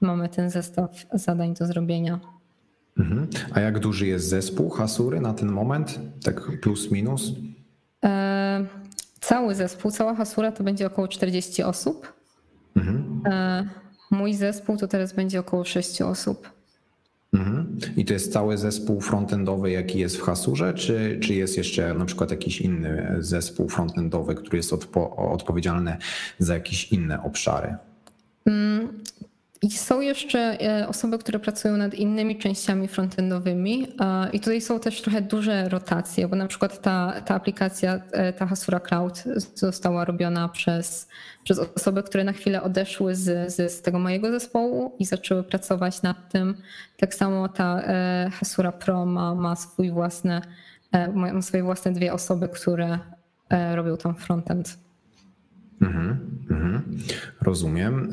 mamy 0.00 0.28
ten 0.28 0.50
zestaw 0.50 0.90
zadań 1.12 1.54
do 1.54 1.66
zrobienia. 1.66 2.20
Mhm. 2.98 3.28
A 3.52 3.60
jak 3.60 3.78
duży 3.78 4.06
jest 4.06 4.28
zespół 4.28 4.70
Hasury 4.70 5.20
na 5.20 5.34
ten 5.34 5.52
moment? 5.52 5.98
Tak 6.24 6.60
plus 6.60 6.90
minus? 6.90 7.32
E, 8.04 8.66
cały 9.20 9.54
zespół, 9.54 9.90
cała 9.90 10.14
Hasura 10.14 10.52
to 10.52 10.64
będzie 10.64 10.86
około 10.86 11.08
40 11.08 11.62
osób. 11.62 12.12
Mhm. 12.76 13.22
Mój 14.10 14.34
zespół 14.34 14.76
to 14.76 14.88
teraz 14.88 15.12
będzie 15.12 15.40
około 15.40 15.64
6 15.64 16.02
osób. 16.02 16.61
Mhm. 17.32 17.78
I 17.96 18.04
to 18.04 18.12
jest 18.12 18.32
cały 18.32 18.58
zespół 18.58 19.00
frontendowy, 19.00 19.70
jaki 19.70 19.98
jest 19.98 20.16
w 20.16 20.22
Hasurze, 20.22 20.74
czy, 20.74 21.18
czy 21.22 21.34
jest 21.34 21.56
jeszcze 21.56 21.94
na 21.94 22.04
przykład 22.04 22.30
jakiś 22.30 22.60
inny 22.60 23.16
zespół 23.18 23.68
frontendowy, 23.68 24.34
który 24.34 24.56
jest 24.56 24.72
odpo 24.72 25.16
odpowiedzialny 25.16 25.96
za 26.38 26.54
jakieś 26.54 26.92
inne 26.92 27.22
obszary? 27.22 27.76
I 29.62 29.70
są 29.70 30.00
jeszcze 30.00 30.38
e, 30.38 30.88
osoby, 30.88 31.18
które 31.18 31.38
pracują 31.38 31.76
nad 31.76 31.94
innymi 31.94 32.38
częściami 32.38 32.88
frontendowymi 32.88 33.86
i 34.32 34.40
tutaj 34.40 34.60
są 34.60 34.80
też 34.80 35.02
trochę 35.02 35.20
duże 35.20 35.68
rotacje, 35.68 36.28
bo 36.28 36.36
na 36.36 36.46
przykład 36.46 36.80
ta, 36.80 37.20
ta 37.20 37.34
aplikacja, 37.34 38.00
e, 38.12 38.32
ta 38.32 38.46
Hasura 38.46 38.80
Cloud 38.80 39.24
została 39.54 40.04
robiona 40.04 40.48
przez, 40.48 41.08
przez 41.44 41.58
osoby, 41.58 42.02
które 42.02 42.24
na 42.24 42.32
chwilę 42.32 42.62
odeszły 42.62 43.14
z, 43.14 43.52
z, 43.54 43.72
z 43.72 43.82
tego 43.82 43.98
mojego 43.98 44.30
zespołu 44.30 44.96
i 44.98 45.04
zaczęły 45.04 45.42
pracować 45.42 46.02
nad 46.02 46.32
tym. 46.32 46.54
Tak 46.96 47.14
samo 47.14 47.48
ta 47.48 47.82
e, 47.82 48.30
Hasura 48.32 48.72
Pro 48.72 49.06
ma, 49.06 49.34
ma, 49.34 49.56
swój 49.56 49.90
własny, 49.90 50.40
ma 51.14 51.42
swoje 51.42 51.62
własne 51.62 51.92
dwie 51.92 52.12
osoby, 52.12 52.48
które 52.48 52.98
robią 53.74 53.96
tam 53.96 54.14
frontend. 54.14 54.78
Mhm, 55.82 56.40
mhm. 56.50 56.82
Rozumiem. 57.40 58.12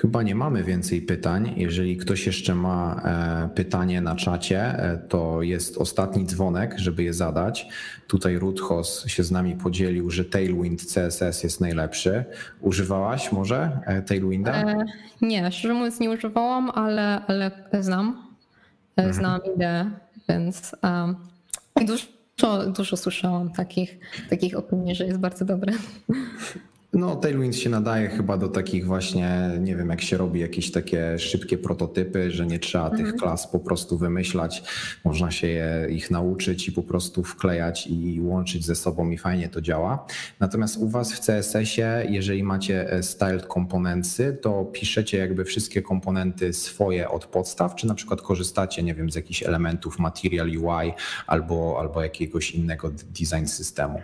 Chyba 0.00 0.22
nie 0.22 0.34
mamy 0.34 0.64
więcej 0.64 1.02
pytań. 1.02 1.54
Jeżeli 1.56 1.96
ktoś 1.96 2.26
jeszcze 2.26 2.54
ma 2.54 3.02
e, 3.04 3.54
pytanie 3.54 4.00
na 4.00 4.16
czacie, 4.16 4.60
e, 4.60 4.98
to 5.08 5.42
jest 5.42 5.78
ostatni 5.78 6.26
dzwonek, 6.26 6.74
żeby 6.78 7.02
je 7.02 7.14
zadać. 7.14 7.68
Tutaj 8.06 8.38
Rudhos 8.38 9.06
się 9.06 9.24
z 9.24 9.30
nami 9.30 9.56
podzielił, 9.56 10.10
że 10.10 10.24
Tailwind 10.24 10.86
CSS 10.86 11.42
jest 11.42 11.60
najlepszy. 11.60 12.24
Używałaś 12.60 13.32
może 13.32 13.80
e, 13.86 14.02
Tailwinda? 14.02 14.64
Nie, 15.22 15.52
szczerze 15.52 15.74
mówiąc 15.74 16.00
nie 16.00 16.10
używałam, 16.10 16.70
ale, 16.70 17.26
ale 17.26 17.50
znam. 17.80 18.26
Mhm. 18.96 19.14
Znam 19.14 19.40
ideę, 19.56 19.90
więc 20.28 20.76
um, 20.82 21.16
dużo, 21.86 22.70
dużo 22.76 22.96
słyszałam 22.96 23.52
takich, 23.52 23.98
takich 24.30 24.56
opinii, 24.58 24.94
że 24.94 25.04
jest 25.06 25.18
bardzo 25.18 25.44
dobry. 25.44 25.72
No, 26.92 27.16
Tailwind 27.16 27.56
się 27.56 27.70
nadaje 27.70 28.08
chyba 28.08 28.36
do 28.36 28.48
takich 28.48 28.86
właśnie, 28.86 29.50
nie 29.60 29.76
wiem, 29.76 29.88
jak 29.88 30.00
się 30.02 30.16
robi 30.16 30.40
jakieś 30.40 30.70
takie 30.70 31.18
szybkie 31.18 31.58
prototypy, 31.58 32.30
że 32.30 32.46
nie 32.46 32.58
trzeba 32.58 32.88
mhm. 32.88 33.04
tych 33.04 33.16
klas 33.20 33.46
po 33.46 33.58
prostu 33.58 33.98
wymyślać, 33.98 34.62
można 35.04 35.30
się 35.30 35.46
je, 35.46 35.86
ich 35.90 36.10
nauczyć 36.10 36.68
i 36.68 36.72
po 36.72 36.82
prostu 36.82 37.24
wklejać 37.24 37.86
i 37.86 38.20
łączyć 38.22 38.66
ze 38.66 38.74
sobą 38.74 39.10
i 39.10 39.18
fajnie 39.18 39.48
to 39.48 39.60
działa. 39.60 40.06
Natomiast 40.40 40.76
u 40.76 40.88
Was 40.88 41.12
w 41.12 41.20
CSS-ie, 41.20 42.06
jeżeli 42.08 42.42
macie 42.42 42.92
e, 42.92 43.02
styled 43.02 43.46
komponenty, 43.46 44.38
to 44.42 44.64
piszecie 44.64 45.18
jakby 45.18 45.44
wszystkie 45.44 45.82
komponenty 45.82 46.52
swoje 46.52 47.08
od 47.08 47.26
podstaw, 47.26 47.74
czy 47.74 47.86
na 47.86 47.94
przykład 47.94 48.22
korzystacie, 48.22 48.82
nie 48.82 48.94
wiem, 48.94 49.10
z 49.10 49.14
jakichś 49.14 49.42
elementów 49.42 49.98
Material 49.98 50.48
UI 50.48 50.92
albo, 51.26 51.76
albo 51.80 52.02
jakiegoś 52.02 52.50
innego 52.50 52.90
design 52.90 53.46
systemu? 53.46 54.00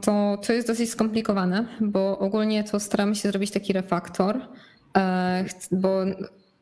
To, 0.00 0.38
to 0.46 0.52
jest 0.52 0.68
dosyć 0.68 0.90
skomplikowane, 0.90 1.66
bo 1.80 2.18
ogólnie 2.18 2.64
to 2.64 2.80
staramy 2.80 3.14
się 3.14 3.28
zrobić 3.30 3.50
taki 3.50 3.72
refaktor, 3.72 4.40
e, 4.96 5.44
bo 5.72 6.00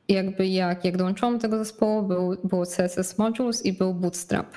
jakby 0.09 0.47
jak, 0.47 0.85
jak 0.85 0.97
dołączyłam 0.97 1.35
do 1.35 1.41
tego 1.41 1.59
zespołu, 1.59 2.03
był, 2.03 2.37
było 2.45 2.67
CSS 2.67 3.19
Modules 3.19 3.67
i 3.67 3.73
był 3.73 3.95
Bootstrap. 3.95 4.57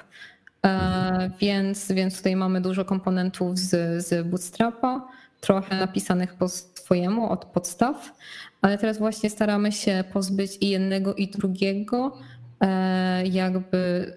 E, 0.65 1.31
więc, 1.39 1.91
więc 1.91 2.17
tutaj 2.17 2.35
mamy 2.35 2.61
dużo 2.61 2.85
komponentów 2.85 3.57
z, 3.57 4.05
z 4.07 4.27
Bootstrapa, 4.27 5.07
trochę 5.41 5.79
napisanych 5.79 6.33
po 6.33 6.49
swojemu 6.49 7.29
od 7.29 7.45
podstaw, 7.45 8.15
ale 8.61 8.77
teraz 8.77 8.97
właśnie 8.97 9.29
staramy 9.29 9.71
się 9.71 10.03
pozbyć 10.13 10.57
i 10.61 10.69
jednego, 10.69 11.15
i 11.15 11.27
drugiego, 11.27 12.17
e, 12.61 13.27
jakby 13.27 14.13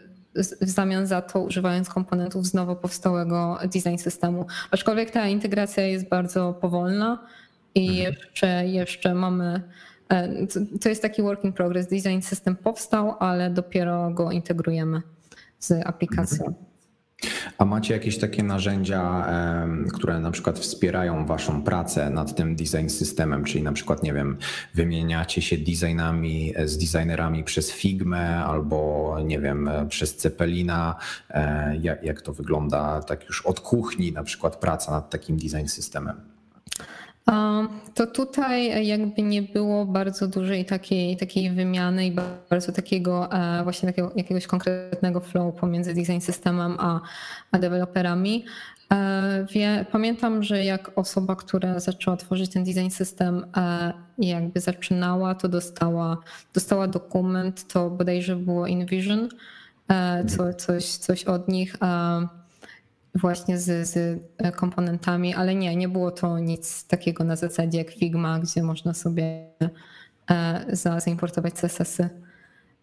w 0.60 0.68
zamian 0.70 1.06
za 1.06 1.22
to 1.22 1.40
używając 1.40 1.88
komponentów 1.88 2.46
z 2.46 2.54
nowo 2.54 2.76
powstałego 2.76 3.58
design 3.64 3.96
systemu. 3.98 4.46
Aczkolwiek 4.70 5.10
ta 5.10 5.28
integracja 5.28 5.86
jest 5.86 6.08
bardzo 6.08 6.52
powolna 6.52 7.26
i 7.74 7.88
mhm. 7.88 8.14
jeszcze, 8.14 8.66
jeszcze 8.66 9.14
mamy. 9.14 9.62
E, 10.08 10.46
to 10.80 10.88
jest 10.88 11.02
taki 11.02 11.22
work 11.22 11.44
in 11.44 11.52
progress. 11.52 11.86
Design 11.86 12.20
system 12.20 12.56
powstał, 12.56 13.14
ale 13.18 13.50
dopiero 13.50 14.10
go 14.10 14.30
integrujemy 14.30 15.02
z 15.58 15.86
aplikacją. 15.86 16.65
A 17.58 17.64
macie 17.64 17.94
jakieś 17.94 18.18
takie 18.18 18.42
narzędzia, 18.42 19.26
które 19.94 20.20
na 20.20 20.30
przykład 20.30 20.58
wspierają 20.58 21.26
waszą 21.26 21.62
pracę 21.62 22.10
nad 22.10 22.34
tym 22.34 22.56
design 22.56 22.88
systemem, 22.88 23.44
czyli 23.44 23.64
na 23.64 23.72
przykład, 23.72 24.02
nie 24.02 24.12
wiem, 24.12 24.38
wymieniacie 24.74 25.42
się 25.42 25.58
designami 25.58 26.54
z 26.64 26.78
designerami 26.78 27.44
przez 27.44 27.72
Figmę 27.72 28.44
albo, 28.44 29.16
nie 29.24 29.40
wiem, 29.40 29.70
przez 29.88 30.16
Cepelina. 30.16 30.94
E, 31.30 31.76
jak, 31.76 32.02
jak 32.02 32.22
to 32.22 32.32
wygląda 32.32 33.02
tak 33.02 33.24
już 33.24 33.42
od 33.42 33.60
kuchni, 33.60 34.12
na 34.12 34.22
przykład 34.22 34.56
praca 34.56 34.92
nad 34.92 35.10
takim 35.10 35.36
design 35.36 35.66
systemem? 35.66 36.35
To 37.94 38.06
tutaj 38.06 38.86
jakby 38.86 39.22
nie 39.22 39.42
było 39.42 39.86
bardzo 39.86 40.28
dużej 40.28 40.64
takiej, 40.64 41.16
takiej 41.16 41.50
wymiany 41.50 42.06
i 42.06 42.16
bardzo 42.50 42.72
takiego 42.72 43.32
e, 43.32 43.62
właśnie 43.64 43.88
takiego 43.88 44.12
jakiegoś 44.16 44.46
konkretnego 44.46 45.20
flow 45.20 45.54
pomiędzy 45.54 45.94
design 45.94 46.20
systemem 46.20 46.76
a, 46.78 47.00
a 47.52 47.58
deweloperami. 47.58 48.44
E, 48.92 49.84
pamiętam, 49.92 50.42
że 50.42 50.64
jak 50.64 50.98
osoba, 50.98 51.36
która 51.36 51.80
zaczęła 51.80 52.16
tworzyć 52.16 52.52
ten 52.52 52.64
design 52.64 52.90
system, 52.90 53.46
e, 53.56 53.92
jakby 54.18 54.60
zaczynała, 54.60 55.34
to 55.34 55.48
dostała, 55.48 56.18
dostała 56.54 56.88
dokument, 56.88 57.66
to 57.72 57.90
bodajże 57.90 58.36
było 58.36 58.66
InVision, 58.66 59.28
co, 60.28 60.54
coś, 60.54 60.84
coś 60.84 61.24
od 61.24 61.48
nich 61.48 61.76
właśnie 63.16 63.58
z, 63.58 63.88
z 63.88 64.20
komponentami, 64.56 65.34
ale 65.34 65.54
nie, 65.54 65.76
nie 65.76 65.88
było 65.88 66.10
to 66.10 66.38
nic 66.38 66.86
takiego 66.86 67.24
na 67.24 67.36
zasadzie 67.36 67.78
jak 67.78 67.90
Figma, 67.90 68.38
gdzie 68.38 68.62
można 68.62 68.94
sobie 68.94 69.46
e, 70.30 70.66
zaimportować 71.00 71.54
CSS-y 71.54 72.08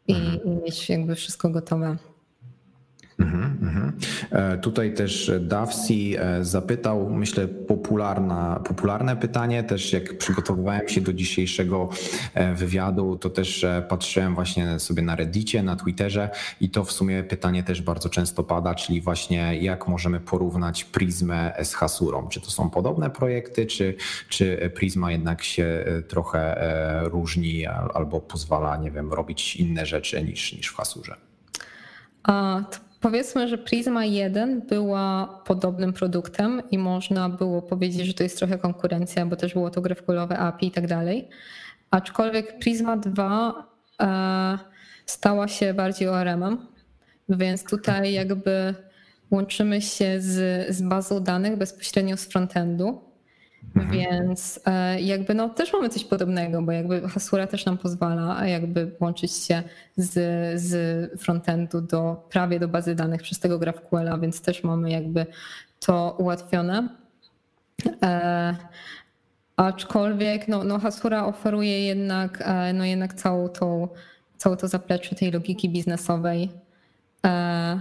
i, 0.07 0.15
mhm. 0.15 0.43
i 0.43 0.49
mieć 0.49 0.89
jakby 0.89 1.15
wszystko 1.15 1.49
gotowe. 1.49 1.97
Mhm, 3.19 3.57
mhm. 3.61 3.93
E, 4.31 4.57
tutaj 4.57 4.93
też 4.93 5.31
Davsi 5.39 6.15
e, 6.19 6.45
zapytał, 6.45 7.09
myślę, 7.09 7.47
popularna, 7.47 8.61
popularne 8.67 9.15
pytanie. 9.15 9.63
Też 9.63 9.93
jak 9.93 10.17
przygotowywałem 10.17 10.89
się 10.89 11.01
do 11.01 11.13
dzisiejszego 11.13 11.89
e, 12.33 12.55
wywiadu, 12.55 13.17
to 13.17 13.29
też 13.29 13.65
patrzyłem 13.89 14.35
właśnie 14.35 14.79
sobie 14.79 15.01
na 15.01 15.15
Reddicie, 15.15 15.63
na 15.63 15.75
Twitterze 15.75 16.29
i 16.61 16.69
to 16.69 16.83
w 16.83 16.91
sumie 16.91 17.23
pytanie 17.23 17.63
też 17.63 17.81
bardzo 17.81 18.09
często 18.09 18.43
pada, 18.43 18.75
czyli 18.75 19.01
właśnie 19.01 19.57
jak 19.57 19.87
możemy 19.87 20.19
porównać 20.19 20.83
Prismę 20.83 21.53
z 21.63 21.73
Hasurą. 21.73 22.27
Czy 22.27 22.41
to 22.41 22.51
są 22.51 22.69
podobne 22.69 23.09
projekty, 23.09 23.65
czy, 23.65 23.95
czy 24.29 24.71
Prisma 24.75 25.11
jednak 25.11 25.43
się 25.43 25.85
trochę 26.07 26.63
różni 27.03 27.65
albo 27.67 28.21
pozwala, 28.21 28.77
nie 28.77 28.91
wiem, 28.91 29.13
robić 29.13 29.55
inne 29.55 29.85
rzeczy 29.85 30.23
niż, 30.23 30.53
niż 30.53 30.67
w 30.67 30.75
Hasurze? 30.75 31.15
A, 32.23 32.61
Powiedzmy, 33.03 33.47
że 33.47 33.57
Prisma 33.57 34.05
1 34.05 34.61
była 34.61 35.27
podobnym 35.45 35.93
produktem 35.93 36.61
i 36.71 36.77
można 36.77 37.29
było 37.29 37.61
powiedzieć, 37.61 38.07
że 38.07 38.13
to 38.13 38.23
jest 38.23 38.37
trochę 38.37 38.57
konkurencja, 38.57 39.25
bo 39.25 39.35
też 39.35 39.53
było 39.53 39.69
to 39.69 39.81
GraphQLowe 39.81 40.37
API 40.37 40.67
i 40.67 40.71
tak 40.71 40.87
dalej. 40.87 41.29
Aczkolwiek 41.91 42.59
Prisma 42.59 42.97
2 42.97 43.67
e, 44.01 44.57
stała 45.05 45.47
się 45.47 45.73
bardziej 45.73 46.07
ORM-em, 46.07 46.57
więc 47.29 47.63
tutaj 47.63 48.13
jakby 48.13 48.75
łączymy 49.31 49.81
się 49.81 50.21
z, 50.21 50.67
z 50.75 50.81
bazą 50.81 51.23
danych 51.23 51.57
bezpośrednio 51.57 52.17
z 52.17 52.25
frontendu 52.25 53.01
Mhm. 53.75 53.91
Więc 53.91 54.59
e, 54.65 55.01
jakby 55.01 55.33
no 55.33 55.49
też 55.49 55.73
mamy 55.73 55.89
coś 55.89 56.03
podobnego, 56.03 56.61
bo 56.61 56.71
jakby 56.71 57.09
Hasura 57.09 57.47
też 57.47 57.65
nam 57.65 57.77
pozwala 57.77 58.47
jakby 58.47 58.91
łączyć 58.99 59.31
się 59.31 59.63
z, 59.97 60.11
z 60.61 61.21
frontendu 61.21 61.81
do 61.81 62.27
prawie 62.29 62.59
do 62.59 62.67
bazy 62.67 62.95
danych 62.95 63.21
przez 63.21 63.39
tego 63.39 63.59
GraphQL, 63.59 64.19
więc 64.21 64.41
też 64.41 64.63
mamy 64.63 64.91
jakby 64.91 65.25
to 65.79 66.15
ułatwione. 66.19 66.89
E, 68.03 68.55
aczkolwiek 69.57 70.47
no, 70.47 70.63
no 70.63 70.79
Hasura 70.79 71.25
oferuje 71.25 71.85
jednak, 71.85 72.43
e, 72.45 72.73
no 72.73 72.85
jednak 72.85 73.13
całą 73.13 73.49
tą, 73.49 73.87
całą 74.37 74.55
to 74.55 74.67
zaplecze 74.67 75.15
tej 75.15 75.31
logiki 75.31 75.69
biznesowej, 75.69 76.49
e, 77.25 77.79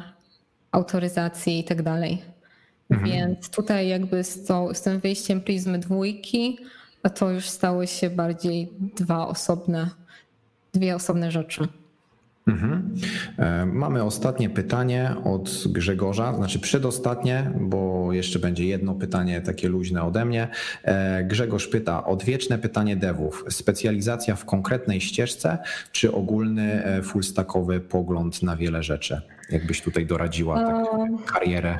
autoryzacji 0.72 1.58
i 1.58 1.64
tak 1.64 1.82
dalej. 1.82 2.22
Mhm. 2.92 3.10
Więc 3.10 3.50
tutaj 3.50 3.88
jakby 3.88 4.24
z, 4.24 4.44
to, 4.44 4.74
z 4.74 4.82
tym 4.82 5.00
wyjściem 5.00 5.40
prizmy 5.40 5.78
dwójki, 5.78 6.58
to 7.14 7.30
już 7.30 7.48
stały 7.48 7.86
się 7.86 8.10
bardziej 8.10 8.72
dwa 8.96 9.28
osobne, 9.28 9.90
dwie 10.74 10.94
osobne 10.94 11.30
rzeczy. 11.30 11.68
Mhm. 12.46 12.94
E, 13.38 13.66
mamy 13.66 14.02
ostatnie 14.02 14.50
pytanie 14.50 15.14
od 15.24 15.64
Grzegorza, 15.66 16.34
znaczy 16.34 16.58
przedostatnie, 16.58 17.50
bo 17.60 18.12
jeszcze 18.12 18.38
będzie 18.38 18.66
jedno 18.66 18.94
pytanie 18.94 19.40
takie 19.40 19.68
luźne 19.68 20.02
ode 20.02 20.24
mnie. 20.24 20.48
E, 20.84 21.24
Grzegorz 21.24 21.68
pyta, 21.68 22.04
odwieczne 22.04 22.58
pytanie 22.58 22.96
devów, 22.96 23.44
specjalizacja 23.48 24.36
w 24.36 24.44
konkretnej 24.44 25.00
ścieżce, 25.00 25.58
czy 25.92 26.12
ogólny 26.12 26.84
e, 26.84 27.02
fullstackowy 27.02 27.80
pogląd 27.80 28.42
na 28.42 28.56
wiele 28.56 28.82
rzeczy? 28.82 29.20
Jakbyś 29.50 29.82
tutaj 29.82 30.06
doradziła 30.06 30.64
taką 30.64 31.18
karierę? 31.18 31.78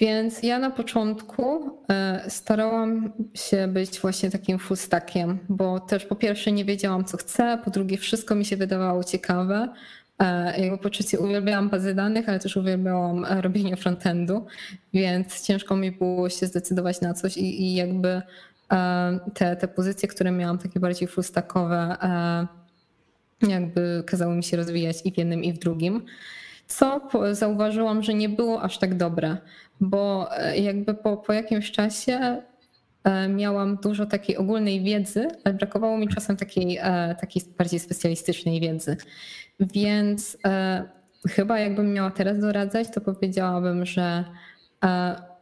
Więc 0.00 0.42
ja 0.42 0.58
na 0.58 0.70
początku 0.70 1.70
e, 1.90 2.24
starałam 2.28 3.12
się 3.34 3.68
być 3.68 4.00
właśnie 4.00 4.30
takim 4.30 4.58
fullstackiem, 4.58 5.38
bo 5.48 5.80
też 5.80 6.04
po 6.04 6.16
pierwsze 6.16 6.52
nie 6.52 6.64
wiedziałam, 6.64 7.04
co 7.04 7.16
chcę, 7.16 7.58
po 7.64 7.70
drugie 7.70 7.98
wszystko 7.98 8.34
mi 8.34 8.44
się 8.44 8.56
wydawało 8.56 9.04
ciekawe. 9.04 9.68
E, 10.18 10.60
jakby 10.60 10.78
poczucie 10.78 11.18
uwielbiałam 11.18 11.68
bazy 11.68 11.94
danych, 11.94 12.28
ale 12.28 12.38
też 12.38 12.56
uwielbiałam 12.56 13.24
e, 13.24 13.40
robienie 13.40 13.76
frontendu, 13.76 14.46
więc 14.92 15.46
ciężko 15.46 15.76
mi 15.76 15.92
było 15.92 16.28
się 16.28 16.46
zdecydować 16.46 17.00
na 17.00 17.14
coś 17.14 17.36
i, 17.36 17.62
i 17.62 17.74
jakby 17.74 18.22
te, 19.34 19.56
te 19.56 19.68
pozycje, 19.68 20.08
które 20.08 20.32
miałam, 20.32 20.58
takie 20.58 20.80
bardziej 20.80 21.08
fullstackowe, 21.08 21.96
jakby 23.48 24.04
kazały 24.06 24.36
mi 24.36 24.44
się 24.44 24.56
rozwijać 24.56 24.96
i 25.04 25.12
w 25.12 25.18
jednym, 25.18 25.44
i 25.44 25.52
w 25.52 25.58
drugim 25.58 26.02
co 26.70 27.00
zauważyłam, 27.32 28.02
że 28.02 28.14
nie 28.14 28.28
było 28.28 28.62
aż 28.62 28.78
tak 28.78 28.96
dobre, 28.96 29.36
bo 29.80 30.28
e, 30.36 30.58
jakby 30.58 30.94
po, 30.94 31.16
po 31.16 31.32
jakimś 31.32 31.70
czasie 31.70 32.42
e, 33.04 33.28
miałam 33.28 33.76
dużo 33.76 34.06
takiej 34.06 34.36
ogólnej 34.36 34.82
wiedzy, 34.82 35.28
ale 35.44 35.54
brakowało 35.54 35.98
mi 35.98 36.08
czasem 36.08 36.36
takiej, 36.36 36.78
e, 36.82 37.16
takiej 37.20 37.42
bardziej 37.58 37.80
specjalistycznej 37.80 38.60
wiedzy. 38.60 38.96
Więc 39.60 40.38
chyba 41.28 41.58
jakbym 41.58 41.92
miała 41.92 42.10
teraz 42.10 42.38
doradzać, 42.38 42.88
to 42.94 43.00
powiedziałabym, 43.00 43.86
że, 43.86 44.24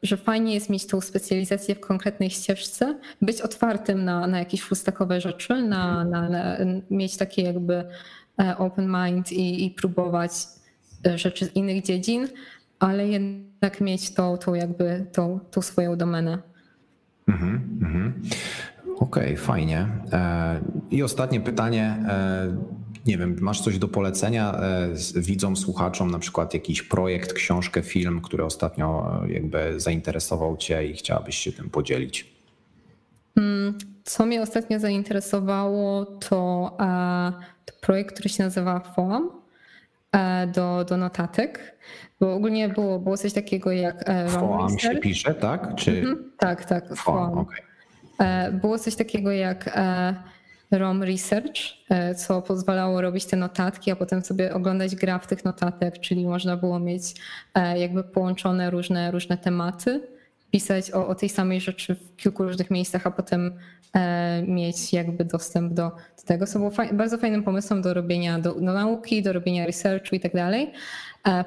że 0.02 0.16
fajnie 0.16 0.54
jest 0.54 0.70
mieć 0.70 0.86
tą 0.86 1.00
specjalizację 1.00 1.74
w 1.74 1.80
konkretnej 1.80 2.30
ścieżce, 2.30 2.98
być 3.22 3.40
otwartym 3.40 4.04
na, 4.04 4.26
na 4.26 4.38
jakieś 4.38 4.62
fustakowe 4.62 5.20
rzeczy, 5.20 5.62
na, 5.62 6.04
na, 6.04 6.28
na 6.28 6.56
mieć 6.90 7.16
takie 7.16 7.42
jakby 7.42 7.84
open 8.58 8.96
mind 9.04 9.32
i, 9.32 9.66
i 9.66 9.70
próbować 9.70 10.32
rzeczy 11.04 11.46
z 11.46 11.56
innych 11.56 11.84
dziedzin, 11.84 12.28
ale 12.78 13.08
jednak 13.08 13.80
mieć 13.80 14.14
tą, 14.14 14.38
tą 14.38 14.54
jakby 14.54 15.06
tą, 15.12 15.40
tą 15.50 15.62
swoją 15.62 15.96
domenę. 15.96 16.38
Mhm, 17.28 17.78
mhm. 17.82 18.22
Okej, 18.98 19.32
okay, 19.32 19.36
fajnie. 19.36 19.88
E, 20.12 20.60
I 20.90 21.02
ostatnie 21.02 21.40
pytanie. 21.40 22.04
E, 22.08 22.56
nie 23.06 23.18
wiem, 23.18 23.36
masz 23.40 23.60
coś 23.60 23.78
do 23.78 23.88
polecenia 23.88 24.54
e, 24.54 24.88
widzom, 25.16 25.56
słuchaczom, 25.56 26.10
na 26.10 26.18
przykład 26.18 26.54
jakiś 26.54 26.82
projekt, 26.82 27.32
książkę, 27.32 27.82
film, 27.82 28.20
który 28.20 28.44
ostatnio 28.44 29.20
jakby 29.28 29.80
zainteresował 29.80 30.56
Cię 30.56 30.86
i 30.86 30.94
chciałabyś 30.94 31.38
się 31.38 31.52
tym 31.52 31.70
podzielić? 31.70 32.34
Mm, 33.36 33.78
co 34.04 34.26
mnie 34.26 34.42
ostatnio 34.42 34.80
zainteresowało, 34.80 36.04
to, 36.04 36.76
to 37.64 37.74
projekt, 37.80 38.12
który 38.14 38.28
się 38.28 38.44
nazywa 38.44 38.80
FOAM 38.80 39.30
do, 40.46 40.84
do 40.84 40.96
notatek. 40.96 41.78
Bo 42.20 42.34
ogólnie 42.34 42.68
było, 42.68 42.98
było 42.98 43.16
coś 43.16 43.32
takiego 43.32 43.72
jak. 43.72 44.04
FOAM 44.28 44.78
się 44.78 44.96
pisze, 44.96 45.34
tak? 45.34 45.74
Czy... 45.74 45.90
Mhm, 45.98 46.32
tak, 46.38 46.64
tak. 46.64 46.96
FOAM. 46.96 47.38
Okay. 47.38 47.68
E, 48.18 48.52
było 48.52 48.78
coś 48.78 48.96
takiego 48.96 49.32
jak 49.32 49.70
e, 49.74 50.14
ROM 50.70 51.02
Research, 51.02 51.60
e, 51.90 52.14
co 52.14 52.42
pozwalało 52.42 53.00
robić 53.00 53.24
te 53.24 53.36
notatki, 53.36 53.90
a 53.90 53.96
potem 53.96 54.22
sobie 54.22 54.54
oglądać 54.54 54.96
graf 54.96 55.26
tych 55.26 55.44
notatek, 55.44 55.98
czyli 55.98 56.26
można 56.26 56.56
było 56.56 56.80
mieć 56.80 57.02
jakby 57.76 58.04
połączone 58.04 58.70
różne, 58.70 59.10
różne 59.10 59.38
tematy, 59.38 60.08
pisać 60.50 60.90
o, 60.90 61.08
o 61.08 61.14
tej 61.14 61.28
samej 61.28 61.60
rzeczy 61.60 61.94
w 61.94 62.16
kilku 62.16 62.42
różnych 62.42 62.70
miejscach, 62.70 63.06
a 63.06 63.10
potem 63.10 63.52
mieć 64.46 64.92
jakby 64.92 65.24
dostęp 65.24 65.72
do, 65.72 65.82
do 66.16 66.22
tego, 66.26 66.46
co 66.46 66.58
było 66.58 66.70
faj, 66.70 66.94
bardzo 66.94 67.18
fajnym 67.18 67.42
pomysłem 67.42 67.82
do 67.82 67.94
robienia 67.94 68.38
do, 68.38 68.54
do 68.54 68.72
nauki, 68.72 69.22
do 69.22 69.32
robienia 69.32 69.66
researchu 69.66 70.14
i 70.14 70.20
tak 70.20 70.32
dalej. 70.32 70.72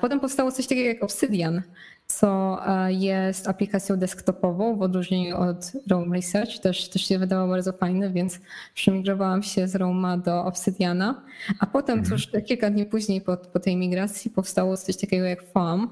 Potem 0.01 0.19
powstało 0.19 0.51
coś 0.51 0.67
takiego 0.67 0.87
jak 0.87 1.03
Obsidian, 1.03 1.61
co 2.07 2.59
e, 2.67 2.93
jest 2.93 3.47
aplikacją 3.47 3.97
desktopową 3.97 4.75
w 4.75 4.81
odróżnieniu 4.81 5.37
od 5.37 5.71
Roam 5.89 6.13
Research. 6.13 6.59
Też, 6.59 6.89
też 6.89 7.01
się 7.07 7.19
wydawało 7.19 7.49
bardzo 7.49 7.73
fajne, 7.73 8.09
więc 8.09 8.39
przemigrowałam 8.73 9.43
się 9.43 9.67
z 9.67 9.75
Roma 9.75 10.17
do 10.17 10.45
Obsidiana. 10.45 11.23
A 11.59 11.65
potem 11.65 11.99
mhm. 11.99 12.17
tuż 12.17 12.31
kilka 12.45 12.69
dni 12.69 12.85
później 12.85 13.21
po, 13.21 13.37
po 13.37 13.59
tej 13.59 13.77
migracji 13.77 14.31
powstało 14.31 14.77
coś 14.77 14.97
takiego 14.97 15.25
jak 15.25 15.43
Farm, 15.43 15.87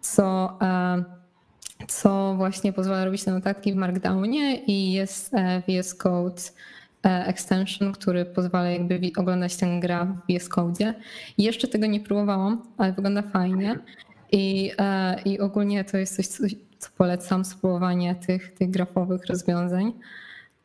co, 0.00 0.58
e, 0.62 1.17
co 1.86 2.34
właśnie 2.36 2.72
pozwala 2.72 3.04
robić 3.04 3.24
te 3.24 3.30
notatki 3.30 3.72
w 3.72 3.76
Markdownie 3.76 4.64
i 4.64 4.92
jest 4.92 5.34
e, 5.34 5.62
VS 5.68 5.94
Code 5.94 6.42
extension, 7.02 7.92
który 7.92 8.24
pozwala 8.24 8.70
jakby 8.70 9.00
oglądać 9.16 9.56
ten 9.56 9.80
graf 9.80 10.08
w 10.08 10.32
VS 10.32 10.48
Code. 10.48 10.94
Jeszcze 11.38 11.68
tego 11.68 11.86
nie 11.86 12.00
próbowałam, 12.00 12.62
ale 12.78 12.92
wygląda 12.92 13.22
fajnie. 13.22 13.78
I, 14.32 14.72
e, 14.78 15.20
I 15.24 15.40
ogólnie 15.40 15.84
to 15.84 15.96
jest 15.96 16.16
coś, 16.36 16.54
co 16.78 16.88
polecam, 16.96 17.44
spróbowanie 17.44 18.14
tych, 18.14 18.54
tych 18.54 18.70
grafowych 18.70 19.26
rozwiązań, 19.26 19.92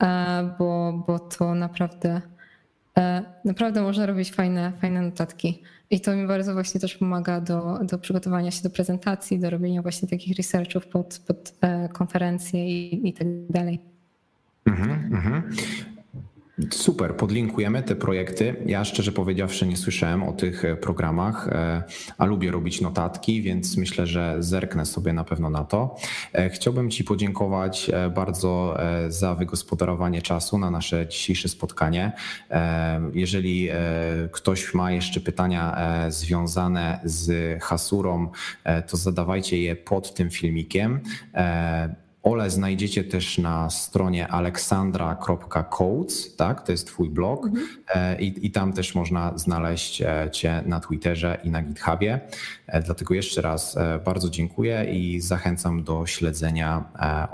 e, 0.04 0.56
bo, 0.60 1.04
bo 1.08 1.20
to 1.20 1.56
naprawdę, 1.56 2.22
e, 2.98 3.24
naprawdę 3.46 3.82
można 3.82 4.06
robić 4.06 4.32
fajne, 4.32 4.72
fajne 4.82 5.02
notatki. 5.02 5.64
I 5.94 6.00
to 6.00 6.16
mi 6.16 6.28
bardzo 6.28 6.54
właśnie 6.54 6.82
też 6.82 6.98
pomaga 6.98 7.42
do, 7.42 7.80
do 7.84 7.98
przygotowania 7.98 8.52
się 8.52 8.64
do 8.64 8.70
prezentacji, 8.70 9.40
do 9.40 9.50
robienia 9.50 9.82
właśnie 9.82 10.08
takich 10.08 10.38
researchów 10.38 10.88
pod, 10.88 11.22
pod 11.28 11.54
konferencje 11.94 12.68
i, 12.68 13.10
i 13.10 13.14
tak 13.14 13.28
dalej. 13.50 13.80
Mm 14.66 14.80
-hmm. 15.10 15.42
Super, 16.72 17.16
podlinkujemy 17.16 17.84
te 17.84 17.96
projekty. 17.96 18.56
Ja 18.66 18.86
szczerze 18.86 19.12
powiedziawszy 19.12 19.68
nie 19.68 19.78
słyszałem 19.78 20.24
o 20.24 20.34
tych 20.34 20.66
e, 20.66 20.76
programach, 20.76 21.48
e, 21.48 21.84
a 22.18 22.26
lubię 22.26 22.52
robić 22.52 22.82
notatki, 22.82 23.42
więc 23.42 23.78
myślę, 23.78 24.08
że 24.08 24.36
zerknę 24.40 24.86
sobie 24.86 25.14
na 25.14 25.24
pewno 25.24 25.50
na 25.50 25.64
to. 25.64 25.96
E, 26.34 26.50
chciałbym 26.50 26.90
Ci 26.92 27.04
podziękować 27.04 27.92
bardzo 28.16 28.78
za 29.08 29.36
wygospodarowanie 29.36 30.22
czasu 30.22 30.58
na 30.58 30.72
nasze 30.72 31.08
dzisiejsze 31.08 31.50
spotkanie. 31.50 32.12
Jeżeli 33.14 33.70
ktoś 34.32 34.74
ma 34.74 34.92
jeszcze 34.92 35.20
pytania 35.20 35.78
związane 36.10 37.00
z 37.04 37.64
Hasurą, 37.64 38.32
to 38.88 38.98
zadawajcie 38.98 39.58
je 39.58 39.76
pod 39.76 40.14
tym 40.14 40.30
filmikiem. 40.30 41.00
Ole 42.24 42.50
znajdziecie 42.50 43.04
też 43.04 43.38
na 43.38 43.70
stronie 43.70 44.28
aleksandra.codes, 44.28 46.36
tak? 46.36 46.66
To 46.66 46.72
jest 46.72 46.88
twój 46.88 47.10
blog 47.10 47.46
mhm. 47.46 47.68
E, 47.96 48.22
I, 48.22 48.46
i 48.46 48.52
tam 48.52 48.74
też 48.74 48.96
można 48.96 49.38
znaleźć 49.38 50.02
e, 50.02 50.30
cię 50.32 50.64
na 50.66 50.80
Twitterze 50.80 51.38
i 51.44 51.50
na 51.50 51.62
GitHubie. 51.62 52.20
E, 52.68 52.82
dlatego 52.82 53.14
jeszcze 53.14 53.42
raz 53.42 53.78
bardzo 54.06 54.30
dziękuję 54.30 54.86
i 54.94 55.22
zachęcam 55.22 55.84
do 55.84 56.06
śledzenia 56.06 56.84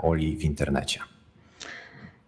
Oli 0.02 0.36
w 0.36 0.44
internecie. 0.44 1.00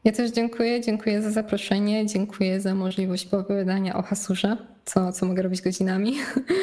Ja 0.05 0.13
też 0.13 0.31
dziękuję, 0.31 0.81
dziękuję 0.81 1.23
za 1.23 1.31
zaproszenie, 1.31 2.07
dziękuję 2.07 2.61
za 2.61 2.75
możliwość 2.75 3.35
opowiadania 3.35 3.97
o 3.97 4.03
hasurze, 4.03 4.57
co, 4.85 5.13
co 5.13 5.27
mogę 5.27 5.43
robić 5.43 5.63
godzinami. 5.63 6.15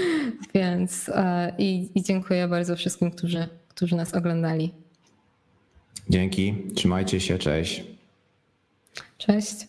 Więc 0.55 1.11
i, 1.57 1.89
i 1.95 2.03
dziękuję 2.03 2.47
bardzo 2.47 2.75
wszystkim, 2.75 3.11
którzy, 3.11 3.47
którzy 3.69 3.95
nas 3.95 4.13
oglądali. 4.13 4.73
Dzięki, 6.09 6.53
trzymajcie 6.75 7.19
się, 7.19 7.37
cześć. 7.37 7.83
Cześć. 9.17 9.67